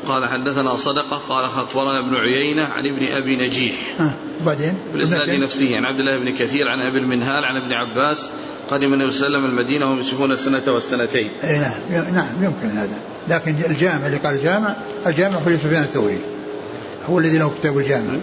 قال 0.07 0.29
حدثنا 0.29 0.75
صدقة 0.75 1.17
قال 1.29 1.45
أخبرنا 1.45 1.99
ابن 1.99 2.15
عيينة 2.15 2.63
عن 2.63 2.85
ابن 2.85 3.05
أبي 3.05 3.47
نجيح. 3.47 3.75
بعدين؟ 4.45 4.77
بالإسناد 4.93 5.29
نفسه 5.29 5.77
عن 5.77 5.85
عبد 5.85 5.99
الله 5.99 6.17
بن 6.17 6.35
كثير 6.35 6.69
عن 6.69 6.81
أبي 6.81 6.99
المنهال 6.99 7.45
عن 7.45 7.57
ابن 7.57 7.73
عباس 7.73 8.29
قدم 8.71 8.93
النبي 8.93 9.11
صلى 9.11 9.27
الله 9.27 9.37
عليه 9.37 9.47
وسلم 9.47 9.59
المدينة 9.59 9.85
وهم 9.85 9.97
يمسكون 9.97 10.31
السنة 10.31 10.63
والسنتين. 10.67 11.29
أي 11.43 11.59
نعم 11.59 12.13
نعم 12.13 12.43
يمكن 12.43 12.77
هذا. 12.77 12.99
لكن 13.27 13.55
الجامع 13.69 14.05
اللي 14.05 14.17
قال 14.17 14.35
الجامع 14.35 14.75
الجامع 15.07 15.35
هو 15.35 15.51
سفيان 15.51 15.81
الثوري. 15.81 16.19
هو 17.09 17.19
الذي 17.19 17.37
له 17.37 17.51
كتاب 17.59 17.77
الجامع. 17.77 18.19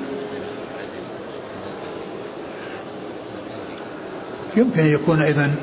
يمكن 4.56 4.86
يكون 4.86 5.22
أيضا 5.22 5.54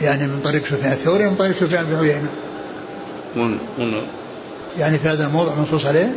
يعني 0.00 0.26
من 0.26 0.40
طريق 0.44 0.64
سفيان 0.64 0.92
الثوري 0.92 1.26
ومن 1.26 1.36
طريق 1.36 1.56
سفيان 1.56 1.84
بن 1.84 1.96
عيينة. 1.96 2.28
من 3.36 3.58
من 3.78 4.02
يعني 4.78 4.98
في 4.98 5.08
هذا 5.08 5.26
الموضع 5.26 5.54
منصوص 5.54 5.86
عليه 5.86 6.12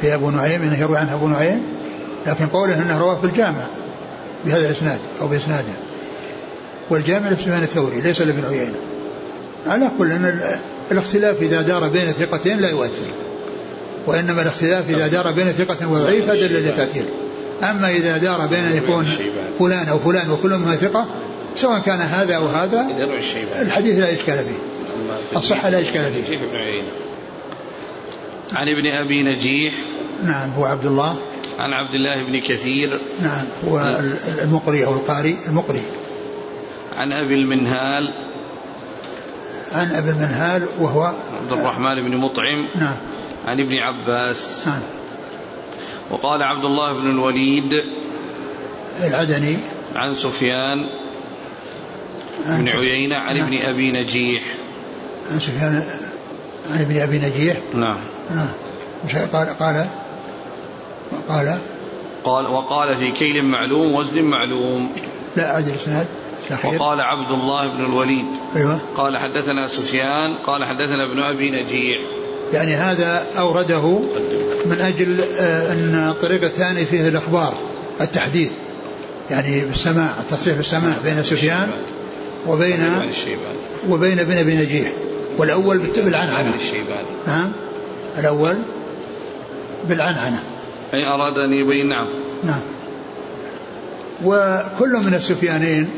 في 0.00 0.14
أبو 0.14 0.30
نعيم 0.30 0.62
أنه 0.62 0.80
يروي 0.80 0.98
عنه 0.98 1.14
أبو 1.14 1.28
نعيم 1.28 1.62
لكن 2.26 2.46
قوله 2.46 2.82
أنه 2.82 2.98
رواه 2.98 3.20
في 3.20 3.24
الجامع 3.26 3.66
بهذا 4.44 4.66
الإسناد 4.66 4.98
أو 5.20 5.28
بإسناده. 5.28 5.72
والجامع 6.90 7.30
لسفيان 7.30 7.62
الثوري 7.62 8.00
ليس 8.00 8.20
لابن 8.20 8.44
عيينة. 8.44 8.74
على 9.66 9.90
كل 9.98 10.12
أن 10.12 10.40
الاختلاف 10.92 11.42
إذا 11.42 11.62
دار 11.62 11.88
بين 11.88 12.12
ثقتين 12.12 12.60
لا 12.60 12.70
يؤثر. 12.70 13.10
وإنما 14.06 14.42
الاختلاف 14.42 14.90
إذا 14.90 15.06
دار 15.06 15.32
بين 15.32 15.46
ثقة 15.46 15.90
وضعيف 15.90 16.30
فدل 16.30 16.52
للتأثير. 16.52 17.04
أما 17.62 17.90
إذا 17.90 18.16
دار 18.16 18.46
بين 18.46 18.64
أن 18.64 18.76
يكون 18.76 19.06
فلان 19.58 19.88
أو 19.88 19.98
فلان 19.98 20.30
وكلهم 20.30 20.74
ثقة 20.74 21.06
سواء 21.56 21.78
كان 21.78 22.00
هذا 22.00 22.34
أو 22.34 22.46
هذا 22.46 22.86
الحديث 23.62 23.98
لا 23.98 24.14
إشكال 24.14 24.38
فيه. 24.38 25.38
الصحة 25.38 25.70
لا 25.70 25.80
إشكال 25.80 26.12
فيه. 26.14 26.38
عن 28.52 28.68
ابن 28.68 28.86
أبي 28.86 29.22
نجيح. 29.22 29.74
نعم 30.24 30.50
هو 30.50 30.64
عبد 30.64 30.86
الله. 30.86 31.16
عن 31.58 31.72
عبد 31.72 31.94
الله 31.94 32.22
بن 32.24 32.40
كثير. 32.40 33.00
نعم 33.22 33.44
هو 33.68 34.00
المقري 34.42 34.86
أو 34.86 34.94
القاري 34.94 35.36
المقري. 35.46 35.82
عن 36.96 37.12
أبي 37.12 37.34
المنهال. 37.34 38.10
عن 39.72 39.92
أبي 39.92 40.10
المنهال 40.10 40.66
وهو 40.80 41.02
عبد 41.42 41.52
الرحمن 41.52 41.94
بن 41.94 42.16
مطعم. 42.16 42.66
نعم. 42.74 42.96
عن 43.46 43.60
ابن 43.60 43.76
عباس. 43.76 44.66
نعم. 44.66 44.82
وقال 46.10 46.42
عبد 46.42 46.64
الله 46.64 46.92
بن 46.92 47.10
الوليد. 47.10 47.82
العدني. 49.00 49.56
عن 49.96 50.14
سفيان. 50.14 50.88
بن 52.46 52.68
عيينة 52.68 53.16
عن 53.16 53.40
ابن 53.40 53.54
نعم. 53.54 53.66
أبي 53.66 53.92
نجيح. 53.92 54.42
عن 55.32 55.40
سفيان 55.40 55.82
عن 56.72 56.80
ابن 56.80 56.96
أبي 57.00 57.18
نجيح. 57.18 57.56
نعم. 57.74 57.98
قال 59.32 59.58
قال 59.58 59.86
قال. 61.28 61.58
قال 62.24 62.46
وقال 62.46 62.96
في 62.96 63.10
كيل 63.10 63.44
معلوم 63.44 63.94
وزن 63.94 64.22
معلوم. 64.22 64.92
لا 65.36 65.54
أعد 65.54 65.68
الإسناد 65.68 66.06
وقال 66.64 67.00
عبد 67.00 67.30
الله 67.30 67.76
بن 67.76 67.84
الوليد. 67.84 68.26
أيوة. 68.56 68.78
قال 68.96 69.18
حدثنا 69.18 69.68
سفيان 69.68 70.36
قال 70.46 70.64
حدثنا 70.64 71.04
ابن 71.04 71.22
أبي 71.22 71.62
نجيح. 71.62 72.00
يعني 72.52 72.74
هذا 72.74 73.26
أورده 73.38 74.00
من 74.66 74.80
أجل 74.80 75.20
آه، 75.38 75.72
أن 75.72 76.08
الطريق 76.16 76.44
الثاني 76.44 76.84
فيه 76.84 77.08
الإخبار 77.08 77.54
التحديث. 78.00 78.50
يعني 79.30 79.60
بالسماع 79.64 80.10
التصريح 80.20 80.56
بالسماع 80.56 80.94
بين 81.04 81.22
سفيان 81.22 81.70
وبين 82.46 82.80
وبين 83.88 84.18
ابن 84.18 84.32
أبي 84.32 84.56
نجيح. 84.56 84.92
والأول 85.38 85.78
بالعنعنة 85.78 86.54
نعم 87.26 87.52
الأول 88.18 88.56
بالعنعنة. 89.88 90.42
أي 90.94 91.06
أراد 91.06 91.38
أن 91.38 91.52
يبين 91.52 91.88
نعم. 91.88 92.06
نعم. 92.44 92.60
وكل 94.24 94.96
من 94.96 95.14
السفيانين 95.14 95.90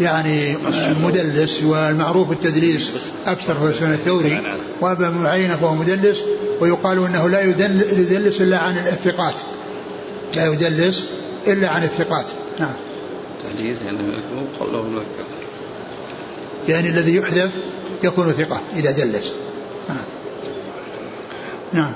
يعني 0.00 0.56
مدلس 1.04 1.62
والمعروف 1.62 2.32
التدليس 2.32 2.92
أكثر 3.26 3.54
في 3.54 3.72
سفيان 3.72 3.92
الثوري 3.92 4.42
وأبا 4.80 5.10
معينة 5.10 5.56
فهو 5.56 5.74
مدلس 5.74 6.18
ويقال 6.60 7.04
أنه 7.04 7.28
لا 7.28 7.40
يدلس 7.40 8.40
إلا 8.40 8.58
عن 8.58 8.76
الثقات. 8.76 9.34
لا 10.34 10.46
يدلس 10.46 11.06
إلا 11.46 11.68
عن 11.68 11.82
الثقات. 11.82 12.26
نعم. 12.60 12.74
تحديث 13.44 13.76
يعني 13.86 13.98
قوله 14.60 15.02
يعني 16.68 16.88
الذي 16.88 17.16
يحذف 17.16 17.50
يكون 18.04 18.32
ثقة 18.32 18.60
إذا 18.76 18.90
دلس. 18.90 19.32
نعم 19.32 19.45
نعم. 21.76 21.92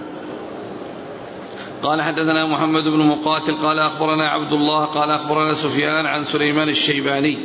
قال 1.82 2.02
حدثنا 2.02 2.46
محمد 2.46 2.84
بن 2.84 2.98
مقاتل 2.98 3.54
قال 3.54 3.78
أخبرنا 3.78 4.28
عبد 4.28 4.52
الله 4.52 4.84
قال 4.84 5.10
أخبرنا 5.10 5.54
سفيان 5.54 6.06
عن 6.06 6.24
سليمان 6.24 6.68
الشيباني. 6.68 7.36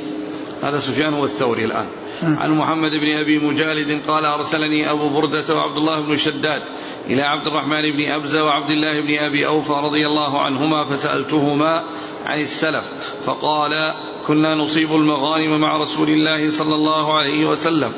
هذا 0.64 0.80
سفيان 0.80 1.14
هو 1.14 1.26
الثوري 1.26 1.66
الآن. 1.66 1.88
عن 2.24 2.52
محمد 2.52 2.92
بن 2.92 3.18
أبي 3.18 3.40
مجالد 3.40 4.02
قال 4.08 4.26
أرسلني 4.26 4.92
أبو 4.92 5.10
بردة 5.10 5.56
وعبد 5.56 5.78
الله 5.78 6.00
بن 6.00 6.16
شداد. 6.16 6.62
إلى 7.10 7.22
عبد 7.22 7.48
الرحمن 7.48 7.92
بن 7.92 8.12
أبزة 8.12 8.44
وعبد 8.44 8.70
الله 8.70 9.02
بن 9.02 9.18
أبي 9.18 9.48
أوفى 9.48 9.74
رضي 9.74 10.08
الله 10.08 10.42
عنهما 10.42 10.84
فسألتهما 10.84 11.84
عن 12.26 12.40
السلف 12.40 12.92
فقال 13.26 13.94
كنا 14.28 14.56
نصيب 14.56 14.96
المغانم 14.96 15.62
مع 15.62 15.78
رسول 15.78 16.10
الله 16.10 16.52
صلى 16.52 16.76
الله 16.76 17.14
عليه 17.14 17.46
وسلم 17.46 17.92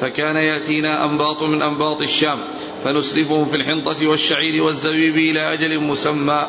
فكان 0.00 0.36
يأتينا 0.36 1.04
أنباط 1.04 1.42
من 1.42 1.62
أنباط 1.62 2.02
الشام 2.02 2.38
فنسلفهم 2.84 3.44
في 3.44 3.56
الحنطة 3.56 4.06
والشعير 4.06 4.62
والزبيب 4.62 5.16
إلى 5.16 5.52
أجل 5.52 5.80
مسمى. 5.80 6.46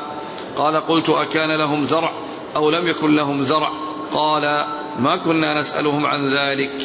قال 0.57 0.75
قلت 0.75 1.09
أكان 1.09 1.57
لهم 1.57 1.85
زرع 1.85 2.13
أو 2.55 2.69
لم 2.69 2.87
يكن 2.87 3.15
لهم 3.15 3.43
زرع؟ 3.43 3.71
قال 4.13 4.65
ما 4.99 5.15
كنا 5.15 5.61
نسألهم 5.61 6.05
عن 6.05 6.29
ذلك. 6.33 6.81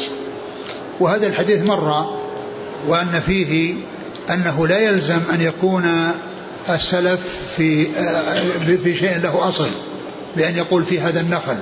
وهذا 1.00 1.26
الحديث 1.26 1.66
مر 1.66 2.06
وأن 2.86 3.20
فيه 3.26 3.74
أنه 4.30 4.66
لا 4.66 4.78
يلزم 4.78 5.20
أن 5.34 5.40
يكون 5.40 5.84
السلف 6.70 7.20
في 7.56 7.86
في 8.84 8.94
شيء 8.94 9.18
له 9.22 9.48
أصل 9.48 9.68
بأن 10.36 10.56
يقول 10.56 10.84
في 10.84 11.00
هذا 11.00 11.20
النخل 11.20 11.56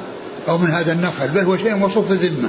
أو 0.48 0.58
من 0.58 0.70
هذا 0.70 0.92
النخل 0.92 1.28
بل 1.28 1.40
هو 1.40 1.56
شيء 1.56 1.74
موصوف 1.74 2.06
في 2.06 2.12
الذمة. 2.12 2.48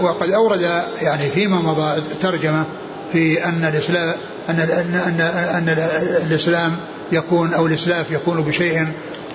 وقد 0.00 0.30
أورد 0.30 0.60
يعني 1.02 1.30
فيما 1.30 1.56
مضى 1.56 2.02
ترجمة 2.20 2.64
في 3.12 3.44
أن 3.44 3.64
الإسلام 3.64 4.14
أن 4.48 4.60
أن 4.60 4.94
أن, 4.94 5.20
أن 5.54 5.68
الإسلام 6.26 6.76
يكون 7.12 7.54
أو 7.54 7.66
الإسلاف 7.66 8.10
يكون 8.10 8.42
بشيء 8.42 8.86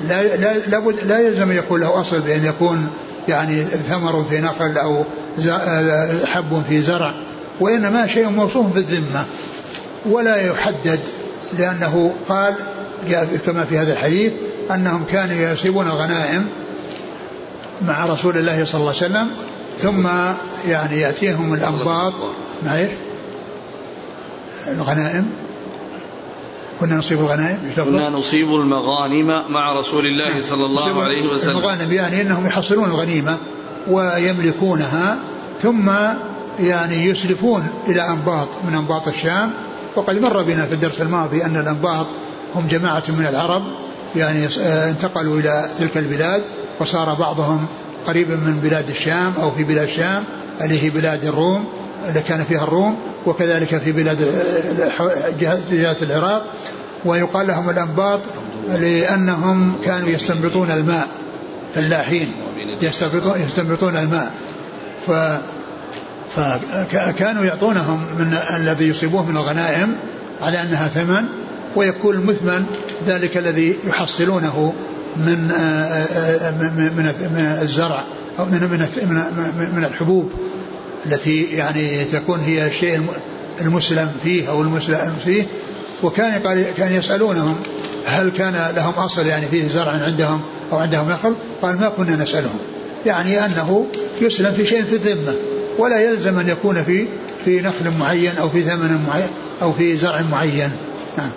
لا 0.08 0.38
لا 0.38 0.58
لابد 0.68 0.96
لا 1.06 1.20
يلزم 1.20 1.52
أن 1.52 1.58
يكون 1.58 1.82
له 1.82 2.02
أصل 2.02 2.22
بأن 2.22 2.46
يكون 2.46 2.88
يعني 3.28 3.62
ثمر 3.62 4.26
في 4.30 4.42
نخل 4.42 4.78
أو 4.78 5.04
حب 6.26 6.64
في 6.70 6.82
زرع. 6.82 7.14
وإنما 7.60 8.08
شيء 8.08 8.30
موصوف 8.30 8.74
في 8.74 8.78
الذمة 8.78 9.26
ولا 10.06 10.36
يحدد 10.36 11.00
لأنه 11.60 12.14
قال 12.30 12.56
كما 13.46 13.64
في 13.64 13.78
هذا 13.78 13.94
الحديث 13.94 14.34
أنهم 14.72 15.06
كانوا 15.12 15.52
يصيبون 15.52 15.88
الغنائم 15.88 16.48
مع 17.88 18.06
رسول 18.06 18.38
الله 18.38 18.66
صلى 18.66 18.82
الله 18.82 18.94
عليه 19.02 19.06
وسلم 19.06 19.28
ثم 19.80 20.08
يعني 20.68 21.00
يأتيهم 21.00 21.54
الأنباط. 21.54 22.14
معيش 22.66 22.92
الغنائم؟ 24.68 25.30
كنا 26.80 26.96
نصيب 26.96 27.20
الغنائم؟ 27.20 27.72
كنا 27.76 28.10
نصيب 28.10 28.56
المغانم 28.56 29.44
مع 29.50 29.74
رسول 29.80 30.06
الله 30.06 30.30
نعم. 30.30 30.42
صلى 30.42 30.66
الله 30.66 31.04
عليه 31.04 31.28
وسلم. 31.28 31.50
المغانم 31.50 31.92
يعني 31.92 32.22
إنهم 32.22 32.46
يحصلون 32.46 32.86
الغنيمة 32.86 33.38
ويملكونها 33.88 35.18
ثم 35.62 35.92
يعني 36.60 37.06
يسلفون 37.06 37.68
إلى 37.88 38.08
أنباط 38.08 38.48
من 38.68 38.76
أنباط 38.76 39.08
الشام. 39.08 39.54
وقد 39.96 40.20
مر 40.20 40.44
بنا 40.44 40.66
في 40.66 40.74
الدرس 40.74 41.02
الماضي 41.02 41.46
أن 41.46 41.58
الأنباط 41.58 42.08
هم 42.56 42.68
جماعة 42.68 43.04
من 43.10 43.26
العرب 43.26 43.62
يعني 44.16 44.46
آه، 44.62 44.90
انتقلوا 44.90 45.40
إلى 45.40 45.70
تلك 45.80 45.98
البلاد 45.98 46.44
وصار 46.80 47.14
بعضهم 47.14 47.66
قريبا 48.08 48.36
من 48.36 48.60
بلاد 48.64 48.90
الشام 48.90 49.34
أو 49.42 49.52
في 49.52 49.64
بلاد 49.64 49.84
الشام 49.84 50.24
اللي 50.62 50.84
هي 50.84 50.90
بلاد 50.90 51.26
الروم 51.26 51.66
اللي 52.10 52.22
كان 52.22 52.44
فيها 52.44 52.64
الروم 52.64 52.98
وكذلك 53.26 53.78
في 53.78 53.92
بلاد 53.92 54.18
جهة 55.72 55.98
العراق. 56.02 56.44
ويقال 57.06 57.48
لهم 57.48 57.70
الأنباط 57.70 58.20
لأنهم 58.70 59.74
كانوا 59.86 60.10
يستنبطون 60.10 60.72
الماء 60.72 61.08
فلاحين 61.76 62.32
يستنبطون, 62.82 63.42
يستنبطون 63.42 63.98
الماء. 63.98 64.32
ف 65.08 65.12
فكانوا 66.36 67.46
يعطونهم 67.46 68.06
من 68.20 68.38
الذي 68.56 68.88
يصيبوه 68.88 69.26
من 69.26 69.38
الغنائم 69.38 69.96
على 70.42 70.62
أنها 70.62 70.88
ثمن 70.88 71.26
ويكون 71.76 72.16
المثمن 72.16 72.66
ذلك 73.08 73.38
الذي 73.38 73.78
يحصلونه 73.88 74.74
من 75.18 75.38
من 76.78 77.14
من 77.36 77.58
الزرع 77.62 78.04
أو 78.40 78.46
من 78.46 78.62
من 78.62 79.72
من 79.76 79.86
الحبوب 79.86 80.32
التي 81.06 81.44
يعني 81.44 82.06
تكون 82.06 82.40
هي 82.40 82.68
الشيء 82.68 83.06
المسلم 83.62 84.12
فيه 84.24 84.50
أو 84.50 84.62
المسلم 84.62 85.16
فيه 85.26 85.48
وكان 86.04 86.42
كان 86.78 86.94
يسألونهم 86.94 87.56
هل 88.06 88.32
كان 88.32 88.74
لهم 88.76 88.94
أصل 88.94 89.28
يعني 89.28 89.46
فيه 89.46 89.68
زرع 89.68 89.92
عندهم 89.92 90.42
أو 90.72 90.78
عندهم 90.78 91.10
نخل؟ 91.10 91.36
قال 91.62 91.80
ما 91.80 91.90
كنا 91.90 92.16
نسألهم. 92.16 92.60
يعني 93.06 93.46
أنه 93.46 93.88
يسلم 94.22 94.52
في 94.52 94.66
شيء 94.66 94.84
في 94.84 94.94
الذمة 94.94 95.34
ولا 95.78 96.02
يلزم 96.02 96.40
أن 96.40 96.50
يكون 96.50 96.84
في 96.84 97.08
في 97.46 97.62
نخل 97.62 97.98
معين 98.00 98.38
أو 98.38 98.50
في 98.50 98.62
ثمن 98.62 99.06
معين 99.08 99.30
أو 99.62 99.74
في 99.74 99.98
زرع 99.98 100.22
معين. 100.32 100.72
نعم. 101.18 101.32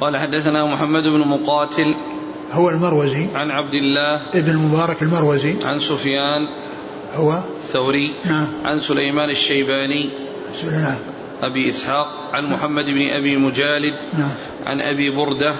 قال 0.00 0.16
حدثنا 0.16 0.72
محمد 0.72 1.02
بن 1.02 1.18
مقاتل 1.18 1.94
هو 2.52 2.70
المروزي. 2.70 3.26
عن 3.34 3.50
عبد 3.50 3.74
الله 3.74 4.20
ابن 4.34 4.50
المبارك 4.50 5.02
المروزي. 5.02 5.56
عن 5.64 5.78
سفيان 5.78 6.48
هو؟ 7.14 7.42
الثوري 7.56 8.10
نعم. 8.24 8.46
عن 8.64 8.78
سليمان 8.78 9.30
الشيباني 9.30 10.10
نعم 10.64 10.98
أبي 11.42 11.70
إسحاق 11.70 12.30
عن 12.32 12.44
محمد 12.50 12.84
بن 12.84 13.10
أبي 13.10 13.36
مجالد 13.36 13.94
نعم. 14.18 14.30
عن 14.66 14.80
أبي 14.80 15.10
بردة 15.10 15.54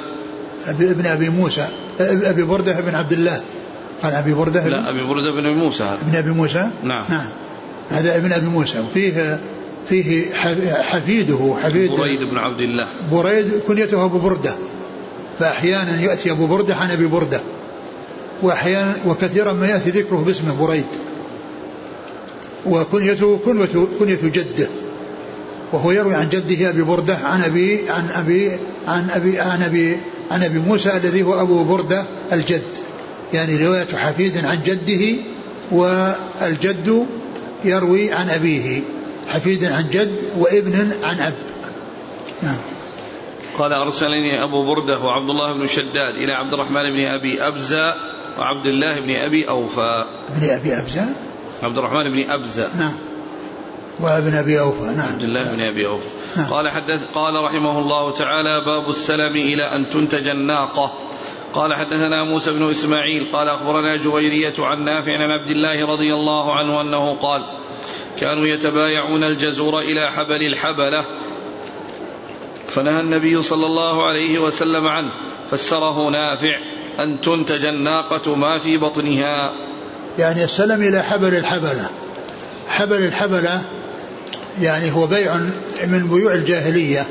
ابن 0.66 1.06
أبي 1.06 1.28
موسى 1.28 1.68
أبي 2.00 2.42
بردة 2.42 2.80
بن 2.80 2.94
عبد 2.94 3.12
الله. 3.12 3.42
قال 4.02 4.14
أبي 4.14 4.34
بردة 4.34 4.68
لا 4.68 4.90
أبي 4.90 5.02
بردة 5.02 5.32
بن 5.32 5.58
موسى. 5.58 5.84
ابن 5.84 6.16
أبي 6.16 6.30
موسى؟ 6.30 6.70
نعم. 6.82 7.04
نعم. 7.08 7.28
هذا 7.90 8.16
ابن 8.16 8.32
أبي 8.32 8.46
موسى. 8.46 8.80
وفيه 8.80 9.40
فيه 9.88 10.34
حفيده 10.82 11.56
حفيد 11.62 11.90
بريد 11.90 12.22
بن 12.22 12.38
عبد 12.38 12.60
الله. 12.60 12.86
بريد 13.12 13.60
كنيته 13.68 14.04
أبو 14.04 14.18
بردة. 14.18 14.54
فأحيانا 15.38 16.00
يأتي 16.00 16.30
أبو 16.30 16.46
بردة 16.46 16.74
عن 16.74 16.90
أبي 16.90 17.06
بردة. 17.06 17.40
وأحيانا 18.42 18.94
وكثيرا 19.06 19.52
ما 19.52 19.66
يأتي 19.66 19.90
ذكره 19.90 20.16
باسمه 20.16 20.66
بريد. 20.66 20.86
وكنيته 22.66 23.38
كنية, 23.44 23.68
كنية 23.98 24.18
جده. 24.22 24.68
وهو 25.72 25.90
يروي 25.90 26.14
عن 26.14 26.28
جده 26.28 26.70
أبي 26.70 26.82
بردة 26.82 27.16
عن 27.16 27.42
ابي 27.42 27.90
عن 27.90 28.08
ابي 28.10 28.50
عن 28.88 29.10
ابي 29.10 29.40
عن 29.40 29.62
ابي 29.62 29.96
عن 30.30 30.42
أبي 30.42 30.58
موسى 30.58 30.96
الذي 30.96 31.22
هو 31.22 31.42
أبو 31.42 31.64
بردة 31.64 32.04
الجد. 32.32 32.87
يعني 33.32 33.66
رواية 33.66 33.96
حفيد 33.96 34.44
عن 34.44 34.58
جده 34.64 35.22
والجد 35.70 37.06
يروي 37.64 38.12
عن 38.12 38.30
أبيه. 38.30 38.82
حفيد 39.28 39.64
عن 39.64 39.90
جد 39.90 40.18
وابن 40.38 40.92
عن 41.04 41.20
أب. 41.20 41.34
نعم. 42.42 42.56
قال 43.58 43.72
أرسلني 43.72 44.44
أبو 44.44 44.66
بردة 44.66 44.98
وعبد 44.98 45.30
الله 45.30 45.52
بن 45.52 45.66
شداد 45.66 46.14
إلى 46.14 46.32
عبد 46.32 46.52
الرحمن 46.52 46.82
بن 46.82 47.06
أبي 47.06 47.42
أبزة 47.48 47.94
وعبد 48.38 48.66
الله 48.66 49.00
بن 49.00 49.10
أبي 49.10 49.48
أوفى. 49.48 50.04
بن 50.28 50.48
أبي 50.50 50.78
أبزة؟ 50.78 51.06
عبد 51.62 51.78
الرحمن 51.78 52.04
بن 52.04 52.30
أبزة. 52.30 52.70
نعم. 52.78 52.94
وابن 54.00 54.34
أبي 54.34 54.60
أوفى 54.60 54.82
نعم. 54.82 55.08
عبد 55.12 55.22
الله 55.22 55.56
بن 55.56 55.62
أبي 55.62 55.86
أوفى. 55.86 56.08
نعم. 56.36 56.46
قال 56.46 56.70
حدث 56.70 57.02
قال 57.14 57.44
رحمه 57.44 57.78
الله 57.78 58.12
تعالى 58.12 58.60
باب 58.60 58.90
السلم 58.90 59.36
إلى 59.36 59.62
أن 59.62 59.90
تنتج 59.90 60.28
الناقة. 60.28 60.92
قال 61.52 61.74
حدثنا 61.74 62.24
موسى 62.24 62.52
بن 62.52 62.70
إسماعيل 62.70 63.26
قال 63.32 63.48
أخبرنا 63.48 63.96
جويرية 63.96 64.54
عن 64.58 64.84
نافع 64.84 65.12
عن 65.12 65.30
عبد 65.30 65.50
الله 65.50 65.86
رضي 65.86 66.14
الله 66.14 66.54
عنه 66.54 66.80
أنه 66.80 67.14
قال 67.14 67.44
كانوا 68.20 68.46
يتبايعون 68.46 69.24
الجزور 69.24 69.78
إلى 69.78 70.10
حبل 70.10 70.46
الحبلة. 70.46 71.04
فنهى 72.68 73.00
النبي 73.00 73.42
صلى 73.42 73.66
الله 73.66 74.06
عليه 74.06 74.38
وسلم 74.38 74.88
عنه 74.88 75.10
فسره 75.50 76.10
نافع 76.10 76.58
أن 77.00 77.20
تنتج 77.20 77.64
الناقة 77.64 78.34
ما 78.34 78.58
في 78.58 78.76
بطنها. 78.76 79.52
يعني 80.18 80.44
السلم 80.44 80.82
إلى 80.82 81.02
حبل 81.02 81.34
الحبلة. 81.36 81.90
حبل 82.68 83.04
الحبلة 83.04 83.62
يعني 84.60 84.92
هو 84.92 85.06
بيع 85.06 85.36
من 85.86 86.08
بيوع 86.08 86.32
الجاهلية 86.32 87.06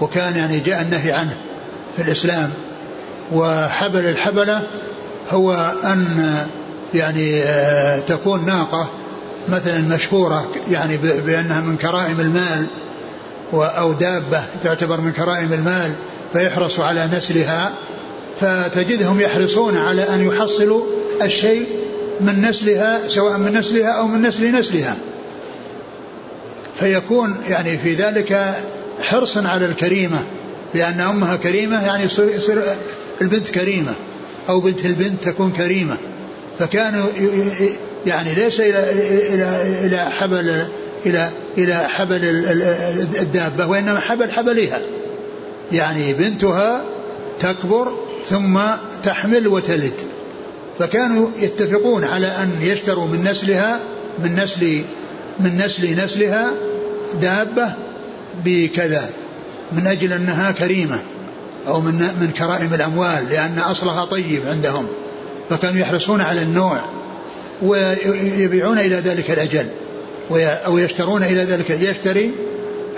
وكان 0.00 0.36
يعني 0.36 0.60
جاء 0.60 0.82
النهي 0.82 1.12
عنه 1.12 1.36
في 1.96 2.02
الإسلام. 2.02 2.65
وحبل 3.32 4.06
الحبلة 4.06 4.62
هو 5.30 5.74
أن 5.84 6.36
يعني 6.94 7.42
آه، 7.42 8.00
تكون 8.00 8.46
ناقة 8.46 8.90
مثلا 9.48 9.80
مشهورة 9.80 10.48
يعني 10.70 10.96
بأنها 10.96 11.60
من 11.60 11.76
كرائم 11.76 12.20
المال 12.20 12.66
أو 13.52 13.92
دابة 13.92 14.42
تعتبر 14.62 15.00
من 15.00 15.12
كرائم 15.12 15.52
المال 15.52 15.92
فيحرص 16.32 16.80
على 16.80 17.08
نسلها 17.12 17.72
فتجدهم 18.40 19.20
يحرصون 19.20 19.76
على 19.76 20.02
أن 20.02 20.26
يحصلوا 20.26 20.82
الشيء 21.22 21.68
من 22.20 22.40
نسلها 22.48 23.08
سواء 23.08 23.38
من 23.38 23.58
نسلها 23.58 23.90
أو 23.90 24.06
من 24.06 24.22
نسل 24.22 24.52
نسلها. 24.52 24.96
فيكون 26.74 27.36
يعني 27.48 27.78
في 27.78 27.94
ذلك 27.94 28.54
حرصا 29.02 29.48
على 29.48 29.66
الكريمة 29.66 30.18
لأن 30.74 31.00
أمها 31.00 31.36
كريمة 31.36 31.86
يعني 31.86 32.04
يصير 32.04 32.62
البنت 33.22 33.50
كريمة 33.50 33.94
أو 34.48 34.60
بنت 34.60 34.86
البنت 34.86 35.24
تكون 35.24 35.52
كريمة. 35.52 35.96
فكانوا 36.58 37.06
يعني 38.06 38.34
ليس 38.34 38.60
إلى 38.60 38.90
إلى 39.34 39.86
إلى 39.86 40.10
حبل 40.10 40.66
إلى 41.06 41.30
إلى 41.58 41.76
حبل 41.76 42.20
الدابة 43.20 43.66
وإنما 43.66 44.00
حبل 44.00 44.30
حبلها 44.30 44.80
يعني 45.72 46.14
بنتها 46.14 46.84
تكبر 47.40 47.92
ثم 48.28 48.60
تحمل 49.02 49.48
وتلد. 49.48 49.94
فكانوا 50.78 51.28
يتفقون 51.38 52.04
على 52.04 52.26
أن 52.26 52.50
يشتروا 52.60 53.06
من 53.06 53.22
نسلها 53.22 53.80
من 54.18 54.34
نسل 54.34 54.82
من 55.40 55.56
نسل 55.56 56.04
نسلها 56.04 56.52
دابة 57.20 57.72
بكذا 58.44 59.10
من 59.72 59.86
أجل 59.86 60.12
أنها 60.12 60.50
كريمة. 60.50 60.98
أو 61.66 61.80
من 61.80 61.94
من 61.94 62.30
كرائم 62.38 62.74
الأموال 62.74 63.28
لأن 63.30 63.58
أصلها 63.58 64.04
طيب 64.04 64.46
عندهم. 64.46 64.86
فكانوا 65.50 65.80
يحرصون 65.80 66.20
على 66.20 66.42
النوع 66.42 66.80
ويبيعون 67.62 68.78
إلى 68.78 68.96
ذلك 68.96 69.30
الأجل 69.30 69.66
أو 70.66 70.78
يشترون 70.78 71.22
إلى 71.22 71.44
ذلك. 71.44 71.70
يشتري 71.70 72.34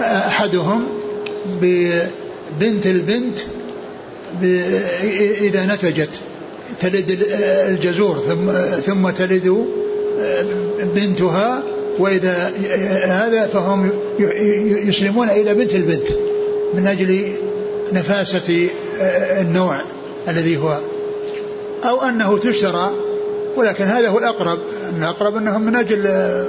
أحدهم 0.01 0.89
ببنت 1.61 2.87
البنت 2.87 3.39
إذا 5.41 5.67
نتجت 5.67 6.21
تلد 6.81 7.19
الجزور 7.69 8.19
ثم 8.29 8.53
ثم 8.81 9.11
تلد 9.11 9.67
بنتها 10.95 11.63
وإذا 11.99 12.53
هذا 13.05 13.47
فهم 13.47 13.91
يسلمون 14.89 15.31
إلى 15.31 15.55
بنت 15.55 15.75
البنت 15.75 16.09
من 16.75 16.87
أجل 16.87 17.25
نفاسة 17.93 18.69
النوع 19.41 19.81
الذي 20.29 20.57
هو. 20.57 20.79
أو 21.85 22.03
أنه 22.03 22.39
تشترى 22.39 22.91
ولكن 23.57 23.85
هذا 23.85 24.09
هو 24.09 24.19
الأقرب. 24.19 24.59
أن 24.89 25.03
الأقرب 25.03 25.37
أنهم 25.37 25.63
من 25.63 25.77
أجل 25.77 26.03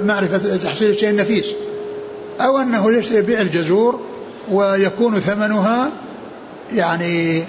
معرفة 0.04 0.56
تحصيل 0.56 0.90
الشيء 0.90 1.10
النفيس. 1.10 1.46
أو 2.40 2.58
أنه 2.58 3.02
يبيع 3.12 3.40
الجزور 3.40 4.00
ويكون 4.52 5.20
ثمنها 5.20 5.90
يعني 6.74 7.44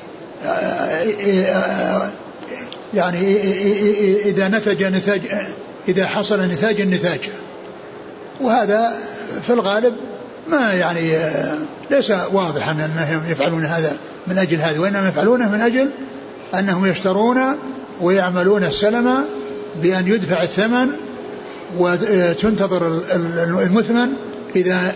يعني 2.93 3.41
إذا 4.25 4.47
نتج 4.47 4.83
نتاج 4.83 5.21
إذا 5.87 6.07
حصل 6.07 6.41
نتاج 6.41 6.81
النتاج. 6.81 7.19
وهذا 8.41 8.91
في 9.41 9.53
الغالب 9.53 9.93
ما 10.47 10.73
يعني 10.73 11.17
ليس 11.91 12.11
واضح 12.11 12.69
أنهم 12.69 13.21
يفعلون 13.29 13.65
هذا 13.65 13.97
من 14.27 14.37
أجل 14.37 14.57
هذا 14.57 14.79
وإنما 14.79 15.09
يفعلونه 15.09 15.51
من 15.51 15.61
أجل 15.61 15.89
أنهم 16.55 16.85
يشترون 16.85 17.39
ويعملون 18.01 18.63
السلم 18.63 19.25
بأن 19.81 20.07
يدفع 20.07 20.43
الثمن 20.43 20.89
وتنتظر 21.77 23.01
المثمن 23.63 24.13
إذا 24.55 24.95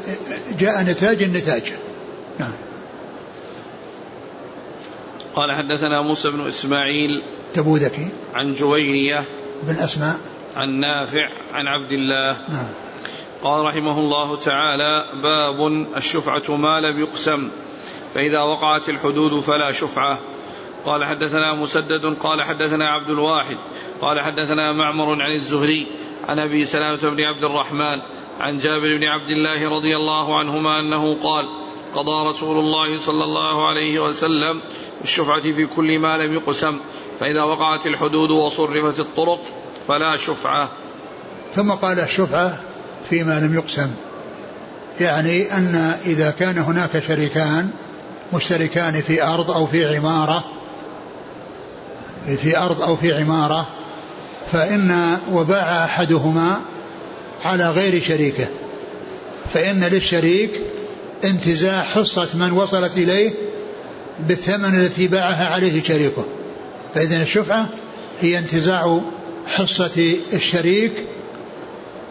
جاء 0.60 0.84
نتاج 0.84 1.24
النتاج. 1.24 1.74
نعم. 2.40 2.52
قال 5.36 5.52
حدثنا 5.52 6.02
موسى 6.02 6.30
بن 6.30 6.48
إسماعيل 6.48 7.22
تبوذكي 7.54 8.08
عن 8.34 8.56
جويرية 8.56 9.24
بن 9.64 9.76
أسماء. 9.76 10.16
عن 10.56 10.80
نافع 10.80 11.28
عن 11.54 11.68
عبد 11.68 11.92
الله. 11.92 12.38
نعم. 12.50 12.85
قال 13.44 13.66
رحمه 13.66 14.00
الله 14.00 14.36
تعالى 14.36 15.06
باب 15.24 15.68
الشفعة 15.98 16.56
ما 16.56 16.82
لم 16.82 17.00
يقسم 17.00 17.50
فإذا 18.14 18.42
وقعت 18.42 18.90
الحدود 18.90 19.40
فلا 19.40 19.72
شفعة. 19.72 20.20
قال 20.86 21.06
حدثنا 21.06 21.54
مسدد 21.54 22.06
قال 22.24 22.44
حدثنا 22.44 22.90
عبد 22.90 23.10
الواحد 23.10 23.58
قال 24.02 24.22
حدثنا 24.22 24.72
معمر 24.72 25.22
عن 25.22 25.32
الزهري 25.32 25.88
عن 26.28 26.40
أبي 26.40 26.66
سلامة 26.66 27.10
بن 27.10 27.24
عبد 27.24 27.44
الرحمن 27.44 28.02
عن 28.40 28.58
جابر 28.58 28.98
بن 28.98 29.04
عبد 29.04 29.30
الله 29.30 29.70
رضي 29.70 29.96
الله 29.96 30.40
عنهما 30.40 30.80
أنه 30.80 31.18
قال 31.24 31.46
قضى 31.96 32.30
رسول 32.30 32.58
الله 32.58 32.98
صلى 32.98 33.24
الله 33.24 33.68
عليه 33.68 34.00
وسلم 34.00 34.62
الشفعة 35.04 35.42
في 35.42 35.66
كل 35.66 36.00
ما 36.00 36.18
لم 36.18 36.34
يقسم 36.34 36.80
فإذا 37.20 37.44
وقعت 37.44 37.88
الحدود 37.88 38.30
وصرفت 38.30 39.00
الطرق 39.00 39.42
فلا 39.88 40.18
شفعة. 40.18 40.70
ثم 41.54 41.72
قال 41.72 42.00
الشفعة 42.00 42.60
فيما 43.10 43.40
لم 43.40 43.54
يقسم. 43.54 43.92
يعني 45.02 45.58
أن 45.58 45.94
إذا 46.06 46.32
كان 46.32 46.58
هناك 46.58 47.00
شريكان 47.08 47.70
مشتركان 48.34 49.02
في 49.02 49.24
أرض 49.24 49.52
أو 49.52 49.68
في 49.68 49.96
عمارة 49.96 50.44
في 52.38 52.58
أرض 52.58 52.82
أو 52.82 52.96
في 52.96 53.14
عمارة 53.14 53.68
فإن 54.52 55.18
وباع 55.32 55.86
أحدهما 55.86 56.62
على 57.46 57.70
غير 57.70 58.02
شريكه. 58.02 58.48
فإن 59.54 59.84
للشريك 59.84 60.52
انتزاع 61.24 61.84
حصة 61.84 62.28
من 62.34 62.52
وصلت 62.52 62.98
إليه 62.98 63.34
بالثمن 64.20 64.80
الذي 64.80 65.08
باعها 65.08 65.46
عليه 65.46 65.84
شريكه. 65.84 66.26
فإذا 66.96 67.22
الشفعة 67.22 67.70
هي 68.22 68.40
انتزاع 68.40 69.02
حصة 69.48 70.16
الشريك 70.34 70.94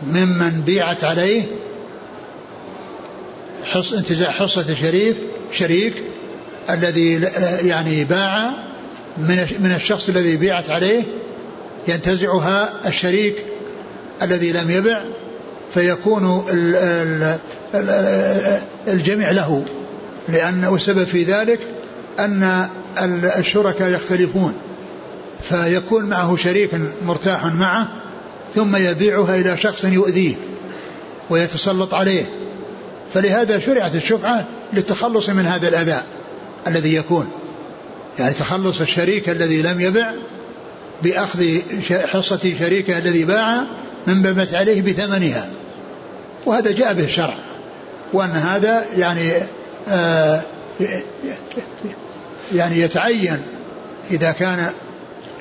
ممن 0.06 0.62
بيعت 0.66 1.04
عليه 1.04 1.44
حص 3.64 3.92
انتزاع 3.92 4.30
حصة 4.30 4.74
شريف 4.74 5.16
شريك 5.52 5.94
الذي 6.70 7.12
يعني 7.68 8.04
باع 8.04 8.50
من 9.18 9.46
من 9.60 9.72
الشخص 9.76 10.08
الذي 10.08 10.36
بيعت 10.36 10.70
عليه 10.70 11.02
ينتزعها 11.88 12.72
الشريك 12.86 13.36
الذي 14.22 14.52
لم 14.52 14.70
يبع 14.70 15.04
فيكون 15.74 16.44
الجميع 18.88 19.30
له. 19.30 19.64
لأن 20.28 20.64
والسبب 20.64 21.04
في 21.04 21.24
ذلك 21.24 21.60
أن 22.18 22.68
الشركاء 23.38 23.90
يختلفون 23.90 24.54
فيكون 25.42 26.04
معه 26.04 26.36
شريك 26.36 26.70
مرتاح 27.06 27.44
معه 27.44 28.03
ثم 28.54 28.76
يبيعها 28.76 29.36
إلى 29.36 29.56
شخص 29.56 29.84
يؤذيه 29.84 30.34
ويتسلط 31.30 31.94
عليه. 31.94 32.24
فلهذا 33.14 33.58
شرعت 33.58 33.94
الشفعة 33.94 34.44
للتخلص 34.72 35.28
من 35.28 35.46
هذا 35.46 35.68
الأذى 35.68 36.02
الذي 36.66 36.94
يكون. 36.94 37.28
يعني 38.18 38.34
تخلص 38.34 38.80
الشريك 38.80 39.28
الذي 39.28 39.62
لم 39.62 39.80
يبع 39.80 40.14
بأخذ 41.02 41.58
حصة 41.90 42.54
شريكه 42.58 42.98
الذي 42.98 43.24
باع 43.24 43.64
من 44.06 44.22
بمت 44.22 44.54
عليه 44.54 44.82
بثمنها. 44.82 45.50
وهذا 46.46 46.70
جاء 46.72 46.94
به 46.94 47.04
الشرع. 47.04 47.36
وأن 48.12 48.30
هذا 48.30 48.84
يعني 48.96 49.32
آه 49.88 50.40
يعني 52.54 52.80
يتعين 52.80 53.38
إذا 54.10 54.32
كان 54.32 54.70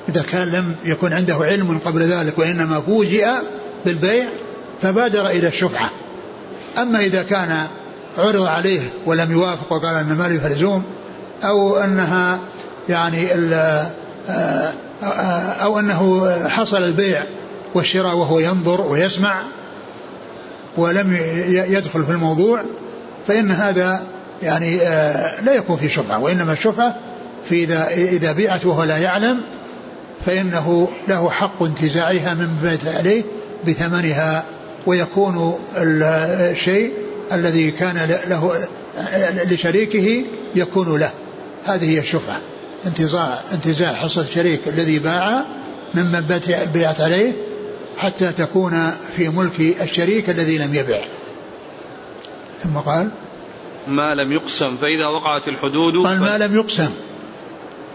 إذا 0.08 0.22
كان 0.22 0.48
لم 0.48 0.74
يكن 0.84 1.12
عنده 1.12 1.34
علم 1.34 1.78
قبل 1.84 2.02
ذلك 2.02 2.38
وإنما 2.38 2.80
فوجئ 2.80 3.26
بالبيع 3.84 4.28
فبادر 4.82 5.26
إلى 5.26 5.48
الشفعة. 5.48 5.90
أما 6.78 7.00
إذا 7.00 7.22
كان 7.22 7.66
عرض 8.18 8.46
عليه 8.46 8.80
ولم 9.06 9.32
يوافق 9.32 9.72
وقال 9.72 9.96
أن 9.96 10.12
مالي 10.12 10.38
فلزوم 10.38 10.84
أو 11.44 11.76
أنها 11.76 12.38
يعني 12.88 13.28
أو 15.62 15.78
أنه 15.78 16.30
حصل 16.48 16.84
البيع 16.84 17.24
والشراء 17.74 18.16
وهو 18.16 18.38
ينظر 18.38 18.80
ويسمع 18.80 19.42
ولم 20.76 21.16
يدخل 21.48 22.04
في 22.04 22.10
الموضوع 22.10 22.64
فإن 23.28 23.50
هذا 23.50 24.02
يعني 24.42 24.76
لا 25.42 25.54
يكون 25.54 25.76
في 25.76 25.88
شفعة 25.88 26.18
وإنما 26.18 26.52
الشفعة 26.52 26.96
في 27.48 27.64
إذا 27.64 27.88
إذا 27.88 28.32
بيعت 28.32 28.66
وهو 28.66 28.84
لا 28.84 28.98
يعلم 28.98 29.40
فإنه 30.26 30.88
له 31.08 31.30
حق 31.30 31.62
انتزاعها 31.62 32.34
من 32.34 32.56
بيت 32.62 32.86
عليه 32.86 33.22
بثمنها 33.66 34.44
ويكون 34.86 35.58
الشيء 35.76 36.92
الذي 37.32 37.70
كان 37.70 37.96
له 38.26 38.68
لشريكه 39.50 40.24
يكون 40.54 41.00
له. 41.00 41.10
هذه 41.64 41.90
هي 41.90 41.98
الشفعة 41.98 42.40
انتزاع 42.86 43.40
انتزاع 43.52 43.92
حصة 43.92 44.22
الشريك 44.22 44.68
الذي 44.68 44.98
باع 44.98 45.44
ممن 45.94 46.40
بيعت 46.74 47.00
عليه 47.00 47.32
حتى 47.98 48.32
تكون 48.32 48.90
في 49.16 49.28
ملك 49.28 49.60
الشريك 49.82 50.30
الذي 50.30 50.58
لم 50.58 50.74
يبع. 50.74 51.00
ثم 52.64 52.78
قال 52.78 53.08
ما 53.88 54.14
لم 54.14 54.32
يقسم 54.32 54.76
فإذا 54.76 55.06
وقعت 55.06 55.48
الحدود 55.48 56.06
قال 56.06 56.20
ما 56.20 56.38
لم 56.38 56.54
يقسم. 56.54 56.90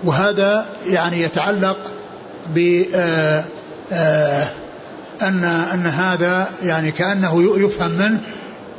وهذا 0.03 0.65
يعني 0.87 1.21
يتعلق 1.21 1.77
ب 2.55 2.83
آه، 2.95 3.43
آه، 3.91 4.47
أن 5.21 5.43
أن 5.43 5.85
هذا 5.85 6.49
يعني 6.63 6.91
كأنه 6.91 7.59
يفهم 7.59 7.91
منه 7.91 8.21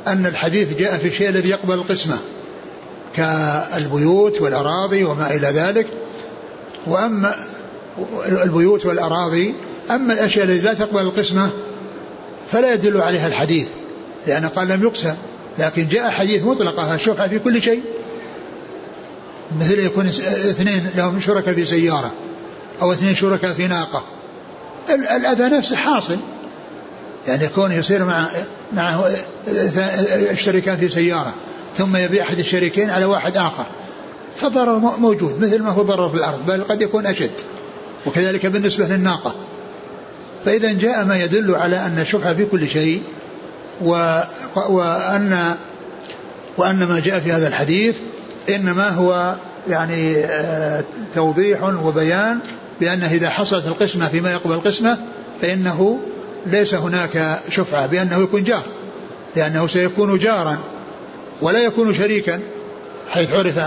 أن 0.07 0.25
الحديث 0.25 0.73
جاء 0.73 0.97
في 0.97 1.07
الشيء 1.07 1.29
الذي 1.29 1.49
يقبل 1.49 1.73
القسمة 1.73 2.17
كالبيوت 3.15 4.41
والأراضي 4.41 5.03
وما 5.03 5.35
إلى 5.35 5.47
ذلك. 5.47 5.87
وأما 6.87 7.35
البيوت 8.43 8.85
والأراضي 8.85 9.55
أما 9.91 10.13
الأشياء 10.13 10.45
التي 10.45 10.61
لا 10.61 10.73
تقبل 10.73 11.01
القسمة 11.01 11.49
فلا 12.51 12.73
يدل 12.73 13.01
عليها 13.01 13.27
الحديث 13.27 13.67
لأنه 14.27 14.47
قال 14.47 14.67
لم 14.67 14.83
يقسم 14.83 15.15
لكن 15.59 15.87
جاء 15.87 16.09
حديث 16.09 16.43
مطلقة 16.43 16.95
الشفعة 16.95 17.27
في 17.27 17.39
كل 17.39 17.61
شيء. 17.61 17.81
مثل 19.59 19.79
يكون 19.79 20.05
اثنين 20.05 20.89
لهم 20.95 21.19
شركاء 21.19 21.53
في 21.53 21.65
سيارة. 21.65 22.11
أو 22.81 22.93
اثنين 22.93 23.15
شركاء 23.15 23.53
في 23.53 23.67
ناقة. 23.67 24.03
الأذى 24.89 25.43
نفسه 25.57 25.75
حاصل. 25.75 26.17
يعني 27.27 27.45
يكون 27.45 27.71
يصير 27.71 28.05
مع 28.05 28.25
معه 28.73 29.11
الشريكان 30.31 30.77
في 30.77 30.89
سيارة 30.89 31.33
ثم 31.77 31.97
يبيع 31.97 32.23
أحد 32.23 32.39
الشريكين 32.39 32.89
على 32.89 33.05
واحد 33.05 33.37
آخر. 33.37 33.65
فضرر 34.35 34.79
موجود 34.79 35.39
مثل 35.39 35.61
ما 35.61 35.69
هو 35.69 35.81
ضرر 35.81 36.09
في 36.09 36.15
الأرض 36.15 36.45
بل 36.45 36.63
قد 36.63 36.81
يكون 36.81 37.05
أشد. 37.05 37.33
وكذلك 38.05 38.45
بالنسبة 38.45 38.85
للناقة. 38.85 39.35
فإذا 40.45 40.73
جاء 40.73 41.05
ما 41.05 41.23
يدل 41.23 41.55
على 41.55 41.85
أن 41.85 41.99
الشبهة 41.99 42.33
في 42.33 42.45
كل 42.45 42.69
شيء 42.69 43.03
وأن 44.69 45.55
وأن 46.57 46.83
ما 46.83 46.99
جاء 46.99 47.19
في 47.19 47.31
هذا 47.31 47.47
الحديث 47.47 47.97
إنما 48.49 48.89
هو 48.89 49.35
يعني 49.69 50.17
آه، 50.17 50.83
توضيح 51.15 51.63
وبيان 51.63 52.39
بأنه 52.81 53.11
إذا 53.11 53.29
حصلت 53.29 53.67
القسمة 53.67 54.07
فيما 54.07 54.31
يقبل 54.31 54.53
القسمة 54.53 54.97
فإنه 55.41 55.99
ليس 56.45 56.73
هناك 56.73 57.41
شفعة 57.49 57.85
بأنه 57.85 58.17
يكون 58.17 58.43
جار 58.43 58.63
لأنه 59.35 59.67
سيكون 59.67 60.17
جارا 60.17 60.57
ولا 61.41 61.59
يكون 61.59 61.93
شريكا 61.93 62.39
حيث 63.09 63.33
عرف 63.33 63.59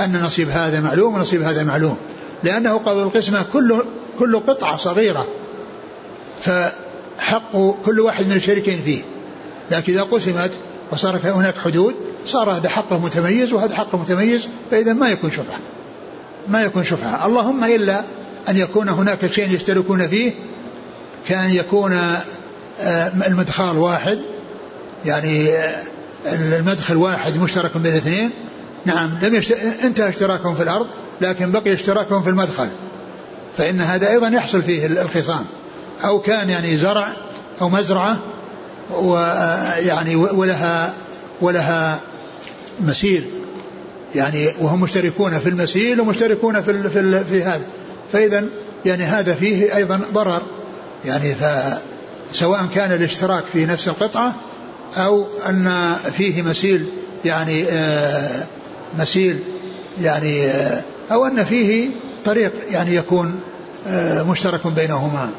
أن 0.00 0.22
نصيب 0.22 0.48
هذا 0.48 0.80
معلوم 0.80 1.14
ونصيب 1.14 1.42
هذا 1.42 1.62
معلوم. 1.62 1.96
لأنه 2.42 2.78
قبل 2.78 3.02
القسمة 3.02 3.44
كل 3.52 3.82
كل 4.18 4.40
قطعة 4.40 4.76
صغيرة 4.76 5.26
فحق 6.40 7.52
كل 7.84 8.00
واحد 8.00 8.26
من 8.26 8.36
الشريكين 8.36 8.82
فيه. 8.84 9.02
لكن 9.70 9.92
إذا 9.92 10.02
قسمت 10.02 10.60
وصار 10.92 11.20
هناك 11.24 11.54
حدود 11.64 11.94
صار 12.26 12.50
هذا 12.50 12.68
حقه 12.68 12.98
متميز 12.98 13.52
وهذا 13.52 13.76
حقه 13.76 13.98
متميز 13.98 14.48
فإذا 14.70 14.92
ما 14.92 15.10
يكون 15.10 15.30
شفعة. 15.30 15.58
ما 16.48 16.62
يكون 16.62 16.84
شفعة. 16.84 17.26
اللهم 17.26 17.64
إلا 17.64 18.04
أن 18.48 18.56
يكون 18.56 18.88
هناك 18.88 19.32
شيء 19.32 19.50
يشتركون 19.50 20.08
فيه 20.08 20.34
كأن 21.28 21.50
يكون 21.50 21.92
آه، 22.80 23.12
المدخال 23.26 23.78
واحد 23.78 24.18
يعني 25.04 25.52
آه، 25.52 25.82
المدخل 26.26 26.96
واحد 26.96 27.38
مشترك 27.38 27.76
بين 27.76 27.92
الاثنين 27.92 28.30
نعم 28.84 29.10
لم 29.22 29.34
يشت... 29.34 29.52
انتهى 29.84 30.08
اشتراكهم 30.08 30.54
في 30.54 30.62
الأرض 30.62 30.86
لكن 31.20 31.52
بقي 31.52 31.74
اشتراكهم 31.74 32.22
في 32.22 32.30
المدخل. 32.30 32.68
فإن 33.58 33.80
هذا 33.80 34.10
أيضا 34.10 34.28
يحصل 34.28 34.62
فيه 34.62 34.86
الخصام. 34.86 35.44
أو 36.04 36.20
كان 36.20 36.50
يعني 36.50 36.76
زرع 36.76 37.12
أو 37.60 37.68
مزرعة 37.68 38.18
ويعني 38.90 40.16
ولها 40.16 40.94
ولها 41.40 42.00
مسيل 42.80 43.24
يعني 44.14 44.48
وهم 44.60 44.80
مشتركون 44.80 45.38
في 45.38 45.48
المسيل 45.48 46.00
ومشتركون 46.00 46.62
في 46.62 46.82
في, 46.88 47.24
في 47.24 47.42
هذا. 47.42 47.66
فإذا 48.12 48.44
يعني 48.84 49.04
هذا 49.04 49.34
فيه 49.34 49.76
أيضا 49.76 50.00
ضرر. 50.12 50.42
يعني 51.04 51.34
فسواء 51.34 52.66
كان 52.74 52.92
الاشتراك 52.92 53.44
في 53.52 53.66
نفس 53.66 53.88
القطعة 53.88 54.34
أو 54.96 55.26
أن 55.48 55.94
فيه 56.16 56.42
مسيل 56.42 56.86
يعني 57.24 57.64
آه 57.68 58.44
مسيل 58.98 59.38
يعني 60.00 60.46
آه 60.46 60.82
أو 61.12 61.24
أن 61.26 61.44
فيه 61.44 61.90
طريق 62.24 62.52
يعني 62.70 62.94
يكون 62.94 63.40
آه 63.88 64.22
مشترك 64.22 64.66
بينهما. 64.66 65.30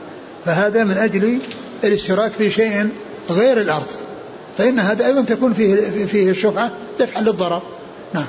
فهذا 0.45 0.83
من 0.83 0.97
أجل 0.97 1.39
الاشتراك 1.83 2.31
في 2.31 2.51
شيء 2.51 2.89
غير 3.29 3.61
الأرض. 3.61 3.87
فإن 4.57 4.79
هذا 4.79 5.05
أيضا 5.05 5.21
تكون 5.21 5.53
فيه 5.53 6.05
فيه 6.05 6.29
الشفعة 6.29 6.71
دفعا 6.99 7.21
للضرر. 7.21 7.61
نعم. 8.13 8.27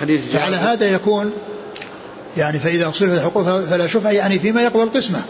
حديث 0.00 0.32
فعلى 0.32 0.56
هذا 0.56 0.88
يكون 0.88 1.32
يعني 2.36 2.58
فإذا 2.58 2.88
أصرفت 2.88 3.14
الحقوق 3.14 3.60
فلا 3.60 3.86
شفعة 3.86 4.10
يعني 4.10 4.38
فيما 4.38 4.62
يقبل 4.62 4.82
القسمة. 4.82 5.22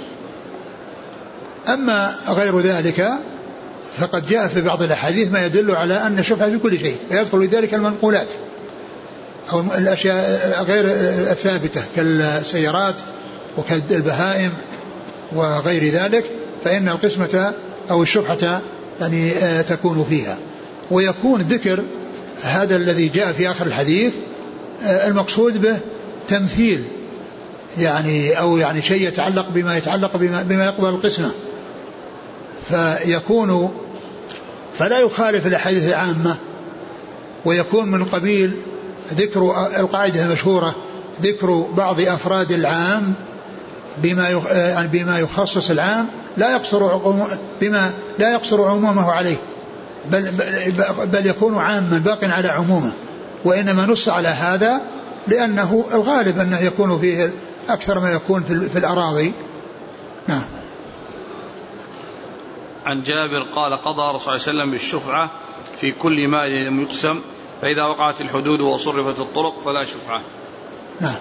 أما 1.68 2.14
غير 2.28 2.60
ذلك 2.60 3.08
فقد 3.98 4.28
جاء 4.28 4.48
في 4.48 4.60
بعض 4.60 4.82
الأحاديث 4.82 5.30
ما 5.30 5.46
يدل 5.46 5.70
على 5.70 5.94
أن 5.94 6.18
الشفعة 6.18 6.50
في 6.50 6.58
كل 6.58 6.78
شيء 6.78 6.96
ويدخل 7.10 7.48
في 7.48 7.56
ذلك 7.56 7.74
المنقولات. 7.74 8.28
أو 9.52 9.60
الأشياء 9.78 10.64
غير 10.64 10.84
الثابتة 11.30 11.82
كالسيارات 11.96 13.00
وكالبهائم 13.58 14.52
وغير 15.32 15.92
ذلك 15.92 16.24
فإن 16.64 16.88
القسمة 16.88 17.52
أو 17.90 18.02
الشفعة 18.02 18.62
يعني 19.00 19.32
آه، 19.32 19.62
تكون 19.62 20.06
فيها. 20.10 20.38
ويكون 20.90 21.40
ذكر 21.40 21.82
هذا 22.42 22.76
الذي 22.76 23.08
جاء 23.08 23.32
في 23.32 23.50
آخر 23.50 23.66
الحديث 23.66 24.12
المقصود 24.82 25.62
به 25.62 25.78
تمثيل 26.28 26.84
يعني 27.78 28.38
أو 28.38 28.56
يعني 28.56 28.82
شيء 28.82 29.08
يتعلق 29.08 29.46
بما 29.48 29.76
يتعلق 29.76 30.16
بما, 30.16 30.42
بما 30.42 30.64
يقبل 30.64 30.88
القسمة. 30.88 31.30
فيكون 32.68 33.74
فلا 34.78 34.98
يخالف 34.98 35.46
الأحاديث 35.46 35.88
العامة 35.88 36.36
ويكون 37.44 37.88
من 37.90 38.04
قبيل 38.04 38.50
ذكر 39.14 39.40
القاعدة 39.80 40.24
المشهورة 40.24 40.74
ذكر 41.22 41.66
بعض 41.76 42.00
أفراد 42.00 42.52
العام 42.52 43.14
بما 44.02 44.28
يعني 44.50 44.88
بما 44.88 45.18
يخصص 45.18 45.70
العام 45.70 46.08
لا 46.36 46.52
يقصر 46.52 46.96
بما 47.60 47.90
لا 48.18 48.32
يقصر 48.32 48.64
عمومه 48.64 49.10
عليه 49.12 49.36
بل 50.10 50.30
بل 51.06 51.26
يكون 51.26 51.58
عاما 51.58 51.98
باق 51.98 52.24
على 52.24 52.48
عمومه. 52.48 52.92
وإنما 53.46 53.86
نص 53.86 54.08
على 54.08 54.28
هذا 54.28 54.80
لأنه 55.28 55.84
الغالب 55.94 56.38
أنه 56.38 56.60
يكون 56.60 56.98
فيه 56.98 57.32
أكثر 57.68 58.00
ما 58.00 58.12
يكون 58.12 58.42
في, 58.42 58.78
الأراضي. 58.78 59.32
نعم. 60.28 60.42
عن 62.86 63.02
جابر 63.02 63.42
قال 63.54 63.72
قضى 63.72 64.02
رسول 64.02 64.04
الله 64.04 64.18
صلى 64.18 64.28
الله 64.28 64.32
عليه 64.32 64.42
وسلم 64.42 64.70
بالشفعة 64.70 65.30
في 65.80 65.92
كل 65.92 66.28
ما 66.28 66.46
لم 66.46 66.80
يقسم 66.80 67.20
فإذا 67.62 67.82
وقعت 67.82 68.20
الحدود 68.20 68.60
وصرفت 68.60 69.20
الطرق 69.20 69.60
فلا 69.64 69.84
شفعة. 69.84 70.20
نعم. 71.00 71.16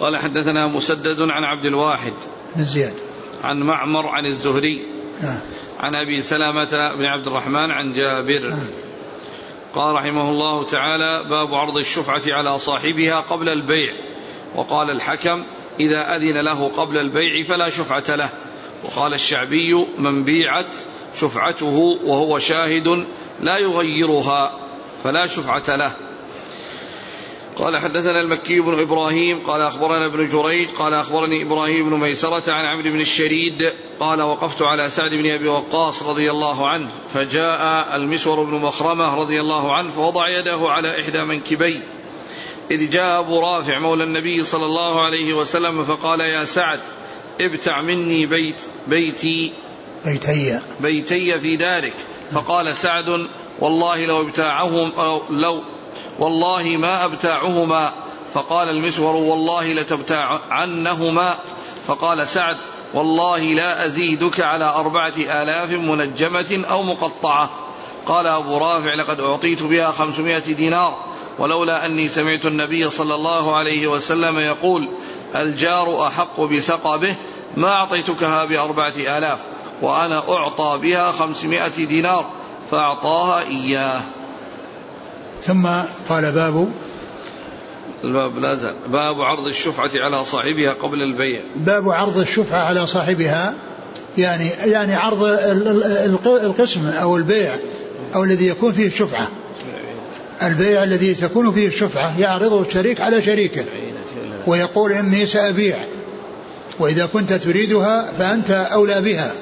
قال 0.00 0.16
حدثنا 0.16 0.66
مسدد 0.66 1.20
عن 1.20 1.44
عبد 1.44 1.64
الواحد 1.64 2.12
بن 2.56 2.64
زياد. 2.64 2.94
عن 3.44 3.60
معمر 3.60 4.06
عن 4.08 4.26
الزهري 4.26 4.86
نعم. 5.22 5.38
عن 5.80 5.94
أبي 5.94 6.22
سلامة 6.22 6.94
بن 6.98 7.04
عبد 7.04 7.26
الرحمن 7.26 7.70
عن 7.70 7.92
جابر. 7.92 8.48
نعم. 8.48 8.83
قال 9.74 9.94
رحمه 9.94 10.30
الله 10.30 10.64
تعالى 10.64 11.24
باب 11.30 11.54
عرض 11.54 11.76
الشفعة 11.76 12.22
على 12.26 12.58
صاحبها 12.58 13.20
قبل 13.20 13.48
البيع. 13.48 13.92
وقال 14.54 14.90
الحكم 14.90 15.44
إذا 15.80 16.16
أذن 16.16 16.40
له 16.44 16.68
قبل 16.76 16.98
البيع 16.98 17.42
فلا 17.42 17.70
شفعة 17.70 18.16
له. 18.16 18.30
وقال 18.84 19.14
الشعبي 19.14 19.86
من 19.98 20.24
بيعت 20.24 20.74
شفعته 21.20 21.98
وهو 22.04 22.38
شاهد 22.38 23.06
لا 23.42 23.58
يغيرها 23.58 24.52
فلا 25.04 25.26
شفعة 25.26 25.76
له. 25.76 25.96
قال 27.56 27.76
حدثنا 27.76 28.20
المكي 28.20 28.60
بن 28.60 28.80
إبراهيم 28.80 29.40
قال 29.46 29.60
أخبرنا 29.60 30.06
ابن 30.06 30.28
جريج 30.28 30.68
قال 30.68 30.94
أخبرني 30.94 31.42
إبراهيم 31.42 31.90
بن 31.90 31.96
ميسرة 31.96 32.52
عن 32.52 32.64
عمرو 32.64 32.90
بن 32.90 33.00
الشريد 33.00 33.72
قال 34.00 34.22
وقفت 34.22 34.62
على 34.62 34.90
سعد 34.90 35.10
بن 35.10 35.30
أبي 35.30 35.48
وقاص 35.48 36.02
رضي 36.02 36.30
الله 36.30 36.68
عنه 36.68 36.88
فجاء 37.14 37.96
المسور 37.96 38.42
بن 38.42 38.54
مخرمة 38.54 39.14
رضي 39.14 39.40
الله 39.40 39.74
عنه 39.74 39.90
فوضع 39.90 40.28
يده 40.28 40.70
على 40.70 41.00
إحدى 41.00 41.24
منكبي 41.24 41.82
إذ 42.70 42.90
جاء 42.90 43.20
أبو 43.20 43.40
رافع 43.40 43.78
مولى 43.78 44.04
النبي 44.04 44.44
صلى 44.44 44.66
الله 44.66 45.02
عليه 45.02 45.34
وسلم 45.34 45.84
فقال 45.84 46.20
يا 46.20 46.44
سعد 46.44 46.80
ابتع 47.40 47.80
مني 47.80 48.26
بيت 48.26 48.60
بيتي 48.86 49.52
بيتي. 50.04 50.60
بيتي 50.80 51.40
في 51.40 51.56
دارك. 51.56 51.94
فقال 52.32 52.76
سعد 52.76 53.26
والله 53.60 54.06
لو 54.06 54.22
ابتاعهم 54.22 54.92
لو 55.30 55.62
والله 56.18 56.76
ما 56.76 57.04
أبتاعهما. 57.04 57.92
فقال 58.34 58.68
المسور 58.68 59.16
والله 59.16 59.72
لتبتاع 59.72 60.40
عنهما 60.50 61.36
فقال 61.86 62.28
سعد 62.28 62.56
والله 62.94 63.38
لا 63.38 63.86
أزيدك 63.86 64.40
على 64.40 64.64
أربعة 64.64 65.14
آلاف 65.18 65.70
منجمة 65.70 66.64
أو 66.70 66.82
مقطعة. 66.82 67.50
قال 68.06 68.26
أبو 68.26 68.58
رافع 68.58 68.94
لقد 68.94 69.20
أعطيت 69.20 69.62
بها 69.62 69.92
خمسمائة 69.92 70.54
دينار 70.54 70.94
ولولا 71.38 71.86
أني 71.86 72.08
سمعت 72.08 72.46
النبي 72.46 72.90
صلى 72.90 73.14
الله 73.14 73.56
عليه 73.56 73.86
وسلم 73.86 74.38
يقول 74.38 74.88
الجار 75.36 76.06
أحق 76.06 76.40
بسقبه 76.40 77.16
ما 77.56 77.68
أعطيتكها 77.68 78.44
بأربعة 78.44 78.94
آلاف 78.96 79.38
وأنا 79.82 80.18
أعطى 80.28 80.78
بها 80.82 81.12
خمسمائة 81.12 81.86
دينار 81.86 82.30
فأعطاها 82.70 83.40
إياه. 83.40 84.00
ثم 85.42 85.66
قال 86.08 86.32
باب 86.32 86.72
الباب 88.04 88.38
لا 88.38 88.54
زال. 88.54 88.74
باب 88.88 89.20
عرض 89.20 89.46
الشفعة 89.46 89.90
على 89.94 90.24
صاحبها 90.24 90.72
قبل 90.72 91.02
البيع. 91.02 91.40
باب 91.56 91.88
عرض 91.88 92.18
الشفعة 92.18 92.58
على 92.58 92.86
صاحبها 92.86 93.54
يعني 94.18 94.48
يعني 94.48 94.94
عرض 94.94 95.22
القسم 96.26 96.86
أو 96.86 97.16
البيع 97.16 97.56
أو 98.14 98.24
الذي 98.24 98.46
يكون 98.46 98.72
فيه 98.72 98.86
الشفعة. 98.86 99.28
البيع 100.42 100.82
الذي 100.82 101.14
تكون 101.14 101.52
فيه 101.52 101.68
الشفعة 101.68 102.20
يعرضه 102.20 102.60
الشريك 102.60 103.00
على 103.00 103.22
شريكه 103.22 103.64
ويقول 104.46 104.92
إني 104.92 105.26
سأبيع. 105.26 105.78
وإذا 106.78 107.06
كنت 107.06 107.32
تريدها 107.32 108.12
فأنت 108.18 108.50
أولى 108.50 109.00
بها. 109.00 109.32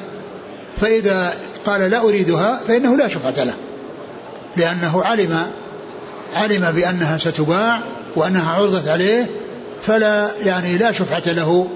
فإذا 0.81 1.35
قال 1.67 1.81
لا 1.81 2.03
أريدها 2.03 2.61
فإنه 2.69 2.97
لا 2.97 3.09
شفعة 3.09 3.45
له 3.45 3.55
لأنه 4.57 5.03
علم 5.05 5.47
علم 6.33 6.73
بأنها 6.73 7.19
ستباع 7.19 7.81
وأنها 8.17 8.53
عرضت 8.53 8.89
عليه 8.89 9.31
فلا 9.83 10.31
يعني 10.45 10.79
لا 10.79 10.93
شفعة 10.93 11.23
له 11.27 11.69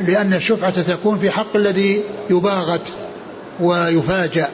لأن 0.00 0.34
الشفعة 0.34 0.82
تكون 0.82 1.18
في 1.18 1.30
حق 1.30 1.56
الذي 1.56 2.02
يباغت 2.30 2.88
ويفاجأ. 3.60 4.48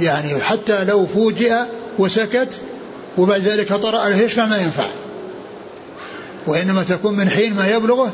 يعني 0.00 0.40
حتى 0.40 0.84
لو 0.84 1.06
فوجئ 1.06 1.54
وسكت 1.98 2.60
وبعد 3.18 3.40
ذلك 3.40 3.72
طرأ 3.72 4.08
له 4.08 4.16
يشفع 4.16 4.46
ما 4.46 4.58
ينفع؟ 4.58 4.90
وإنما 6.46 6.82
تكون 6.82 7.16
من 7.16 7.28
حين 7.28 7.54
ما 7.54 7.66
يبلغه 7.66 8.12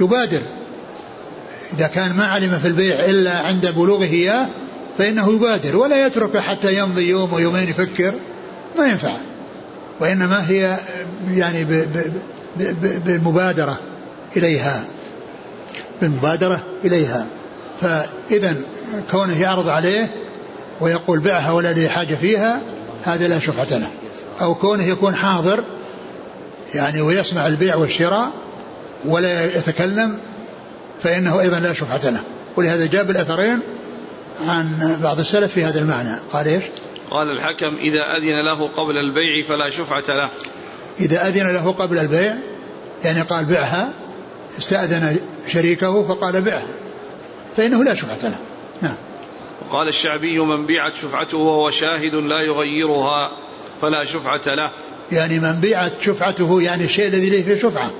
يبادر. 0.00 0.40
إذا 1.78 1.86
كان 1.86 2.16
ما 2.16 2.26
علم 2.26 2.58
في 2.62 2.68
البيع 2.68 3.04
إلا 3.04 3.38
عند 3.38 3.66
بلوغه 3.66 4.04
إياه 4.04 4.46
فإنه 4.98 5.32
يبادر 5.32 5.76
ولا 5.76 6.06
يترك 6.06 6.36
حتى 6.36 6.78
يمضي 6.78 7.08
يوم 7.08 7.32
ويومين 7.32 7.68
يفكر 7.68 8.14
ما 8.78 8.86
ينفع. 8.86 9.16
وإنما 10.00 10.50
هي 10.50 10.76
يعني 11.30 11.64
بالمبادرة 13.04 13.78
إليها. 14.36 14.84
بالمبادرة 16.00 16.62
إليها. 16.84 17.26
فإذا 17.80 18.56
كونه 19.10 19.40
يعرض 19.40 19.68
عليه 19.68 20.14
ويقول 20.80 21.20
بعها 21.20 21.52
ولا 21.52 21.72
لي 21.72 21.88
حاجة 21.88 22.14
فيها 22.14 22.60
هذا 23.04 23.28
لا 23.28 23.38
شفعة 23.38 23.78
له. 23.78 23.88
أو 24.40 24.54
كونه 24.54 24.82
يكون 24.82 25.14
حاضر 25.14 25.64
يعني 26.74 27.00
ويسمع 27.00 27.46
البيع 27.46 27.76
والشراء 27.76 28.32
ولا 29.04 29.44
يتكلم 29.44 30.18
فإنه 31.02 31.40
أيضا 31.40 31.58
لا 31.58 31.72
شفعة 31.72 32.10
له. 32.10 32.20
ولهذا 32.56 32.86
جاب 32.86 33.10
الأثرين 33.10 33.60
عن 34.48 34.98
بعض 35.02 35.18
السلف 35.18 35.52
في 35.52 35.64
هذا 35.64 35.80
المعنى. 35.80 36.16
قال 36.32 36.48
إيش؟ 36.48 36.64
قال 37.14 37.30
الحكم 37.30 37.76
إذا 37.76 38.16
أذن 38.16 38.44
له 38.44 38.68
قبل 38.76 38.98
البيع 38.98 39.42
فلا 39.48 39.70
شفعة 39.70 40.04
له. 40.08 40.30
إذا 41.00 41.28
أذن 41.28 41.52
له 41.54 41.72
قبل 41.72 41.98
البيع 41.98 42.36
يعني 43.04 43.22
قال 43.22 43.44
بعها 43.44 43.94
استأذن 44.58 45.18
شريكه 45.46 46.02
فقال 46.02 46.40
بعها 46.40 46.66
فإنه 47.56 47.84
لا 47.84 47.94
شفعة 47.94 48.18
له. 48.22 48.38
نعم. 48.82 48.94
وقال 49.62 49.88
الشعبي 49.88 50.38
من 50.38 50.66
بيعت 50.66 50.94
شفعته 50.94 51.38
وهو 51.38 51.70
شاهد 51.70 52.14
لا 52.14 52.40
يغيرها 52.40 53.30
فلا 53.82 54.04
شفعة 54.04 54.54
له. 54.54 54.70
يعني 55.12 55.38
من 55.38 55.52
بيعت 55.52 55.92
شفعته 56.00 56.62
يعني 56.62 56.84
الشيء 56.84 57.06
الذي 57.06 57.30
له 57.30 57.42
فيه 57.42 57.62
شفعة. 57.62 57.90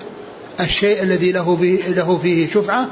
الشيء 0.61 1.03
الذي 1.03 1.33
له 1.33 1.79
له 1.89 2.19
فيه 2.19 2.49
شفعة 2.49 2.89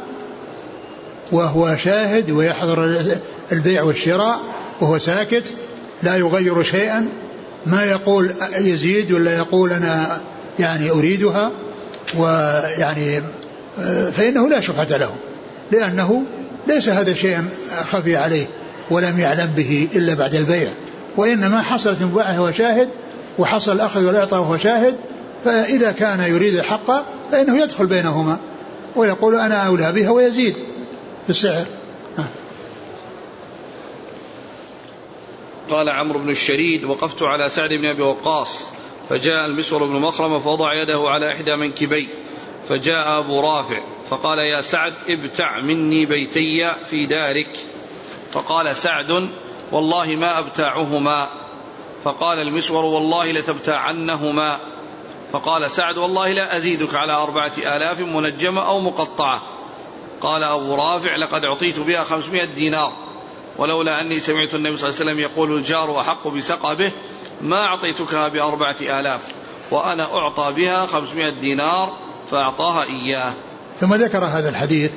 وهو 1.32 1.76
شاهد 1.76 2.30
ويحضر 2.30 3.02
البيع 3.52 3.82
والشراء 3.82 4.40
وهو 4.80 4.98
ساكت 4.98 5.54
لا 6.02 6.16
يغير 6.16 6.62
شيئا. 6.62 7.08
ما 7.66 7.84
يقول 7.84 8.30
يزيد 8.58 9.12
ولا 9.12 9.36
يقول 9.36 9.72
أنا 9.72 10.20
يعني 10.58 10.90
أريدها 10.90 11.52
ويعني 12.18 13.22
فإنه 14.12 14.48
لا 14.48 14.60
شفعة 14.60 14.96
له 14.96 15.10
لأنه 15.70 16.22
ليس 16.66 16.88
هذا 16.88 17.14
شيئا 17.14 17.48
خفي 17.90 18.16
عليه 18.16 18.46
ولم 18.90 19.18
يعلم 19.18 19.50
به 19.56 19.88
إلا 19.94 20.14
بعد 20.14 20.34
البيع. 20.34 20.72
وإنما 21.16 21.62
حصلت 21.62 22.02
مباعة 22.02 22.40
وهو 22.40 22.52
شاهد 22.52 22.88
وحصل 23.38 23.72
الأخذ 23.72 24.04
والإعطاء 24.06 24.40
وهو 24.40 24.56
شاهد 24.56 24.94
فإذا 25.44 25.92
كان 25.92 26.20
يريد 26.20 26.54
الحق 26.54 26.90
فإنه 27.32 27.62
يدخل 27.62 27.86
بينهما 27.86 28.38
ويقول 28.96 29.40
أنا 29.40 29.54
أولى 29.54 29.92
بها 29.92 30.10
ويزيد 30.10 30.54
بالسعر. 31.28 31.64
قال 35.72 35.88
عمرو 35.88 36.18
بن 36.18 36.30
الشريد 36.30 36.84
وقفت 36.84 37.22
على 37.22 37.48
سعد 37.48 37.72
بن 37.72 37.86
أبي 37.86 38.02
وقاص 38.02 38.68
فجاء 39.08 39.46
المسور 39.46 39.84
بن 39.84 39.94
مخرمة 39.94 40.38
فوضع 40.38 40.74
يده 40.74 41.02
على 41.06 41.32
إحدى 41.32 41.56
منكبي 41.56 42.08
فجاء 42.68 43.18
أبو 43.18 43.40
رافع 43.40 43.80
فقال 44.12 44.38
يا 44.38 44.60
سعد 44.60 44.94
ابتع 45.08 45.60
مني 45.60 46.06
بيتي 46.06 46.74
في 46.84 47.06
دارك. 47.06 47.58
فقال 48.32 48.76
سعد 48.76 49.30
والله 49.72 50.16
ما 50.16 50.38
أبتاعهما. 50.38 51.28
فقال 52.04 52.38
المسور 52.38 52.84
والله 52.84 53.32
لتبتاعنهما. 53.32 54.58
فقال 55.32 55.70
سعد 55.70 55.98
والله 55.98 56.32
لا 56.32 56.56
أزيدك 56.56 56.94
على 56.94 57.12
أربعة 57.12 57.52
آلاف 57.58 58.00
منجمة 58.00 58.66
أو 58.66 58.80
مقطعة. 58.80 59.42
قال 60.20 60.42
أبو 60.42 60.74
رافع 60.74 61.16
لقد 61.16 61.44
أعطيت 61.44 61.80
بها 61.80 62.04
خمسمائة 62.04 62.54
دينار. 62.54 62.92
ولولا 63.58 64.00
أني 64.00 64.20
سمعت 64.20 64.54
النبي 64.54 64.76
صلى 64.76 64.88
الله 64.88 65.00
عليه 65.00 65.10
وسلم 65.10 65.20
يقول 65.20 65.56
الجار 65.56 66.00
أحق 66.00 66.28
بسقبه 66.28 66.92
ما 67.40 67.64
أعطيتكها 67.64 68.28
بأربعة 68.28 68.76
آلاف 68.80 69.20
وأنا 69.70 70.04
أعطى 70.04 70.52
بها 70.56 70.86
خمسمائة 70.86 71.40
دينار 71.40 71.92
فأعطاها 72.30 72.84
إياه. 72.84 73.32
ثم 73.80 73.94
ذكر 73.94 74.24
هذا 74.24 74.48
الحديث 74.48 74.90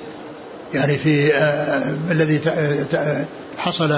يعني 0.74 0.98
في 0.98 1.34
آه 1.34 1.84
الذي 2.12 2.42
حصل 3.58 3.96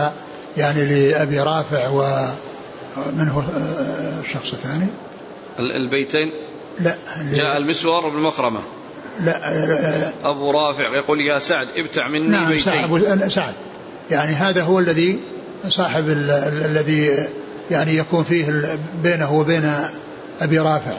يعني 0.58 0.86
لأبي 0.86 1.40
رافع 1.40 1.88
ومن 1.88 3.30
هو 3.30 3.40
آه، 3.40 4.22
الشخص 4.22 4.54
الثاني 4.54 4.88
البيتين؟ 5.60 6.32
لا 6.80 6.96
جاء 7.34 7.58
المسور 7.58 8.10
بن 8.10 8.20
مخرمة. 8.20 8.60
لا 9.20 9.50
آه، 9.50 10.14
أبو 10.24 10.52
رافع 10.52 10.96
يقول 10.96 11.22
يا 11.22 11.40
سعد 11.40 11.68
ابتع 11.76 12.08
مني 12.08 12.28
نعم 12.28 12.48
بيتين. 12.48 13.30
سعد. 13.30 13.54
يعني 14.12 14.32
هذا 14.32 14.64
هو 14.64 14.80
الذي 14.80 15.20
صاحب 15.68 16.10
الذي 16.66 17.28
يعني 17.72 17.98
يكون 17.98 18.24
فيه 18.24 18.78
بينه 19.04 19.34
وبين 19.34 19.74
أبي 20.42 20.60
رافع. 20.60 20.98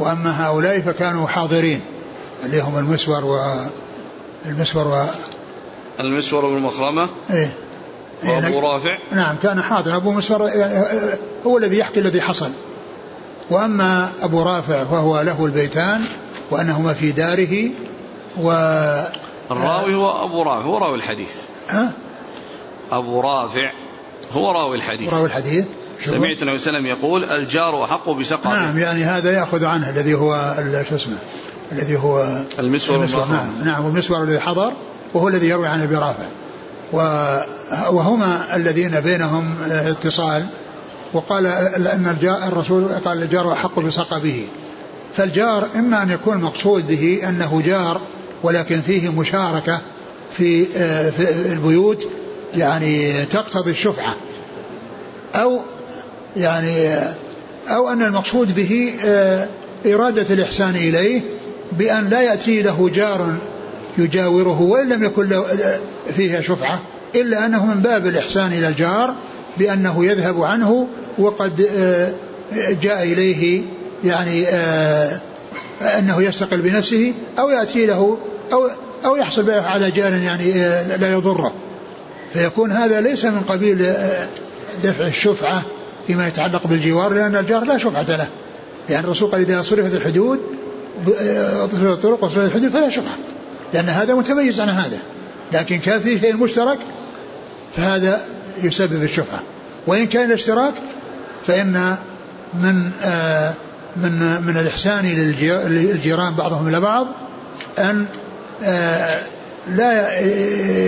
وأما 0.00 0.46
هؤلاء 0.46 0.80
فكانوا 0.80 1.26
حاضرين 1.26 1.80
اللي 2.44 2.60
هم 2.60 2.78
المسور 2.78 3.24
و 3.24 3.38
المسور 4.46 4.86
و 4.86 4.96
المسور 6.00 6.46
بن 6.46 6.58
مخرمة 6.58 7.08
إيه. 7.30 7.50
وأبو 8.22 8.32
يعني 8.32 8.60
رافع. 8.60 8.98
نعم 9.12 9.36
كان 9.42 9.62
حاضر. 9.62 9.96
أبو 9.96 10.12
مسور 10.12 10.50
هو 11.46 11.58
الذي 11.58 11.78
يحكي 11.78 12.00
الذي 12.00 12.20
حصل. 12.20 12.50
وأما 13.50 14.08
أبو 14.22 14.42
رافع 14.42 14.84
فهو 14.84 15.20
له 15.20 15.46
البيتان 15.46 16.04
وأنهما 16.50 16.94
في 16.94 17.12
داره 17.12 17.70
و 18.40 18.50
الراوي 19.50 19.94
هو 19.94 20.24
أبو 20.24 20.42
رافع 20.42 20.64
هو 20.66 20.78
راوي 20.78 20.96
الحديث. 20.96 21.32
ها؟ 21.68 21.92
أبو 22.92 23.20
رافع 23.20 23.72
هو 24.32 24.50
راوي 24.50 24.76
الحديث. 24.76 25.14
راوي 25.14 25.26
الحديث. 25.26 25.66
سمعت 26.04 26.14
النبي 26.22 26.36
صلى 26.38 26.42
الله 26.42 26.52
عليه 26.52 26.60
وسلم 26.60 26.86
يقول 26.86 27.24
الجار 27.24 27.84
أحق 27.84 28.10
بسقطه 28.10 28.54
نعم 28.54 28.78
يعني 28.78 29.04
هذا 29.04 29.32
يأخذ 29.32 29.64
عنه 29.64 29.90
الذي 29.90 30.14
هو 30.14 30.54
شو 30.88 30.94
اسمه 30.94 31.16
الذي 31.72 31.96
هو 31.96 32.44
المسور, 32.58 32.96
المسور. 32.96 33.26
نعم 33.26 33.64
نعم 33.64 33.84
والمسور 33.84 34.22
الذي 34.22 34.40
حضر 34.40 34.72
وهو 35.14 35.28
الذي 35.28 35.48
يروي 35.48 35.66
عن 35.66 35.82
أبي 35.82 35.94
رافع. 35.94 36.24
وهما 37.90 38.56
الذين 38.56 39.00
بينهم 39.00 39.54
اتصال 39.70 40.48
وقال 41.12 41.46
ان 41.46 42.06
الجار 42.06 42.38
الرسول 42.48 42.88
قال 43.04 43.22
الجار 43.22 43.52
احق 43.52 43.80
بسقبه 43.80 44.44
فالجار 45.14 45.66
إما 45.76 46.02
أن 46.02 46.10
يكون 46.10 46.36
مقصود 46.36 46.88
به 46.88 47.20
أنه 47.28 47.62
جار 47.66 48.00
ولكن 48.42 48.80
فيه 48.80 49.12
مشاركة 49.12 49.80
في 50.32 50.64
في 51.10 51.52
البيوت 51.52 52.08
يعني 52.54 53.24
تقتضي 53.24 53.70
الشفعة. 53.70 54.16
أو 55.34 55.60
يعني 56.36 56.94
أو 57.68 57.88
أن 57.88 58.02
المقصود 58.02 58.54
به 58.54 58.92
إرادة 59.86 60.34
الإحسان 60.34 60.76
إليه 60.76 61.22
بأن 61.72 62.08
لا 62.08 62.20
يأتي 62.20 62.62
له 62.62 62.88
جار 62.94 63.34
يجاوره 63.98 64.60
وإن 64.60 64.88
لم 64.88 65.04
يكن 65.04 65.28
له 65.28 65.44
فيها 66.16 66.40
شفعة 66.40 66.80
إلا 67.14 67.46
أنه 67.46 67.66
من 67.66 67.82
باب 67.82 68.06
الإحسان 68.06 68.52
إلى 68.52 68.68
الجار 68.68 69.14
بأنه 69.58 70.04
يذهب 70.04 70.42
عنه 70.42 70.88
وقد 71.18 71.68
آه، 71.76 72.12
جاء 72.82 73.02
إليه 73.02 73.62
يعني 74.04 74.46
آه، 74.48 75.20
أنه 75.80 76.22
يستقل 76.22 76.60
بنفسه 76.60 77.14
أو 77.38 77.50
يأتي 77.50 77.86
له 77.86 78.18
أو 78.52 78.68
أو 79.04 79.16
يحصل 79.16 79.50
على 79.50 79.90
جار 79.90 80.12
يعني 80.12 80.54
آه، 80.54 80.96
لا 80.96 81.12
يضره. 81.12 81.52
فيكون 82.32 82.72
هذا 82.72 83.00
ليس 83.00 83.24
من 83.24 83.40
قبيل 83.40 83.92
دفع 84.84 85.06
الشفعة 85.06 85.62
فيما 86.06 86.28
يتعلق 86.28 86.66
بالجوار 86.66 87.12
لأن 87.12 87.36
الجار 87.36 87.64
لا 87.64 87.78
شفعة 87.78 88.02
له. 88.02 88.28
يعني 88.90 89.04
الرسول 89.04 89.30
قال 89.30 89.40
إذا 89.40 89.62
صرفت 89.62 89.94
الحدود 89.94 90.40
الطرق 91.72 92.24
وصرفت 92.24 92.46
الحدود 92.46 92.70
فلا 92.70 92.88
شفعة. 92.88 93.16
لأن 93.74 93.88
هذا 93.88 94.14
متميز 94.14 94.60
عن 94.60 94.68
هذا. 94.68 94.98
لكن 95.52 95.78
كان 95.78 96.00
فيه 96.00 96.20
شيء 96.20 96.36
مشترك 96.36 96.78
فهذا 97.76 98.20
يسبب 98.62 99.02
الشفعة. 99.02 99.40
وإن 99.86 100.06
كان 100.06 100.30
الاشتراك 100.30 100.74
فإن 101.46 101.96
من 102.54 102.90
آه 103.02 103.52
من 103.96 104.42
من 104.46 104.56
الإحسان 104.56 105.06
للجيران 105.68 106.34
بعضهم 106.34 106.68
إلى 106.68 106.80
بعض 106.80 107.06
أن 107.78 108.06
آه 108.64 109.20
لا 109.76 110.20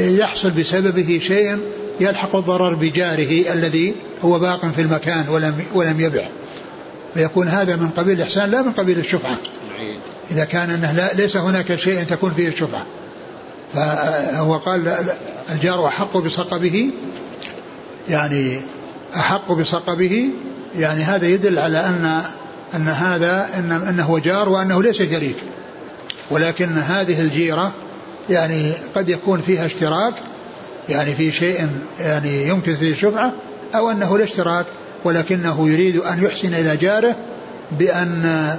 يحصل 0.09 0.51
بسببه 0.51 1.21
شيء 1.23 1.59
يلحق 2.01 2.37
الضرر 2.37 2.75
بجاره 2.75 3.53
الذي 3.53 3.95
هو 4.25 4.39
باق 4.39 4.67
في 4.67 4.81
المكان 4.81 5.29
ولم 5.29 5.65
ولم 5.75 6.01
يبع. 6.01 6.29
فيكون 7.15 7.49
هذا 7.49 7.77
من 7.77 7.89
قبيل 7.89 8.17
الإحسان 8.17 8.51
لا 8.51 8.63
من 8.63 8.73
قبيل 8.73 8.99
الشفعة. 8.99 9.37
إذا 10.31 10.45
كان 10.45 10.71
أنه 10.71 10.93
لا 10.93 11.13
ليس 11.15 11.37
هناك 11.37 11.75
شيء 11.75 12.03
تكون 12.03 12.33
فيه 12.37 12.49
الشفعة. 12.49 12.87
فهو 13.75 14.57
قال 14.57 14.95
الجار 15.53 15.87
أحق 15.87 16.17
بصقبه 16.17 16.91
يعني 18.09 18.61
أحق 19.17 19.53
بصقبه 19.53 20.29
يعني 20.79 21.03
هذا 21.03 21.27
يدل 21.27 21.59
على 21.59 21.79
أن 21.79 22.23
أن 22.75 22.89
هذا 22.89 23.49
أنه 23.89 24.19
جار 24.19 24.49
وأنه 24.49 24.83
ليس 24.83 24.97
شريك 24.97 25.37
ولكن 26.31 26.79
هذه 26.79 27.21
الجيرة 27.21 27.73
يعني 28.31 28.73
قد 28.95 29.09
يكون 29.09 29.41
فيها 29.41 29.67
اشتراك 29.67 30.15
يعني 30.89 31.15
في 31.15 31.33
شيء 31.33 31.69
يعني 32.01 32.49
يمكن 32.49 32.75
فيه 32.75 32.95
شفعة 32.95 33.33
أو 33.75 33.91
أنه 33.91 34.19
لا 34.19 34.25
اشتراك 34.25 34.67
ولكنه 35.05 35.69
يريد 35.69 35.97
أن 35.97 36.25
يحسن 36.25 36.55
إلى 36.55 36.77
جاره 36.77 37.17
بأن 37.79 38.57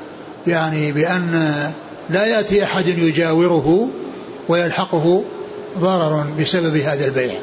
يعني 0.47 0.91
بأن 0.91 1.51
لا 2.09 2.26
يأتي 2.26 2.64
أحد 2.64 2.88
يجاوره 2.88 3.89
ويلحقه 4.49 5.24
ضرر 5.78 6.26
بسبب 6.39 6.76
هذا 6.76 7.05
البيع. 7.05 7.36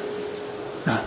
نعم. 0.87 1.03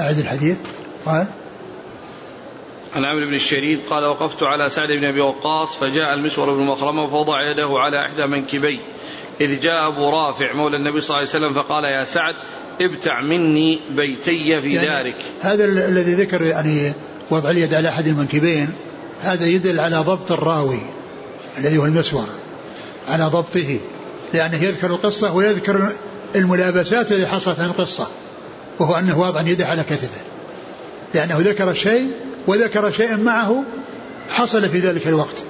أعد 0.00 0.18
الحديث. 0.18 0.56
قال 1.06 1.26
عن 2.94 3.04
عمرو 3.04 3.26
بن 3.26 3.34
الشريد 3.34 3.80
قال 3.90 4.04
وقفت 4.04 4.42
على 4.42 4.70
سعد 4.70 4.88
بن 4.88 5.04
أبي 5.04 5.20
وقاص 5.20 5.76
فجاء 5.76 6.14
المسور 6.14 6.54
بن 6.54 6.62
مخرمة 6.62 7.06
فوضع 7.06 7.50
يده 7.50 7.68
على 7.70 8.06
إحدى 8.06 8.26
منكبي. 8.26 8.80
إذ 9.40 9.60
جاء 9.60 9.88
أبو 9.88 10.10
رافع 10.10 10.52
مولى 10.52 10.76
النبي 10.76 11.00
صلى 11.00 11.16
الله 11.16 11.28
عليه 11.28 11.46
وسلم 11.46 11.54
فقال 11.62 11.84
يا 11.84 12.04
سعد 12.04 12.34
ابتع 12.80 13.20
مني 13.20 13.80
بيتي 13.90 14.60
في 14.60 14.74
يعني 14.74 14.86
دارك. 14.86 15.14
هذا 15.40 15.64
الذي 15.64 16.14
ذكر 16.14 16.42
يعني 16.42 16.92
وضع 17.30 17.50
اليد 17.50 17.74
على 17.74 17.88
أحد 17.88 18.06
المنكبين 18.06 18.72
هذا 19.22 19.46
يدل 19.46 19.80
على 19.80 19.96
ضبط 19.96 20.32
الراوي 20.32 20.80
الذي 21.58 21.78
هو 21.78 21.84
المسور 21.84 22.26
على 23.08 23.24
ضبطه 23.24 23.78
لأنه 24.34 24.62
يذكر 24.62 24.86
القصة 24.86 25.34
ويذكر 25.34 25.92
الملابسات 26.36 27.12
التي 27.12 27.26
حصلت 27.26 27.60
عن 27.60 27.66
القصة 27.66 28.08
وهو 28.80 28.94
أنه 28.94 29.20
واضع 29.20 29.40
يده 29.40 29.66
على 29.66 29.82
كتفه 29.82 30.20
لأنه 31.14 31.38
ذكر 31.38 31.70
الشيء 31.70 32.10
وذكر 32.46 32.90
شيئا 32.90 33.16
معه 33.16 33.64
حصل 34.30 34.68
في 34.68 34.78
ذلك 34.78 35.06
الوقت. 35.06 35.42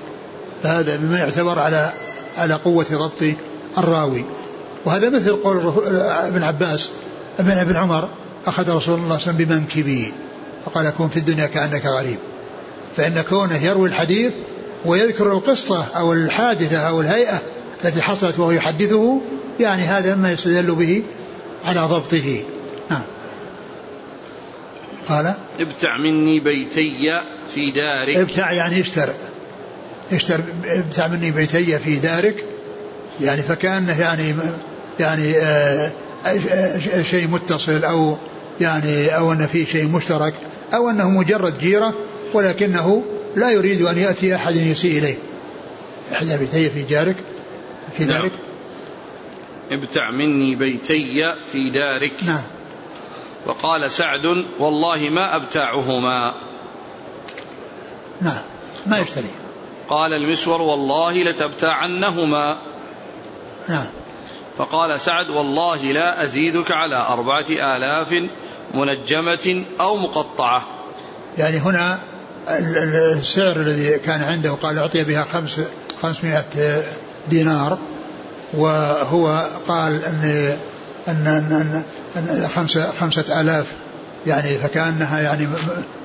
فهذا 0.63 0.97
مما 0.97 1.19
يعتبر 1.19 1.59
على 1.59 1.91
على 2.39 2.55
قوة 2.55 2.87
ضبط 2.93 3.35
الراوي. 3.79 4.25
وهذا 4.85 5.09
مثل 5.09 5.37
قول 5.37 5.73
ابن 6.09 6.43
عباس 6.43 6.91
ابن 7.39 7.51
ابن 7.51 7.77
عمر 7.77 8.09
أخذ 8.47 8.63
رسول 8.63 8.75
الله 8.75 8.83
صلى 8.85 8.95
الله 8.97 9.15
عليه 9.15 9.23
وسلم 9.23 9.37
بمنكبي 9.37 10.13
فقال 10.67 10.91
كن 10.91 11.09
في 11.09 11.17
الدنيا 11.17 11.47
كأنك 11.47 11.87
غريب. 11.87 12.19
فإن 12.97 13.21
كونه 13.21 13.65
يروي 13.65 13.89
الحديث 13.89 14.33
ويذكر 14.85 15.33
القصة 15.33 15.85
أو 15.97 16.13
الحادثة 16.13 16.79
أو 16.79 17.01
الهيئة 17.01 17.41
التي 17.85 18.03
حصلت 18.03 18.39
وهو 18.39 18.51
يحدثه 18.51 19.21
يعني 19.61 19.83
هذا 19.83 20.15
ما 20.15 20.33
يستدل 20.33 20.75
به 20.75 21.03
على 21.65 21.81
ضبطه. 21.81 22.43
نعم. 22.91 23.03
قال؟ 25.11 25.35
ابتع 25.61 25.97
مني 25.97 26.41
بيتي 26.41 27.21
في 27.55 27.71
دارك. 27.71 28.17
ابتع 28.17 28.53
يعني 28.53 28.81
اشتر. 28.81 29.09
اشتر 30.13 30.41
ابتع 30.65 31.07
مني 31.07 31.31
بيتي 31.31 31.79
في 31.79 31.97
دارك. 31.97 32.45
يعني 33.21 33.43
فكأنه 33.43 34.01
يعني 34.01 34.35
يعني 35.01 35.37
آه 35.39 35.91
شيء 37.03 37.29
متصل 37.29 37.85
أو 37.85 38.17
يعني 38.61 39.17
أو 39.17 39.33
أن 39.33 39.47
في 39.47 39.67
شيء 39.67 39.89
مشترك 39.89 40.35
أو 40.75 40.91
أنه 40.91 41.11
مجرد 41.11 41.59
جيرة 41.59 41.95
ولكنه 42.35 43.05
لا 43.37 43.51
يريد 43.51 43.83
أن 43.83 43.99
يأتي 43.99 44.35
أحد 44.35 44.57
يسيء 44.57 44.99
إليه. 44.99 45.17
إحدى 46.13 46.37
بيتي 46.37 46.71
في 46.71 46.83
جارك 46.83 47.17
في 47.99 48.05
نعم. 48.05 48.13
دارك 48.13 48.33
ابتع 49.73 50.11
مني 50.11 50.57
بيتي 50.57 51.35
في 51.53 51.71
دارك. 51.75 52.13
نعم. 52.27 52.43
وقال 53.47 53.91
سعد 53.91 54.45
والله 54.59 55.09
ما 55.11 55.37
أبتاعهما. 55.37 56.33
نعم 58.21 58.43
ما 58.87 58.99
يشتري. 58.99 59.31
قال 59.89 60.13
المسور 60.13 60.63
والله 60.63 61.23
لتبتاعنهما. 61.23 62.59
نعم. 63.69 63.87
فقال 64.59 65.01
سعد 65.01 65.31
والله 65.31 65.83
لا 65.83 66.23
أزيدك 66.23 66.71
على 66.71 66.97
أربعة 66.97 67.47
آلاف 67.51 68.23
منجمة 68.75 69.65
أو 69.81 69.97
مقطعة. 69.97 70.67
يعني 71.39 71.59
هنا 71.59 71.99
السعر 73.19 73.57
الذي 73.57 73.99
كان 73.99 74.23
عنده 74.23 74.51
قال 74.53 74.79
أعطي 74.79 75.05
بها 75.05 75.25
خمس 75.25 75.61
خمسمائة 76.03 76.83
دينار. 77.29 77.79
وهو 78.55 79.49
قال 79.69 80.05
أن 80.05 80.57
أن 81.09 81.27
أن, 81.27 81.53
أن 81.53 81.83
خمسة 82.55 82.93
خمسة 83.01 83.41
آلاف. 83.41 83.67
يعني 84.27 84.59
فكأنها 84.59 85.21
يعني 85.21 85.49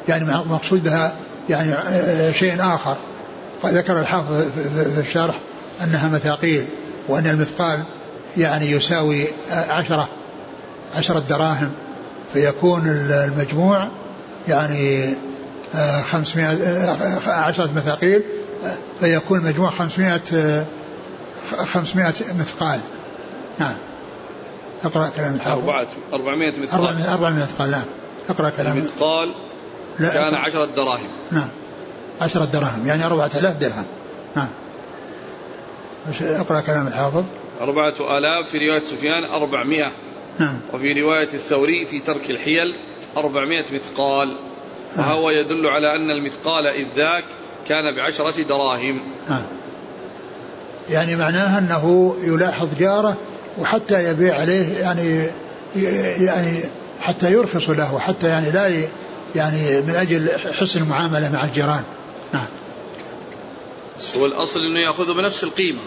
يعني 0.09 0.25
مقصود 0.25 0.83
بها 0.83 1.15
يعني 1.49 1.75
شيء 2.33 2.61
آخر. 2.61 2.95
ذكر 3.65 3.99
الحافظ 3.99 4.41
في 4.63 4.99
الشرح 4.99 5.35
أنها 5.83 6.09
مثاقيل 6.09 6.65
وأن 7.07 7.27
المثقال 7.27 7.83
يعني 8.37 8.71
يساوي 8.71 9.27
عشرة 9.51 10.07
عشرة 10.95 11.19
دراهم. 11.19 11.71
فيكون 12.33 12.87
المجموع 12.87 13.89
يعني 14.47 15.15
خمسمائة 16.11 16.57
عشرة 17.27 17.69
مثاقيل 17.75 18.23
فيكون 18.99 19.39
المجموع 19.39 19.69
خمسمائة 19.69 20.21
خمسمائة 21.65 22.13
مثقال. 22.39 22.79
نعم. 23.59 23.75
أقرأ 24.83 25.09
كلام 25.09 25.35
الحافظ. 25.35 25.59
أربعة 25.59 25.87
أربعمائة 26.13 26.59
مثقال. 26.59 27.07
أربعمائة 27.07 27.43
مثقال 27.43 27.71
نعم. 27.71 27.83
أقرأ 28.29 28.49
كلام 28.49 28.77
المثقال 28.77 29.35
كان 29.99 30.35
عشرة 30.35 30.65
دراهم. 30.75 31.07
نعم. 31.31 31.47
عشرة 32.21 32.45
دراهم 32.45 32.87
يعني 32.87 33.05
أربعة 33.05 33.31
آلاف 33.39 33.57
درهم. 33.57 33.85
نعم. 34.35 34.47
أقرأ 36.21 36.59
كلام 36.59 36.87
الحافظ. 36.87 37.23
أربعة 37.61 38.17
آلاف 38.17 38.49
في 38.49 38.57
رواية 38.57 38.83
سفيان 38.83 39.23
أربعمائة. 39.23 39.91
نعم. 40.39 40.59
وفي 40.73 41.01
رواية 41.01 41.33
الثوري 41.33 41.85
في 41.85 41.99
ترك 41.99 42.29
الحيل 42.29 42.75
أربعمائة 43.17 43.65
مثقال. 43.73 44.37
وهو 44.97 45.29
يدل 45.29 45.67
على 45.67 45.95
أن 45.95 46.11
المثقال 46.11 46.67
إذ 46.67 46.87
ذاك 46.95 47.23
كان 47.67 47.95
بعشرة 47.95 48.43
دراهم. 48.43 48.99
نعم. 49.29 49.41
يعني 50.89 51.15
معناها 51.15 51.59
أنه 51.59 52.15
يلاحظ 52.23 52.67
جاره 52.79 53.17
وحتى 53.57 54.09
يبيع 54.09 54.39
عليه 54.39 54.77
يعني 54.77 55.27
يعني 56.25 56.59
حتى 57.01 57.31
يرخص 57.31 57.69
له 57.69 57.99
حتى 57.99 58.27
يعني 58.27 58.51
لا 58.51 58.87
يعني 59.35 59.81
من 59.81 59.95
أجل 59.95 60.29
حسن 60.59 60.81
المعاملة 60.81 61.31
مع 61.31 61.43
الجيران. 61.43 61.83
نعم. 62.33 62.45
هو 64.17 64.25
الأصل 64.25 64.65
أنه 64.65 64.79
يأخذه 64.79 65.13
بنفس 65.13 65.43
القيمة. 65.43 65.81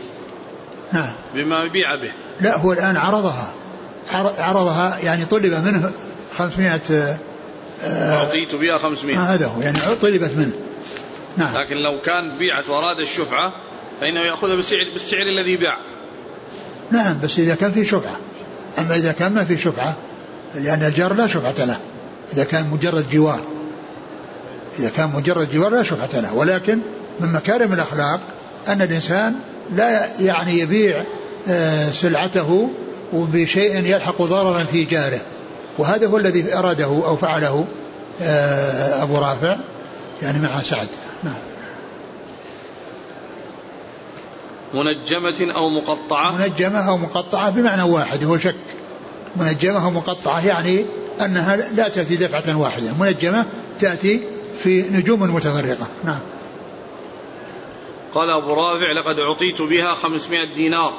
نعم. 0.93 1.13
بما 1.35 1.65
يبيع 1.65 1.95
به. 1.95 2.13
لا 2.41 2.57
هو 2.57 2.73
الآن 2.73 2.97
عرضها. 2.97 3.53
عرضها 4.39 4.99
يعني 5.03 5.25
طلب 5.25 5.55
منه 5.55 5.93
500 6.37 7.19
أعطيت 7.85 8.55
بها 8.55 8.79
500 8.79 9.35
هذا 9.35 9.47
هو 9.47 9.61
يعني 9.61 9.79
طلبت 9.79 10.31
منه. 10.37 10.53
نعم. 11.37 11.57
لكن 11.57 11.77
لو 11.77 12.01
كان 12.01 12.39
بيعت 12.39 12.69
وأراد 12.69 13.01
الشفعة 13.01 13.53
فإنه 14.01 14.21
يأخذها 14.21 14.55
بالسعر, 14.57 14.91
بالسعر 14.93 15.23
الذي 15.23 15.57
باع. 15.57 15.79
نعم 16.91 17.21
بس 17.23 17.39
إذا 17.39 17.55
كان 17.55 17.73
في 17.73 17.85
شفعة 17.85 18.17
أما 18.79 18.95
إذا 18.95 19.13
كان 19.13 19.33
ما 19.33 19.45
في 19.45 19.59
شفعة 19.59 19.97
لأن 20.55 20.83
الجار 20.83 21.15
لا 21.15 21.27
شفعة 21.27 21.65
له. 21.65 21.79
إذا 22.33 22.45
كان 22.45 22.69
مجرد 22.71 23.11
جوار. 23.11 23.41
إذا 24.79 24.89
كان 24.89 25.11
مجرد 25.15 25.51
جوار 25.51 25.73
لا 25.73 25.83
شفعة 25.83 26.21
له. 26.21 26.35
ولكن 26.35 26.79
من 27.21 27.33
مكارم 27.33 27.73
الأخلاق 27.73 28.21
أن 28.69 28.83
الإنسان 28.83 29.35
لا 29.73 30.07
يعني 30.21 30.59
يبيع 30.59 31.05
آه، 31.49 31.91
سلعته 31.91 32.71
وبشيء 33.13 33.85
يلحق 33.85 34.23
ضررا 34.23 34.65
في 34.65 34.85
جاره. 34.85 35.21
وهذا 35.79 36.07
هو 36.07 36.17
الذي 36.17 36.55
أراده 36.55 36.85
أو 36.85 37.17
فعله 37.17 37.67
آه، 38.23 39.03
أبو 39.03 39.19
رافع 39.19 39.57
يعني 40.23 40.39
مع 40.39 40.63
سعد. 40.63 40.89
نعم. 41.25 41.48
منجمة 44.75 45.53
أو 45.55 45.71
مقطعة؟ 45.71 46.33
منجمة 46.39 46.89
أو 46.89 46.97
مقطعة 46.97 47.51
بمعنى 47.51 47.83
واحد 47.83 48.25
هو 48.25 48.39
شك. 48.39 48.57
منجمة 49.37 49.85
أو 49.85 49.91
مقطعة 49.91 50.47
يعني 50.47 50.87
أنها 51.21 51.57
لا 51.57 51.89
تأتي 51.89 52.17
دفعة 52.17 52.59
واحدة. 52.59 52.93
منجمة 53.01 53.47
تأتي 53.79 54.23
في 54.59 54.85
نجوم 54.91 55.35
متفرقة. 55.35 55.87
نعم. 56.05 56.21
قال 58.15 58.31
أبو 58.31 58.55
رافع 58.55 58.93
لقد 58.93 59.19
أعطيت 59.19 59.63
بها 59.63 59.95
خمسمائة 59.95 60.55
دينار 60.55 60.93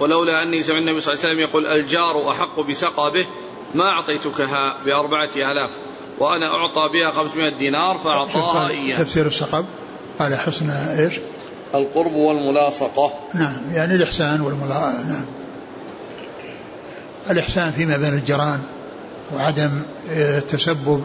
ولولا 0.00 0.42
أني 0.42 0.62
سمعت 0.62 0.78
النبي 0.78 1.00
صلى 1.00 1.14
الله 1.14 1.24
عليه 1.24 1.34
وسلم 1.34 1.48
يقول 1.48 1.66
الجار 1.66 2.30
أحق 2.30 2.60
بسقى 2.60 3.10
به 3.10 3.26
ما 3.74 3.84
أعطيتكها 3.84 4.76
بأربعة 4.84 5.30
آلاف 5.36 5.70
وأنا 6.18 6.54
أعطى 6.54 6.88
بها 6.92 7.10
خمسمائة 7.10 7.48
دينار 7.48 7.98
فأعطاها 8.04 8.68
إياه. 8.68 8.98
تفسير 8.98 9.26
السقب 9.26 9.66
قال 10.18 10.34
حسن 10.34 10.70
إيش؟ 10.70 11.14
القرب 11.74 12.12
والملاصقة. 12.12 13.12
نعم 13.34 13.56
يعني 13.72 13.94
الإحسان 13.94 14.40
والملا 14.40 14.90
نعم. 15.08 15.24
الإحسان 17.30 17.70
فيما 17.70 17.96
بين 17.96 18.14
الجيران 18.14 18.60
وعدم 19.34 19.82
التسبب 20.10 21.04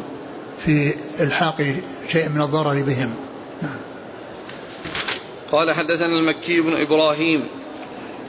في 0.65 0.93
إلحاق 1.19 1.75
شيء 2.07 2.29
من 2.29 2.41
الضرر 2.41 2.81
بهم. 2.81 3.13
نعم. 3.61 3.77
قال 5.51 5.75
حدثنا 5.75 6.19
المكي 6.19 6.61
بن 6.61 6.73
إبراهيم. 6.81 7.43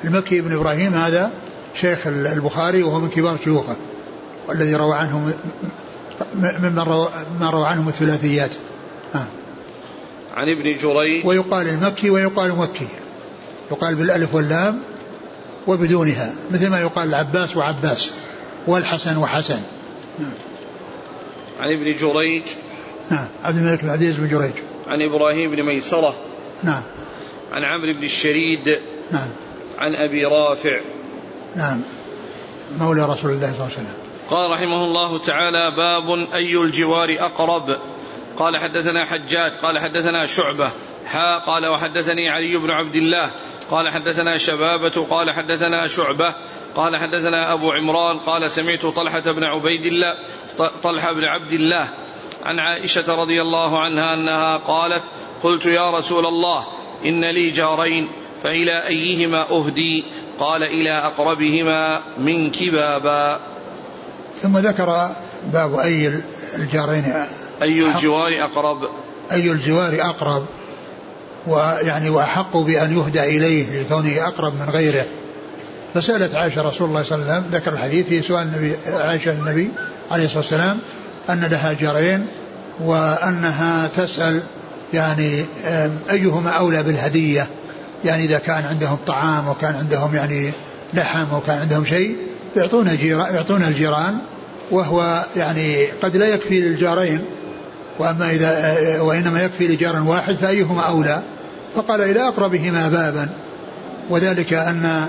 المكي 0.05 0.41
بن 0.41 0.57
إبراهيم 0.57 0.95
هذا 0.95 1.31
شيخ 1.75 2.07
البخاري 2.07 2.83
وهو 2.83 3.01
من 3.01 3.09
كبار 3.09 3.39
شيوخه 3.45 3.77
والذي 4.49 4.75
روى 4.75 4.95
عنه 4.95 5.35
ممن 6.35 6.79
روى 7.43 7.67
عنهم 7.67 7.89
الثلاثيات. 7.89 8.55
ها. 9.15 9.27
عن 10.35 10.49
ابن 10.49 10.77
جريج. 10.77 11.27
ويقال 11.27 11.69
المكي 11.69 12.11
ويقال 12.11 12.57
مكي 12.57 12.89
يقال 13.71 13.95
بالألف 13.95 14.35
واللام 14.35 14.83
وبدونها 15.67 16.35
مثل 16.51 16.71
ما 16.71 16.81
يقال 16.81 17.09
العباس 17.09 17.57
وعباس 17.57 18.11
والحسن 18.67 19.17
وحسن. 19.17 19.61
نعم. 20.19 20.33
عن 21.61 21.73
ابن 21.73 21.97
جريج. 21.97 22.43
نعم. 23.11 23.27
عبد 23.45 23.57
الملك 23.57 23.85
بن 23.85 23.91
عزيز 23.91 24.17
بن 24.17 24.29
جريج. 24.29 24.53
عن 24.89 25.03
إبراهيم 25.03 25.51
بن 25.51 25.63
ميسرة. 25.63 26.15
نعم. 26.63 26.83
عن 27.53 27.65
عمرو 27.65 27.93
بن 27.93 28.05
الشريد. 28.05 28.79
نعم. 29.13 29.29
عن 29.79 29.95
أبي 29.95 30.25
رافع. 30.25 30.81
نعم. 31.57 31.81
مولى 32.79 33.03
رسول 33.03 33.31
الله 33.31 33.47
صلى 33.47 33.55
الله 33.55 33.65
عليه 33.65 33.75
وسلم. 33.75 33.95
قال 34.31 34.51
رحمه 34.51 34.85
الله 34.85 35.19
تعالى 35.19 35.71
باب 35.77 36.35
أي 36.35 36.57
الجوار 36.57 37.17
أقرب. 37.21 37.77
قال 38.39 38.57
حدثنا 38.57 39.05
حجاج 39.05 39.53
قال 39.63 39.79
حدثنا 39.79 40.27
شعبة 40.27 40.71
حا 41.07 41.39
قال 41.39 41.67
وحدثني 41.67 42.31
علي 42.31 42.57
بن 42.57 42.71
عبد 42.71 42.97
الله 42.97 43.31
قال 43.71 43.89
حدثنا 43.89 44.39
شبابة 44.39 45.07
قال 45.11 45.31
حدثنا 45.31 45.89
شعبة 45.89 46.35
قال 46.77 46.97
حدثنا 46.97 47.53
أبو 47.53 47.73
عمران 47.73 48.19
قال 48.19 48.51
سمعت 48.51 48.87
طلحة 48.87 49.33
بن 49.33 49.45
عبيد 49.45 49.87
الله 49.87 50.15
طلحة 50.83 51.13
بن 51.13 51.25
عبد 51.25 51.53
الله 51.53 51.89
عن 52.43 52.59
عائشة 52.59 53.23
رضي 53.23 53.43
الله 53.43 53.81
عنها 53.81 54.15
أنها 54.15 54.57
قالت 54.57 55.03
قلت 55.43 55.67
يا 55.67 55.91
رسول 55.91 56.27
الله 56.27 56.67
إن 57.05 57.25
لي 57.25 57.51
جارين 57.51 58.09
فإلى 58.43 58.87
أيهما 58.87 59.51
أهدي؟ 59.51 60.05
قال 60.41 60.63
إلى 60.63 60.91
أقربهما 60.91 62.01
منك 62.19 62.69
بابا. 62.69 63.41
ثم 64.43 64.59
ذكر 64.59 65.11
باب 65.53 65.75
أي 65.75 66.23
الجارين 66.59 67.05
أي 67.63 67.87
الجوار 67.87 68.45
أقرب؟ 68.45 68.89
أي 69.33 69.51
الجوار 69.51 69.99
أقرب؟ 70.01 70.47
ويعني 71.47 72.11
وأحق 72.11 72.57
بأن 72.57 72.99
يهدى 72.99 73.23
إليه 73.23 73.81
لكونه 73.81 74.27
أقرب 74.27 74.55
من 74.55 74.71
غيره. 74.71 75.07
فسألت 75.95 76.35
عائشة 76.35 76.63
رسول 76.63 76.89
الله 76.89 77.03
صلى 77.03 77.19
الله 77.19 77.33
عليه 77.33 77.41
وسلم 77.41 77.51
ذكر 77.53 77.73
الحديث 77.73 78.07
في 78.07 78.23
سؤال 78.23 78.43
النبي 78.43 78.77
عائشة 78.87 79.33
النبي 79.33 79.71
عليه 80.11 80.25
الصلاة 80.25 80.41
والسلام 80.41 80.79
أن 81.31 81.41
لها 81.41 81.73
جارين 81.73 82.27
وأنها 82.81 83.87
تسأل 83.97 84.43
يعني 84.95 85.45
أيهما 86.11 86.51
أولى 86.51 86.83
بالهدية؟ 86.83 87.47
يعني 88.05 88.25
إذا 88.25 88.39
كان 88.39 88.65
عندهم 88.65 88.99
طعام 89.07 89.49
وكان 89.49 89.75
عندهم 89.75 90.15
يعني 90.15 90.53
لحم 90.95 91.35
وكان 91.37 91.59
عندهم 91.59 91.85
شيء 91.85 92.17
يعطون 92.57 92.97
جيران 92.97 93.35
يعطون 93.35 93.63
الجيران 93.63 94.19
وهو 94.71 95.25
يعني 95.37 95.87
قد 95.87 96.17
لا 96.17 96.29
يكفي 96.29 96.61
للجارين 96.61 97.25
وأما 97.99 98.31
إذا 98.31 99.01
وإنما 99.01 99.43
يكفي 99.43 99.69
لجار 99.69 100.03
واحد 100.03 100.35
فأيهما 100.35 100.83
أولى؟ 100.83 101.23
فقال 101.77 102.01
إلى 102.01 102.29
أقربهما 102.29 102.89
بابا 102.89 103.29
وذلك 104.11 104.53
أن 104.53 105.07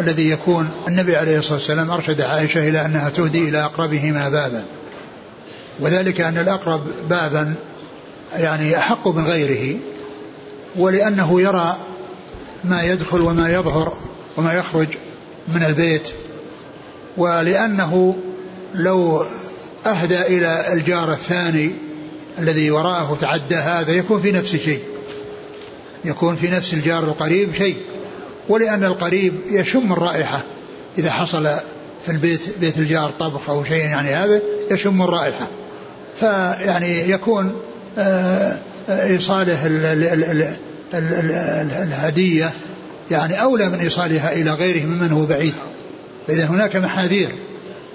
الذي 0.00 0.30
يكون 0.30 0.68
النبي 0.88 1.16
عليه 1.16 1.38
الصلاة 1.38 1.54
والسلام 1.54 1.90
أرشد 1.90 2.20
عائشة 2.20 2.68
إلى 2.68 2.84
أنها 2.84 3.08
تهدي 3.08 3.48
إلى 3.48 3.64
أقربهما 3.64 4.28
بابا. 4.28 4.64
وذلك 5.80 6.20
أن 6.20 6.38
الأقرب 6.38 6.80
بابا 7.10 7.54
يعني 8.36 8.78
أحق 8.78 9.08
من 9.08 9.26
غيره 9.26 9.78
ولأنه 10.76 11.40
يرى 11.40 11.76
ما 12.64 12.82
يدخل 12.82 13.20
وما 13.20 13.52
يظهر 13.52 13.92
وما 14.36 14.52
يخرج 14.52 14.88
من 15.48 15.62
البيت 15.62 16.08
ولأنه 17.16 18.16
لو 18.74 19.24
أهدى 19.86 20.20
إلى 20.20 20.72
الجار 20.72 21.12
الثاني 21.12 21.72
الذي 22.38 22.70
وراءه 22.70 23.16
تعدى 23.20 23.56
هذا 23.56 23.92
يكون 23.92 24.22
في 24.22 24.32
نفس 24.32 24.56
شيء. 24.56 24.80
يكون 26.04 26.36
في 26.36 26.50
نفس 26.50 26.74
الجار 26.74 27.04
القريب 27.04 27.54
شيء. 27.54 27.76
ولأن 28.48 28.84
القريب 28.84 29.34
يشم 29.50 29.92
الرائحة. 29.92 30.40
إذا 30.98 31.10
حصل 31.10 31.44
في 32.06 32.12
البيت 32.12 32.58
بيت 32.60 32.78
الجار 32.78 33.10
طبخ 33.10 33.50
أو 33.50 33.64
شيء 33.64 33.84
يعني 33.84 34.08
هذا 34.14 34.42
يشم 34.70 35.02
الرائحة. 35.02 35.48
فيعني 36.20 37.10
يكون 37.10 37.52
آه، 37.98 38.56
آه، 38.88 39.06
إيصاله 39.06 39.58
الهدية 41.82 42.52
يعني 43.10 43.42
أولى 43.42 43.68
من 43.68 43.78
إيصالها 43.78 44.32
إلى 44.32 44.50
غيره 44.50 44.86
ممن 44.86 45.12
هو 45.12 45.26
بعيد. 45.26 45.54
فإذا 46.26 46.46
هناك 46.46 46.76
محاذير 46.76 47.28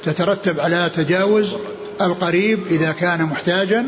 تترتب 0.06 0.60
على 0.60 0.92
تجاوز 0.96 1.56
القريب 2.02 2.68
إذا 2.68 2.92
كان 2.92 3.24
محتاجا 3.24 3.86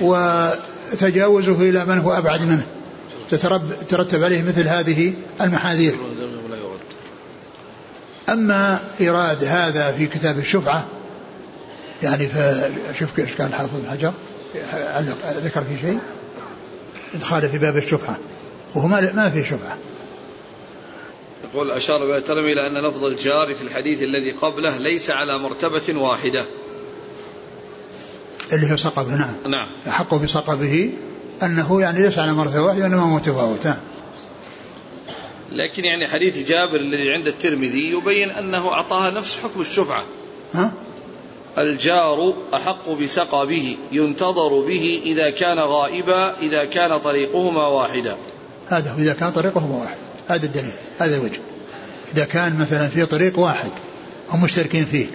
وتجاوزه 0.00 1.62
إلى 1.62 1.84
من 1.84 1.98
هو 1.98 2.12
أبعد 2.12 2.42
منه. 2.42 2.66
تترتب 3.88 4.24
عليه 4.24 4.42
مثل 4.42 4.68
هذه 4.68 5.12
المحاذير. 5.40 5.96
أما 8.28 8.80
إيراد 9.00 9.44
هذا 9.44 9.92
في 9.92 10.06
كتاب 10.06 10.38
الشفعة 10.38 10.86
يعني 12.02 12.26
فشوف 12.26 13.18
إيش 13.18 13.34
كان 13.34 13.52
حافظ 13.52 13.80
بن 13.80 13.90
حجر؟ 13.90 14.12
علق 14.72 15.16
ذكر 15.44 15.62
في 15.62 15.78
شيء؟ 15.80 15.98
إدخال 17.14 17.48
في 17.48 17.58
باب 17.58 17.76
الشفعة. 17.76 18.16
وهو 18.74 18.86
ما 18.88 19.30
في 19.30 19.44
شفعة. 19.44 19.76
يقول 21.44 21.70
أشار 21.70 22.06
بأترم 22.06 22.44
إلى 22.44 22.66
أن 22.66 22.88
لفظ 22.88 23.04
الجار 23.04 23.54
في 23.54 23.62
الحديث 23.62 24.02
الذي 24.02 24.32
قبله 24.32 24.78
ليس 24.78 25.10
على 25.10 25.38
مرتبة 25.38 26.00
واحدة. 26.00 26.44
اللي 28.52 28.72
هو 28.72 28.76
صقبه 28.76 29.14
نعم. 29.14 29.34
نعم. 29.46 29.68
أحق 29.88 30.14
بصقبه 30.14 30.92
أنه 31.42 31.80
يعني 31.80 32.02
ليس 32.02 32.18
على 32.18 32.32
مرتبة 32.32 32.62
واحدة 32.62 32.82
وإنما 32.82 33.06
متفاوت. 33.06 33.66
نعم. 33.66 33.76
لكن 35.52 35.84
يعني 35.84 36.08
حديث 36.08 36.48
جابر 36.48 36.76
الذي 36.76 37.12
عند 37.12 37.26
الترمذي 37.26 37.90
يبين 37.90 38.30
أنه 38.30 38.72
أعطاها 38.72 39.10
نفس 39.10 39.38
حكم 39.38 39.60
الشفعة 39.60 40.02
ها؟ 40.54 40.72
الجار 41.58 42.34
أحق 42.54 42.90
بسقبه 42.90 43.76
ينتظر 43.92 44.60
به 44.60 45.02
إذا 45.04 45.30
كان 45.30 45.58
غائبا 45.58 46.38
إذا 46.38 46.64
كان 46.64 46.98
طريقهما 46.98 47.66
واحدا. 47.66 48.16
هذا 48.68 48.94
إذا 48.98 49.12
كان 49.12 49.32
طريقهما 49.32 49.76
واحد. 49.76 49.96
هذا 50.28 50.46
الدليل 50.46 50.72
هذا 50.98 51.16
الوجه. 51.16 51.40
إذا 52.14 52.24
كان 52.24 52.58
مثلا 52.58 52.88
في 52.88 53.06
طريق 53.06 53.38
واحد 53.38 53.70
هم 54.30 54.44
مشتركين 54.44 54.84
فيه. 54.84 55.06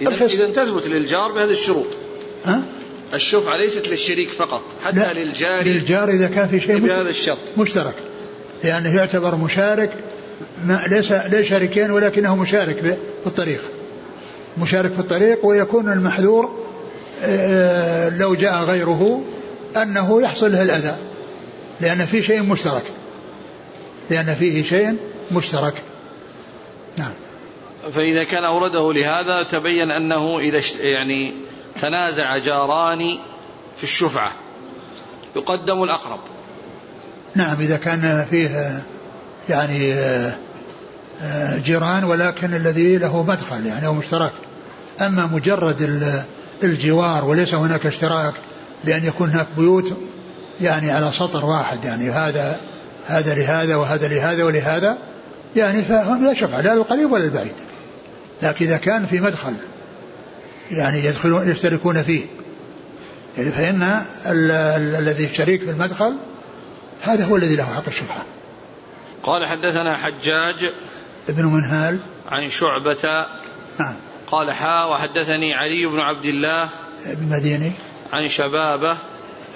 إذا, 0.00 0.26
إذا 0.26 0.50
تثبت 0.50 0.86
للجار 0.86 1.32
بهذه 1.32 1.50
الشروط. 1.50 1.86
ها؟ 2.44 2.62
الشفعة 3.14 3.56
ليست 3.56 3.88
للشريك 3.88 4.30
فقط 4.30 4.62
حتى 4.84 4.96
لا 4.96 5.12
للجار 5.12 5.62
للجار 5.62 6.08
إذا 6.08 6.26
كان 6.26 6.48
في 6.48 6.60
شيء 6.60 6.78
بهذا 6.78 7.10
الشرط. 7.10 7.38
مشترك 7.56 7.94
لأنه 8.64 8.96
يعتبر 8.96 9.34
مشارك 9.34 9.90
ما 10.64 10.84
ليس 10.88 11.12
ليس 11.12 11.46
شريكين 11.46 11.90
ولكنه 11.90 12.36
مشارك 12.36 12.80
في 13.22 13.26
الطريق. 13.26 13.60
مشارك 14.58 14.92
في 14.92 14.98
الطريق 14.98 15.46
ويكون 15.46 15.92
المحذور 15.92 16.64
آه، 17.22 18.18
لو 18.18 18.34
جاء 18.34 18.64
غيره 18.64 19.22
أنه 19.76 20.22
يحصل 20.22 20.52
له 20.52 20.62
الأذى 20.62 20.96
لأن 21.80 22.06
في 22.06 22.22
شيء 22.22 22.42
مشترك. 22.42 22.84
لأن 24.10 24.34
فيه 24.34 24.62
شيء 24.62 24.96
مشترك. 25.32 25.74
نعم. 26.98 27.12
فإذا 27.92 28.24
كان 28.24 28.44
أورده 28.44 28.92
لهذا 28.92 29.42
تبين 29.42 29.90
أنه 29.90 30.38
إذا 30.38 30.60
يعني 30.80 31.34
تنازع 31.84 32.38
جاران 32.38 33.18
في 33.76 33.82
الشفعة. 33.82 34.32
يقدم 35.36 35.82
الأقرب. 35.82 36.20
نعم 37.34 37.60
إذا 37.60 37.76
كان 37.76 38.26
فيه 38.30 38.82
يعني 39.48 39.94
جيران 41.64 42.04
ولكن 42.04 42.54
الذي 42.54 42.98
له 42.98 43.22
مدخل 43.22 43.66
يعني 43.66 43.86
أو 43.86 43.94
مشترك. 43.94 44.32
أما 45.00 45.26
مجرد 45.26 46.12
الجوار 46.62 47.24
وليس 47.24 47.54
هناك 47.54 47.86
اشتراك 47.86 48.34
بأن 48.84 49.04
يكون 49.04 49.30
هناك 49.30 49.46
بيوت 49.56 49.92
يعني 50.60 50.90
على 50.90 51.12
سطر 51.12 51.44
واحد 51.44 51.84
يعني 51.84 52.10
هذا 52.10 52.60
هذا 53.06 53.34
لهذا 53.34 53.76
وهذا 53.76 54.08
لهذا 54.08 54.44
ولهذا 54.44 54.98
يعني 55.56 55.82
فهم 55.82 56.24
لا 56.24 56.34
شفعة 56.34 56.60
لا 56.60 56.74
للقريب 56.74 57.12
ولا 57.12 57.22
للبعيد 57.22 57.54
لكن 58.42 58.64
إذا 58.64 58.76
كان 58.76 59.06
في 59.06 59.20
مدخل 59.20 59.54
يعني 60.70 61.04
يدخلون 61.04 61.50
يشتركون 61.50 62.02
فيه. 62.02 62.26
يعني 63.38 63.50
فإن 63.50 64.02
الذي 64.98 65.28
شريك 65.34 65.62
في 65.62 65.70
المدخل 65.70 66.16
هذا 67.02 67.24
هو 67.24 67.36
الذي 67.36 67.56
له 67.56 67.64
حق 67.64 67.86
الشبهة. 67.86 68.24
قال 69.22 69.46
حدثنا 69.46 69.96
حجاج 69.96 70.70
ابن 71.28 71.44
منهال. 71.44 71.98
عن 72.28 72.50
شعبة. 72.50 73.26
نعم. 73.80 73.94
قال 74.26 74.52
حا 74.52 74.84
وحدثني 74.84 75.54
علي 75.54 75.86
بن 75.86 76.00
عبد 76.00 76.24
الله 76.24 76.68
ابن 77.06 77.28
مديني. 77.28 77.72
عن 78.12 78.28
شبابة. 78.28 78.96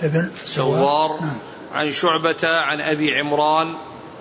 ابن 0.03 0.31
سوار. 0.47 1.21
نعم. 1.21 1.39
عن 1.73 1.93
شعبة 1.93 2.49
عن 2.49 2.81
أبي 2.81 3.15
عمران. 3.15 3.75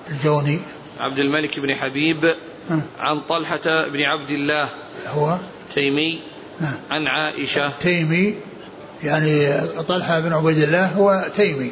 الجوني. 0.09 0.59
عبد 0.99 1.19
الملك 1.19 1.59
بن 1.59 1.75
حبيب. 1.75 2.35
نعم. 2.69 2.81
عن 2.99 3.21
طلحة 3.21 3.87
بن 3.87 4.01
عبد 4.01 4.29
الله. 4.29 4.69
هو. 5.07 5.37
تيمي. 5.73 6.21
عن 6.89 7.07
عائشة. 7.07 7.71
تيمي 7.79 8.35
يعني 9.03 9.61
طلحة 9.87 10.19
بن 10.19 10.33
عبيد 10.33 10.57
الله 10.57 10.85
هو 10.85 11.25
تيمي 11.35 11.71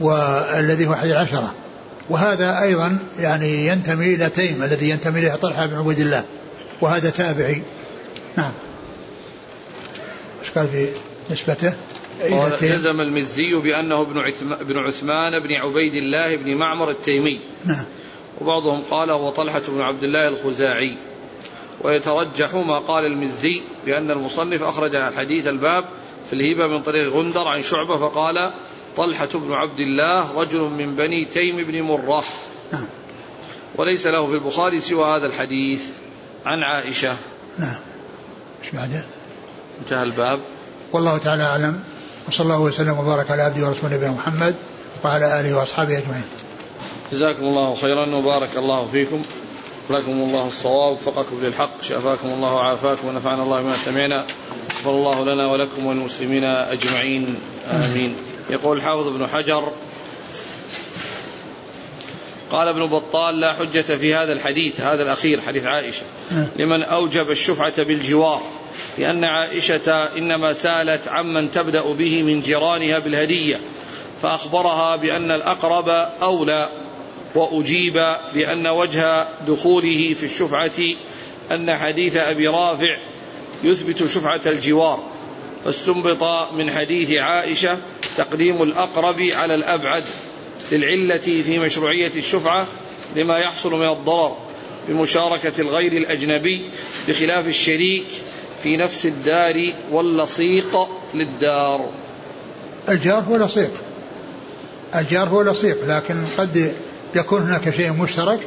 والذي 0.00 0.86
هو 0.86 0.92
أحد 0.92 1.08
العشرة 1.08 1.54
وهذا 2.10 2.62
أيضا 2.62 2.98
يعني 3.18 3.66
ينتمي 3.66 4.14
إلى 4.14 4.30
تيم 4.30 4.62
الذي 4.62 4.90
ينتمي 4.90 5.20
إليه 5.20 5.34
طلحة 5.34 5.66
بن 5.66 5.74
عبيد 5.74 5.98
الله 5.98 6.24
وهذا 6.80 7.10
تابعي. 7.10 7.62
نعم. 8.36 8.52
إيش 10.42 10.50
قال 10.50 10.68
في 10.68 10.88
نسبته؟ 11.30 11.74
جزم 12.62 13.00
المزي 13.00 13.54
بأنه 13.62 14.00
ابن 14.00 14.18
ابن 14.52 14.78
عثمان 14.78 15.40
بن 15.40 15.52
عبيد 15.52 15.94
الله 15.94 16.36
بن 16.36 16.54
معمر 16.54 16.90
التيمي. 16.90 17.40
نعم. 17.64 17.84
وبعضهم 18.40 18.82
قال 18.90 19.10
هو 19.10 19.30
طلحة 19.30 19.62
بن 19.68 19.80
عبد 19.80 20.02
الله 20.02 20.28
الخزاعي. 20.28 20.96
ويترجح 21.80 22.54
ما 22.54 22.78
قال 22.78 23.06
المزي 23.06 23.62
بأن 23.86 24.10
المصنف 24.10 24.62
أخرج 24.62 24.94
الحديث 24.94 25.46
الباب 25.46 25.84
في 26.30 26.32
الهبة 26.32 26.66
من 26.66 26.82
طريق 26.82 27.12
غندر 27.12 27.48
عن 27.48 27.62
شعبة 27.62 27.98
فقال 27.98 28.52
طلحة 28.96 29.28
بن 29.34 29.52
عبد 29.52 29.80
الله 29.80 30.40
رجل 30.40 30.60
من 30.60 30.96
بني 30.96 31.24
تيم 31.24 31.64
بن 31.64 31.82
مرة. 31.82 32.24
نعم. 32.72 32.86
وليس 33.76 34.06
له 34.06 34.26
في 34.26 34.34
البخاري 34.34 34.80
سوى 34.80 35.16
هذا 35.16 35.26
الحديث. 35.26 35.82
عن 36.46 36.62
عائشة. 36.62 37.16
نعم. 37.58 37.76
إيش 38.64 38.70
بعده؟ 38.70 39.04
انتهى 39.80 40.02
الباب. 40.02 40.40
والله 40.92 41.18
تعالى 41.18 41.42
أعلم. 41.42 41.80
وصلى 42.28 42.44
الله 42.44 42.60
وسلم 42.60 42.98
وبارك 42.98 43.30
على 43.30 43.42
عبده 43.42 43.66
ورسوله 43.66 43.96
نبينا 43.96 44.12
محمد 44.12 44.54
وعلى 45.04 45.40
آله 45.40 45.56
وأصحابه 45.56 45.98
أجمعين. 45.98 46.24
جزاكم 47.12 47.44
الله 47.44 47.74
خيرا 47.74 48.06
وبارك 48.14 48.56
الله 48.56 48.88
فيكم. 48.92 49.22
لكم 49.90 50.12
الله 50.12 50.48
الصواب 50.48 50.92
وفقكم 50.92 51.40
للحق 51.42 51.82
شافاكم 51.82 52.28
الله 52.28 52.54
وعافاكم 52.54 53.08
ونفعنا 53.08 53.42
الله 53.42 53.60
بما 53.60 53.76
سمعنا 53.84 54.26
غفر 54.72 54.90
الله 54.90 55.24
لنا 55.24 55.46
ولكم 55.46 55.86
والمسلمين 55.86 56.44
أجمعين 56.44 57.36
آمين. 57.70 58.16
يقول 58.50 58.76
الحافظ 58.76 59.06
ابن 59.06 59.26
حجر 59.26 59.72
قال 62.50 62.68
ابن 62.68 62.86
بطال 62.86 63.40
لا 63.40 63.52
حجة 63.52 63.80
في 63.80 64.14
هذا 64.14 64.32
الحديث 64.32 64.80
هذا 64.80 65.02
الأخير 65.02 65.40
حديث 65.40 65.64
عائشة. 65.64 66.02
لمن 66.56 66.82
أوجب 66.82 67.30
الشفعة 67.30 67.82
بالجوار 67.82 68.42
لأن 68.98 69.24
عائشة 69.24 69.92
إنما 69.92 70.52
سألت 70.52 71.08
عمن 71.08 71.50
تبدأ 71.50 71.92
به 71.92 72.22
من 72.22 72.40
جيرانها 72.40 72.98
بالهدية 72.98 73.60
فأخبرها 74.22 74.96
بأن 74.96 75.30
الأقرب 75.30 75.88
أولى. 76.22 76.68
وأجيب 77.34 78.16
بأن 78.34 78.66
وجه 78.66 79.26
دخوله 79.48 80.14
في 80.14 80.26
الشفعة 80.26 80.80
أن 81.52 81.76
حديث 81.76 82.16
أبي 82.16 82.48
رافع 82.48 82.96
يثبت 83.64 84.06
شفعة 84.06 84.40
الجوار 84.46 85.02
فاستنبط 85.64 86.52
من 86.52 86.70
حديث 86.70 87.12
عائشة 87.12 87.78
تقديم 88.16 88.62
الأقرب 88.62 89.20
على 89.20 89.54
الأبعد 89.54 90.04
للعلة 90.72 91.18
في 91.18 91.58
مشروعية 91.58 92.12
الشفعة 92.16 92.66
لما 93.16 93.38
يحصل 93.38 93.74
من 93.74 93.88
الضرر 93.88 94.36
بمشاركة 94.88 95.60
الغير 95.60 95.92
الأجنبي 95.92 96.62
بخلاف 97.08 97.46
الشريك 97.46 98.06
في 98.62 98.76
نفس 98.76 99.06
الدار 99.06 99.72
واللصيق 99.90 100.88
للدار. 101.14 101.88
الجار 102.88 103.24
هو 103.28 103.36
لصيق. 103.36 103.70
الجار 104.94 105.28
هو 105.28 105.42
لصيق 105.42 105.78
لكن 105.86 106.24
قد 106.38 106.74
يكون 107.14 107.42
هناك 107.42 107.70
شيء 107.70 107.92
مشترك 107.92 108.40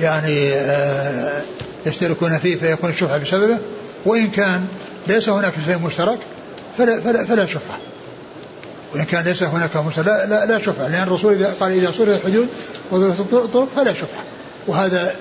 يعني 0.00 0.52
آه، 0.52 1.42
يشتركون 1.86 2.38
فيه 2.38 2.56
فيكون 2.56 2.90
الشفعة 2.90 3.18
بسببه 3.18 3.58
وإن 4.04 4.30
كان 4.30 4.66
ليس 5.06 5.28
هناك 5.28 5.52
شيء 5.66 5.78
مشترك 5.78 6.18
فلا, 6.78 7.00
فلا, 7.00 7.24
فلا 7.24 7.46
شفعة 7.46 7.78
وإن 8.94 9.04
كان 9.04 9.24
ليس 9.24 9.42
هناك 9.42 9.76
مسلم 9.76 10.04
لا, 10.04 10.26
لا, 10.26 10.46
لا 10.46 10.58
شفعة 10.58 10.88
لأن 10.88 11.02
الرسول 11.02 11.34
إذا 11.34 11.54
قال 11.60 11.72
إذا 11.72 11.90
صرف 11.90 12.08
الحدود 12.08 12.48
وضربت 12.90 13.20
الطرق 13.32 13.68
فلا 13.76 13.94
شفعة 13.94 14.22
وهذا 14.66 15.14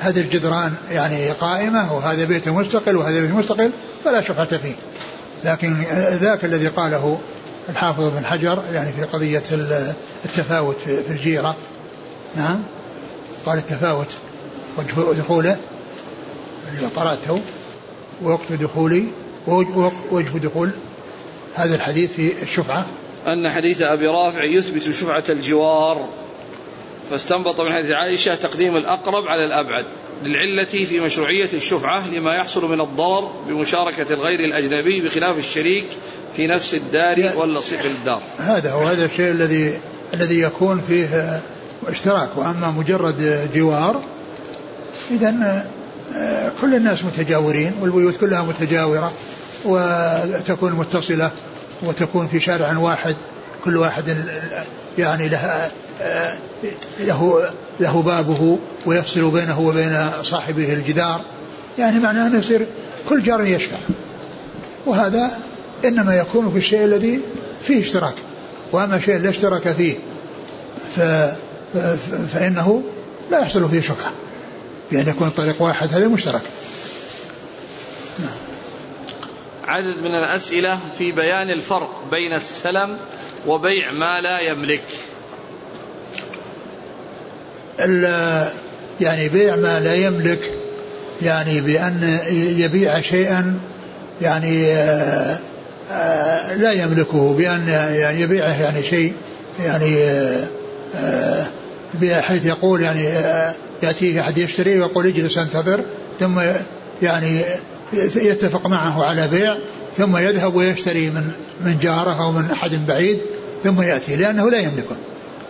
هذه 0.00 0.20
الجدران 0.20 0.74
يعني 0.90 1.30
قائمة 1.30 1.94
وهذا 1.94 2.24
بيت 2.24 2.48
مستقل 2.48 2.96
وهذا 2.96 3.20
بيت 3.20 3.30
مستقل 3.30 3.70
فلا 4.04 4.20
شفعة 4.20 4.56
فيه. 4.56 4.74
لكن 5.44 5.76
ذاك 6.12 6.44
الذي 6.44 6.68
قاله 6.68 7.18
الحافظ 7.68 8.04
بن 8.04 8.24
حجر 8.24 8.62
يعني 8.72 8.92
في 8.92 9.02
قضية 9.02 9.42
التفاوت 10.24 10.80
في 10.80 11.10
الجيرة 11.10 11.56
نعم. 12.36 12.62
قال 13.46 13.58
التفاوت 13.58 14.16
ودخوله 14.96 15.56
اللي 16.68 16.86
قرأته 16.96 17.40
ووقت 18.22 18.52
دخولي 18.52 19.04
وجه 20.10 20.38
دخول 20.38 20.70
هذا 21.54 21.74
الحديث 21.74 22.12
في 22.12 22.42
الشفعة. 22.42 22.86
أن 23.26 23.50
حديث 23.50 23.82
أبي 23.82 24.06
رافع 24.06 24.44
يثبت 24.44 24.82
شفعة 24.82 25.24
الجوار 25.28 26.08
فاستنبط 27.10 27.60
من 27.60 27.72
حديث 27.72 27.90
عائشة 27.90 28.34
تقديم 28.34 28.76
الأقرب 28.76 29.26
على 29.26 29.44
الأبعد 29.44 29.84
للعلة 30.24 30.64
في 30.64 31.00
مشروعية 31.00 31.48
الشفعة 31.54 32.08
لما 32.08 32.34
يحصل 32.34 32.70
من 32.70 32.80
الضرر 32.80 33.30
بمشاركة 33.48 34.14
الغير 34.14 34.40
الأجنبي 34.40 35.00
بخلاف 35.00 35.38
الشريك 35.38 35.84
في 36.36 36.46
نفس 36.46 36.74
الدار 36.74 37.32
واللصيق 37.36 37.86
للدار. 37.86 38.22
هذا 38.38 38.72
هو 38.72 38.86
هذا 38.86 39.04
الشيء 39.04 39.30
الذي 39.30 39.80
الذي 40.14 40.40
يكون 40.40 40.82
فيه 40.88 41.40
اشتراك 41.88 42.28
وأما 42.36 42.70
مجرد 42.70 43.48
جوار 43.54 44.00
إذا 45.10 45.64
آه، 46.16 46.52
كل 46.60 46.74
الناس 46.74 47.04
متجاورين 47.04 47.72
والبيوت 47.80 48.16
كلها 48.16 48.42
متجاورة 48.42 49.12
وتكون 49.64 50.72
متصلة 50.72 51.30
وتكون 51.82 52.26
في 52.26 52.40
شارع 52.40 52.78
واحد 52.78 53.16
كل 53.64 53.76
واحد 53.76 54.16
يعني 54.98 55.28
له 55.28 55.70
له 57.00 57.50
له 57.80 58.02
بابه 58.02 58.58
ويفصل 58.86 59.30
بينه 59.30 59.60
وبين 59.60 60.06
صاحبه 60.22 60.74
الجدار. 60.74 61.20
يعني 61.78 61.98
معناه 61.98 62.26
أنه 62.26 62.38
يصير 62.38 62.66
كل 63.08 63.22
جار 63.22 63.44
يشفع. 63.44 63.76
وهذا 64.86 65.30
إنما 65.84 66.14
يكون 66.14 66.50
في 66.50 66.58
الشيء 66.58 66.84
الذي 66.84 67.20
فيه 67.62 67.80
اشتراك. 67.80 68.14
وأما 68.72 68.96
الشيء 68.96 69.18
لا 69.18 69.30
اشترك 69.30 69.72
فيه 69.72 69.94
ف 70.96 71.00
فإنه 72.32 72.82
لا 73.30 73.40
يحصل 73.40 73.70
فيه 73.70 73.80
شفعه 73.80 74.12
بأن 74.92 75.08
يكون 75.08 75.30
طريق 75.30 75.62
واحد 75.62 75.94
هذا 75.94 76.08
مشترك. 76.08 76.42
عدد 79.64 80.02
من 80.02 80.14
الأسئلة 80.14 80.80
في 80.98 81.12
بيان 81.12 81.50
الفرق 81.50 82.02
بين 82.10 82.32
السلم 82.32 82.96
وبيع 83.46 83.92
ما 83.92 84.20
لا 84.20 84.38
يملك. 84.40 84.84
يعني 89.00 89.28
بيع 89.28 89.56
ما 89.56 89.80
لا 89.80 89.94
يملك 89.94 90.50
يعني 91.22 91.60
بأن 91.60 92.18
يبيع 92.58 93.00
شيئا 93.00 93.58
يعني 94.22 94.72
آه، 94.72 95.38
آه، 95.92 96.54
لا 96.54 96.72
يملكه 96.72 97.34
بأن 97.34 97.68
يعني 97.68 98.20
يبيعه 98.20 98.62
يعني 98.62 98.84
شيء 98.84 99.14
يعني 99.64 100.04
آه، 100.96 101.46
بحيث 101.94 102.46
يقول 102.46 102.80
يعني 102.80 103.04
يأتيه 103.82 104.20
أحد 104.20 104.38
يشتري 104.38 104.80
ويقول 104.80 105.06
اجلس 105.06 105.38
انتظر 105.38 105.80
ثم 106.20 106.40
يعني 107.02 107.40
يتفق 108.14 108.66
معه 108.66 109.04
على 109.04 109.28
بيع 109.28 109.56
ثم 109.96 110.16
يذهب 110.16 110.54
ويشتري 110.54 111.10
من 111.10 111.30
من 111.64 111.78
جاره 111.82 112.24
أو 112.24 112.32
من 112.32 112.50
أحد 112.50 112.86
بعيد 112.86 113.18
ثم 113.64 113.82
يأتي. 113.82 114.16
لأنه 114.16 114.50
لا 114.50 114.58
يملكه. 114.58 114.96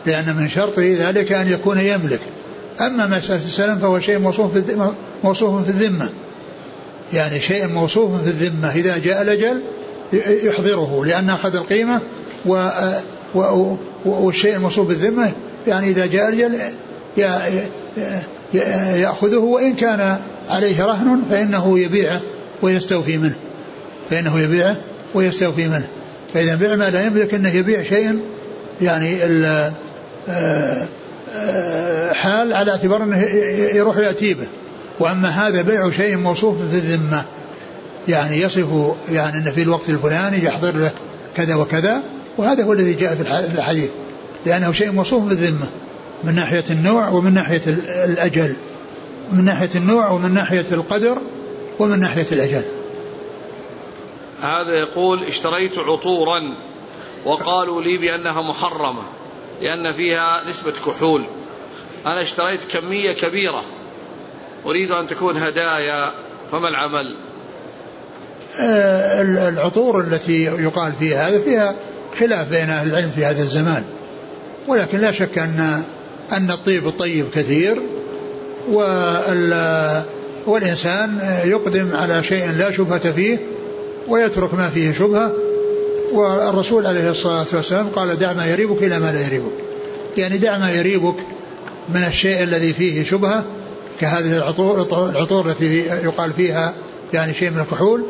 لأن 0.06 0.36
من 0.36 0.48
شرط 0.48 0.78
ذلك 0.78 1.32
أن 1.32 1.48
يكون 1.48 1.78
يملك. 1.78 2.20
أما 2.80 3.06
مساله 3.06 3.44
السلم 3.44 3.78
فهو 3.78 4.00
شيء 4.00 4.18
موصوف 4.18 4.58
في 4.58 4.92
موصوف 5.24 5.64
في 5.64 5.70
الذمة. 5.70 6.10
يعني 7.12 7.40
شيء 7.40 7.66
موصوف 7.66 8.22
في 8.22 8.30
الذمة. 8.30 8.74
إذا 8.74 8.98
جاء 8.98 9.22
الأجل 9.22 9.62
يحضره 10.42 11.04
لأن 11.04 11.30
أخذ 11.30 11.56
القيمة 11.56 12.00
و 12.46 12.68
والشيء 14.04 14.56
الموصوف 14.56 14.88
بالذمة 14.88 15.32
يعني 15.66 15.88
إذا 15.88 16.06
جاء 16.06 16.28
الاجل 16.28 16.72
يأخذه 18.94 19.36
وإن 19.36 19.74
كان 19.74 20.18
عليه 20.50 20.84
رهن 20.84 21.22
فإنه 21.30 21.78
يبيعه 21.78 22.20
ويستوفي 22.62 23.18
منه. 23.18 23.36
فإنه 24.10 24.40
يبيعه 24.40 24.76
ويستوفي 25.14 25.68
منه. 25.68 25.86
فإذا 26.34 26.54
بيع 26.54 26.76
ما 26.76 26.90
لا 26.90 27.06
يملك 27.06 27.34
أنه 27.34 27.54
يبيع 27.54 27.82
شيئا 27.82 28.20
يعني 28.82 29.24
آه، 29.24 29.72
آه، 30.28 32.12
حال 32.12 32.52
على 32.52 32.70
اعتبار 32.70 33.02
أنه 33.02 33.18
يروح 33.74 33.96
يأتي 33.96 34.34
به. 34.34 34.46
وأما 35.00 35.28
هذا 35.28 35.62
بيع 35.62 35.90
شيء 35.90 36.16
موصوف 36.16 36.56
في 36.70 36.76
الذمة. 36.76 37.24
يعني 38.08 38.40
يصف 38.40 38.68
يعني 39.12 39.36
أن 39.36 39.52
في 39.52 39.62
الوقت 39.62 39.88
الفلاني 39.88 40.44
يحضر 40.44 40.76
له 40.76 40.90
كذا 41.36 41.54
وكذا 41.54 42.02
وهذا 42.38 42.64
هو 42.64 42.72
الذي 42.72 42.94
جاء 42.94 43.14
في 43.14 43.54
الحديث. 43.54 43.90
لأنه 44.46 44.72
شيء 44.72 44.92
موصوف 44.92 45.24
بالذمة 45.24 45.68
من 46.24 46.34
ناحية 46.34 46.64
النوع 46.70 47.08
ومن 47.08 47.34
ناحية 47.34 47.62
الأجل. 48.04 48.56
من 49.32 49.44
ناحية 49.44 49.70
النوع 49.74 50.10
ومن 50.10 50.34
ناحية 50.34 50.66
القدر 50.72 51.18
ومن 51.78 52.00
ناحية 52.00 52.26
الأجل. 52.32 52.62
هذا 54.42 54.74
يقول 54.78 55.24
اشتريت 55.24 55.78
عطورا 55.78 56.56
وقالوا 57.24 57.82
لي 57.82 57.98
بأنها 57.98 58.42
محرمة 58.42 59.02
لأن 59.62 59.92
فيها 59.92 60.48
نسبة 60.48 60.72
كحول. 60.72 61.24
أنا 62.06 62.22
اشتريت 62.22 62.60
كمية 62.70 63.12
كبيرة 63.12 63.62
أريد 64.66 64.90
أن 64.90 65.06
تكون 65.06 65.36
هدايا 65.36 66.12
فما 66.52 66.68
العمل؟ 66.68 67.16
آه، 68.60 69.22
العطور 69.48 70.00
التي 70.00 70.42
يقال 70.44 70.92
فيها 70.92 71.28
هذا 71.28 71.40
فيها 71.40 71.74
خلاف 72.18 72.48
بين 72.48 72.70
أهل 72.70 72.88
العلم 72.88 73.10
في 73.10 73.24
هذا 73.24 73.42
الزمان. 73.42 73.84
ولكن 74.68 74.98
لا 74.98 75.12
شك 75.12 75.38
أن 75.38 75.82
أن 76.32 76.50
الطيب 76.50 76.88
الطيب 76.88 77.26
كثير 77.34 77.76
والإنسان 80.46 81.18
يقدم 81.44 81.88
على 81.96 82.22
شيء 82.24 82.50
لا 82.52 82.70
شبهة 82.70 83.12
فيه 83.12 83.38
ويترك 84.08 84.54
ما 84.54 84.70
فيه 84.70 84.92
شبهة. 84.92 85.32
والرسول 86.12 86.86
عليه 86.86 87.10
الصلاة 87.10 87.46
والسلام 87.52 87.88
قال 87.88 88.18
دع 88.18 88.32
ما 88.32 88.46
يريبك 88.46 88.82
إلى 88.82 88.98
ما 88.98 89.12
لا 89.12 89.26
يريبك. 89.26 89.52
يعني 90.16 90.38
دع 90.38 90.58
ما 90.58 90.70
يريبك 90.70 91.14
من 91.88 92.04
الشيء 92.04 92.42
الذي 92.42 92.72
فيه 92.72 93.04
شبهة 93.04 93.44
كهذه 94.00 94.36
العطور 94.36 95.10
العطور 95.10 95.50
التي 95.50 95.76
يقال 95.76 96.32
فيها 96.32 96.74
يعني 97.12 97.34
شيء 97.34 97.50
من 97.50 97.60
الكحول 97.60 98.04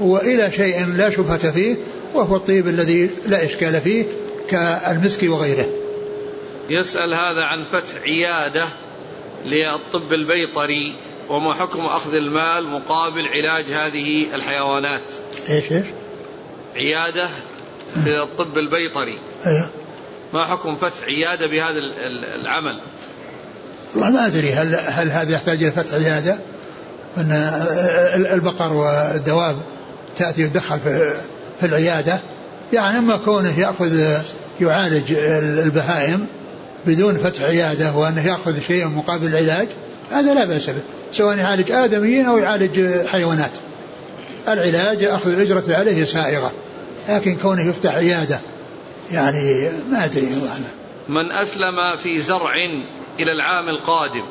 وإلى 0.00 0.52
شيء 0.52 0.86
لا 0.86 1.10
شبهة 1.10 1.50
فيه 1.50 1.76
وهو 2.14 2.36
الطيب 2.36 2.68
الذي 2.68 3.10
لا 3.26 3.44
إشكال 3.44 3.80
فيه. 3.80 4.04
كالمسك 4.50 5.22
وغيره. 5.22 5.66
يسأل 6.70 7.14
هذا 7.14 7.42
عن 7.42 7.62
فتح 7.62 8.02
عيادة 8.02 8.66
للطب 9.46 10.12
البيطري 10.12 10.94
وما 11.28 11.54
حكم 11.54 11.80
أخذ 11.80 12.14
المال 12.14 12.66
مقابل 12.66 13.28
علاج 13.28 13.64
هذه 13.64 14.34
الحيوانات؟ 14.34 15.02
إيش 15.48 15.72
إيش؟ 15.72 15.86
عيادة 16.76 17.28
في 18.04 18.22
الطب 18.22 18.58
البيطري. 18.58 19.18
أيوه. 19.46 19.70
ما 20.34 20.44
حكم 20.44 20.76
فتح 20.76 21.02
عيادة 21.04 21.46
بهذا 21.46 21.78
العمل؟ 22.34 22.80
والله 23.94 24.10
ما 24.10 24.26
أدري 24.26 24.52
هل 24.52 24.74
هل 24.74 25.10
هذا 25.10 25.32
يحتاج 25.32 25.62
إلى 25.62 25.72
فتح 25.72 25.94
عيادة؟ 25.94 26.38
أن 27.18 27.32
البقر 28.32 28.72
والدواب 28.72 29.56
تأتي 30.16 30.44
وتدخل 30.44 30.80
في, 30.80 31.14
في 31.60 31.66
العيادة؟ 31.66 32.20
يعني 32.72 32.98
أما 32.98 33.16
كونه 33.16 33.58
يأخذ 33.60 34.20
يعالج 34.60 35.12
البهائم 35.64 36.26
بدون 36.86 37.16
فتح 37.16 37.42
عيادة 37.42 37.92
وأنه 37.92 38.26
يأخذ 38.26 38.60
شيئا 38.60 38.86
مقابل 38.86 39.26
العلاج 39.26 39.68
هذا 40.10 40.34
لا 40.34 40.44
بأس 40.44 40.66
به. 40.66 40.82
سواء 41.12 41.38
يعالج 41.38 41.70
آدميين 41.72 42.26
أو 42.26 42.38
يعالج 42.38 43.06
حيوانات. 43.06 43.50
العلاج 44.48 45.04
أخذ 45.04 45.32
الأجرة 45.32 45.76
عليه 45.76 46.04
سائغة. 46.04 46.52
لكن 47.08 47.36
كونه 47.36 47.68
يفتح 47.68 47.94
عيادة 47.94 48.40
يعني 49.10 49.70
ما 49.90 50.04
أدري 50.04 50.28
من 51.08 51.32
أسلم 51.32 51.96
في 51.96 52.20
زرع 52.20 52.54
إلى 53.20 53.32
العام 53.32 53.68
القادم 53.68 54.22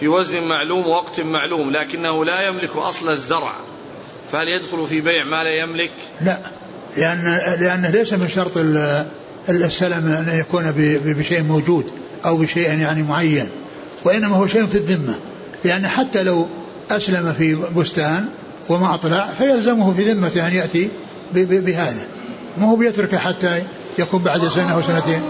في 0.00 0.08
وزن 0.08 0.42
معلوم 0.42 0.86
ووقت 0.86 1.20
معلوم 1.20 1.70
لكنه 1.70 2.24
لا 2.24 2.48
يملك 2.48 2.76
أصل 2.76 3.10
الزرع 3.10 3.54
فهل 4.32 4.48
يدخل 4.48 4.86
في 4.86 5.00
بيع 5.00 5.24
ما 5.24 5.44
لا 5.44 5.62
يملك؟ 5.62 5.92
لا. 6.20 6.38
لأن 6.96 7.40
لأنه 7.60 7.90
ليس 7.90 8.12
من 8.12 8.28
شرط 8.28 8.52
السلم 9.48 10.08
أن 10.08 10.38
يكون 10.38 10.72
بشيء 11.04 11.42
موجود 11.42 11.84
أو 12.24 12.36
بشيء 12.36 12.68
يعني 12.68 13.02
معين 13.02 13.48
وإنما 14.04 14.36
هو 14.36 14.46
شيء 14.46 14.66
في 14.66 14.74
الذمة 14.78 15.14
لأن 15.64 15.88
حتى 15.88 16.22
لو 16.22 16.48
أسلم 16.90 17.32
في 17.32 17.54
بستان 17.54 18.28
وما 18.68 18.94
أطلع 18.94 19.32
فيلزمه 19.38 19.94
في 19.94 20.12
ذمته 20.12 20.46
أن 20.46 20.52
يأتي 20.52 20.88
بهذا 21.34 22.06
ما 22.58 22.66
هو 22.66 22.76
بيتركه 22.76 23.18
حتى 23.18 23.62
يكون 23.98 24.22
بعد 24.22 24.48
سنة 24.48 24.72
أو 24.72 24.82
سنتين. 24.82 25.20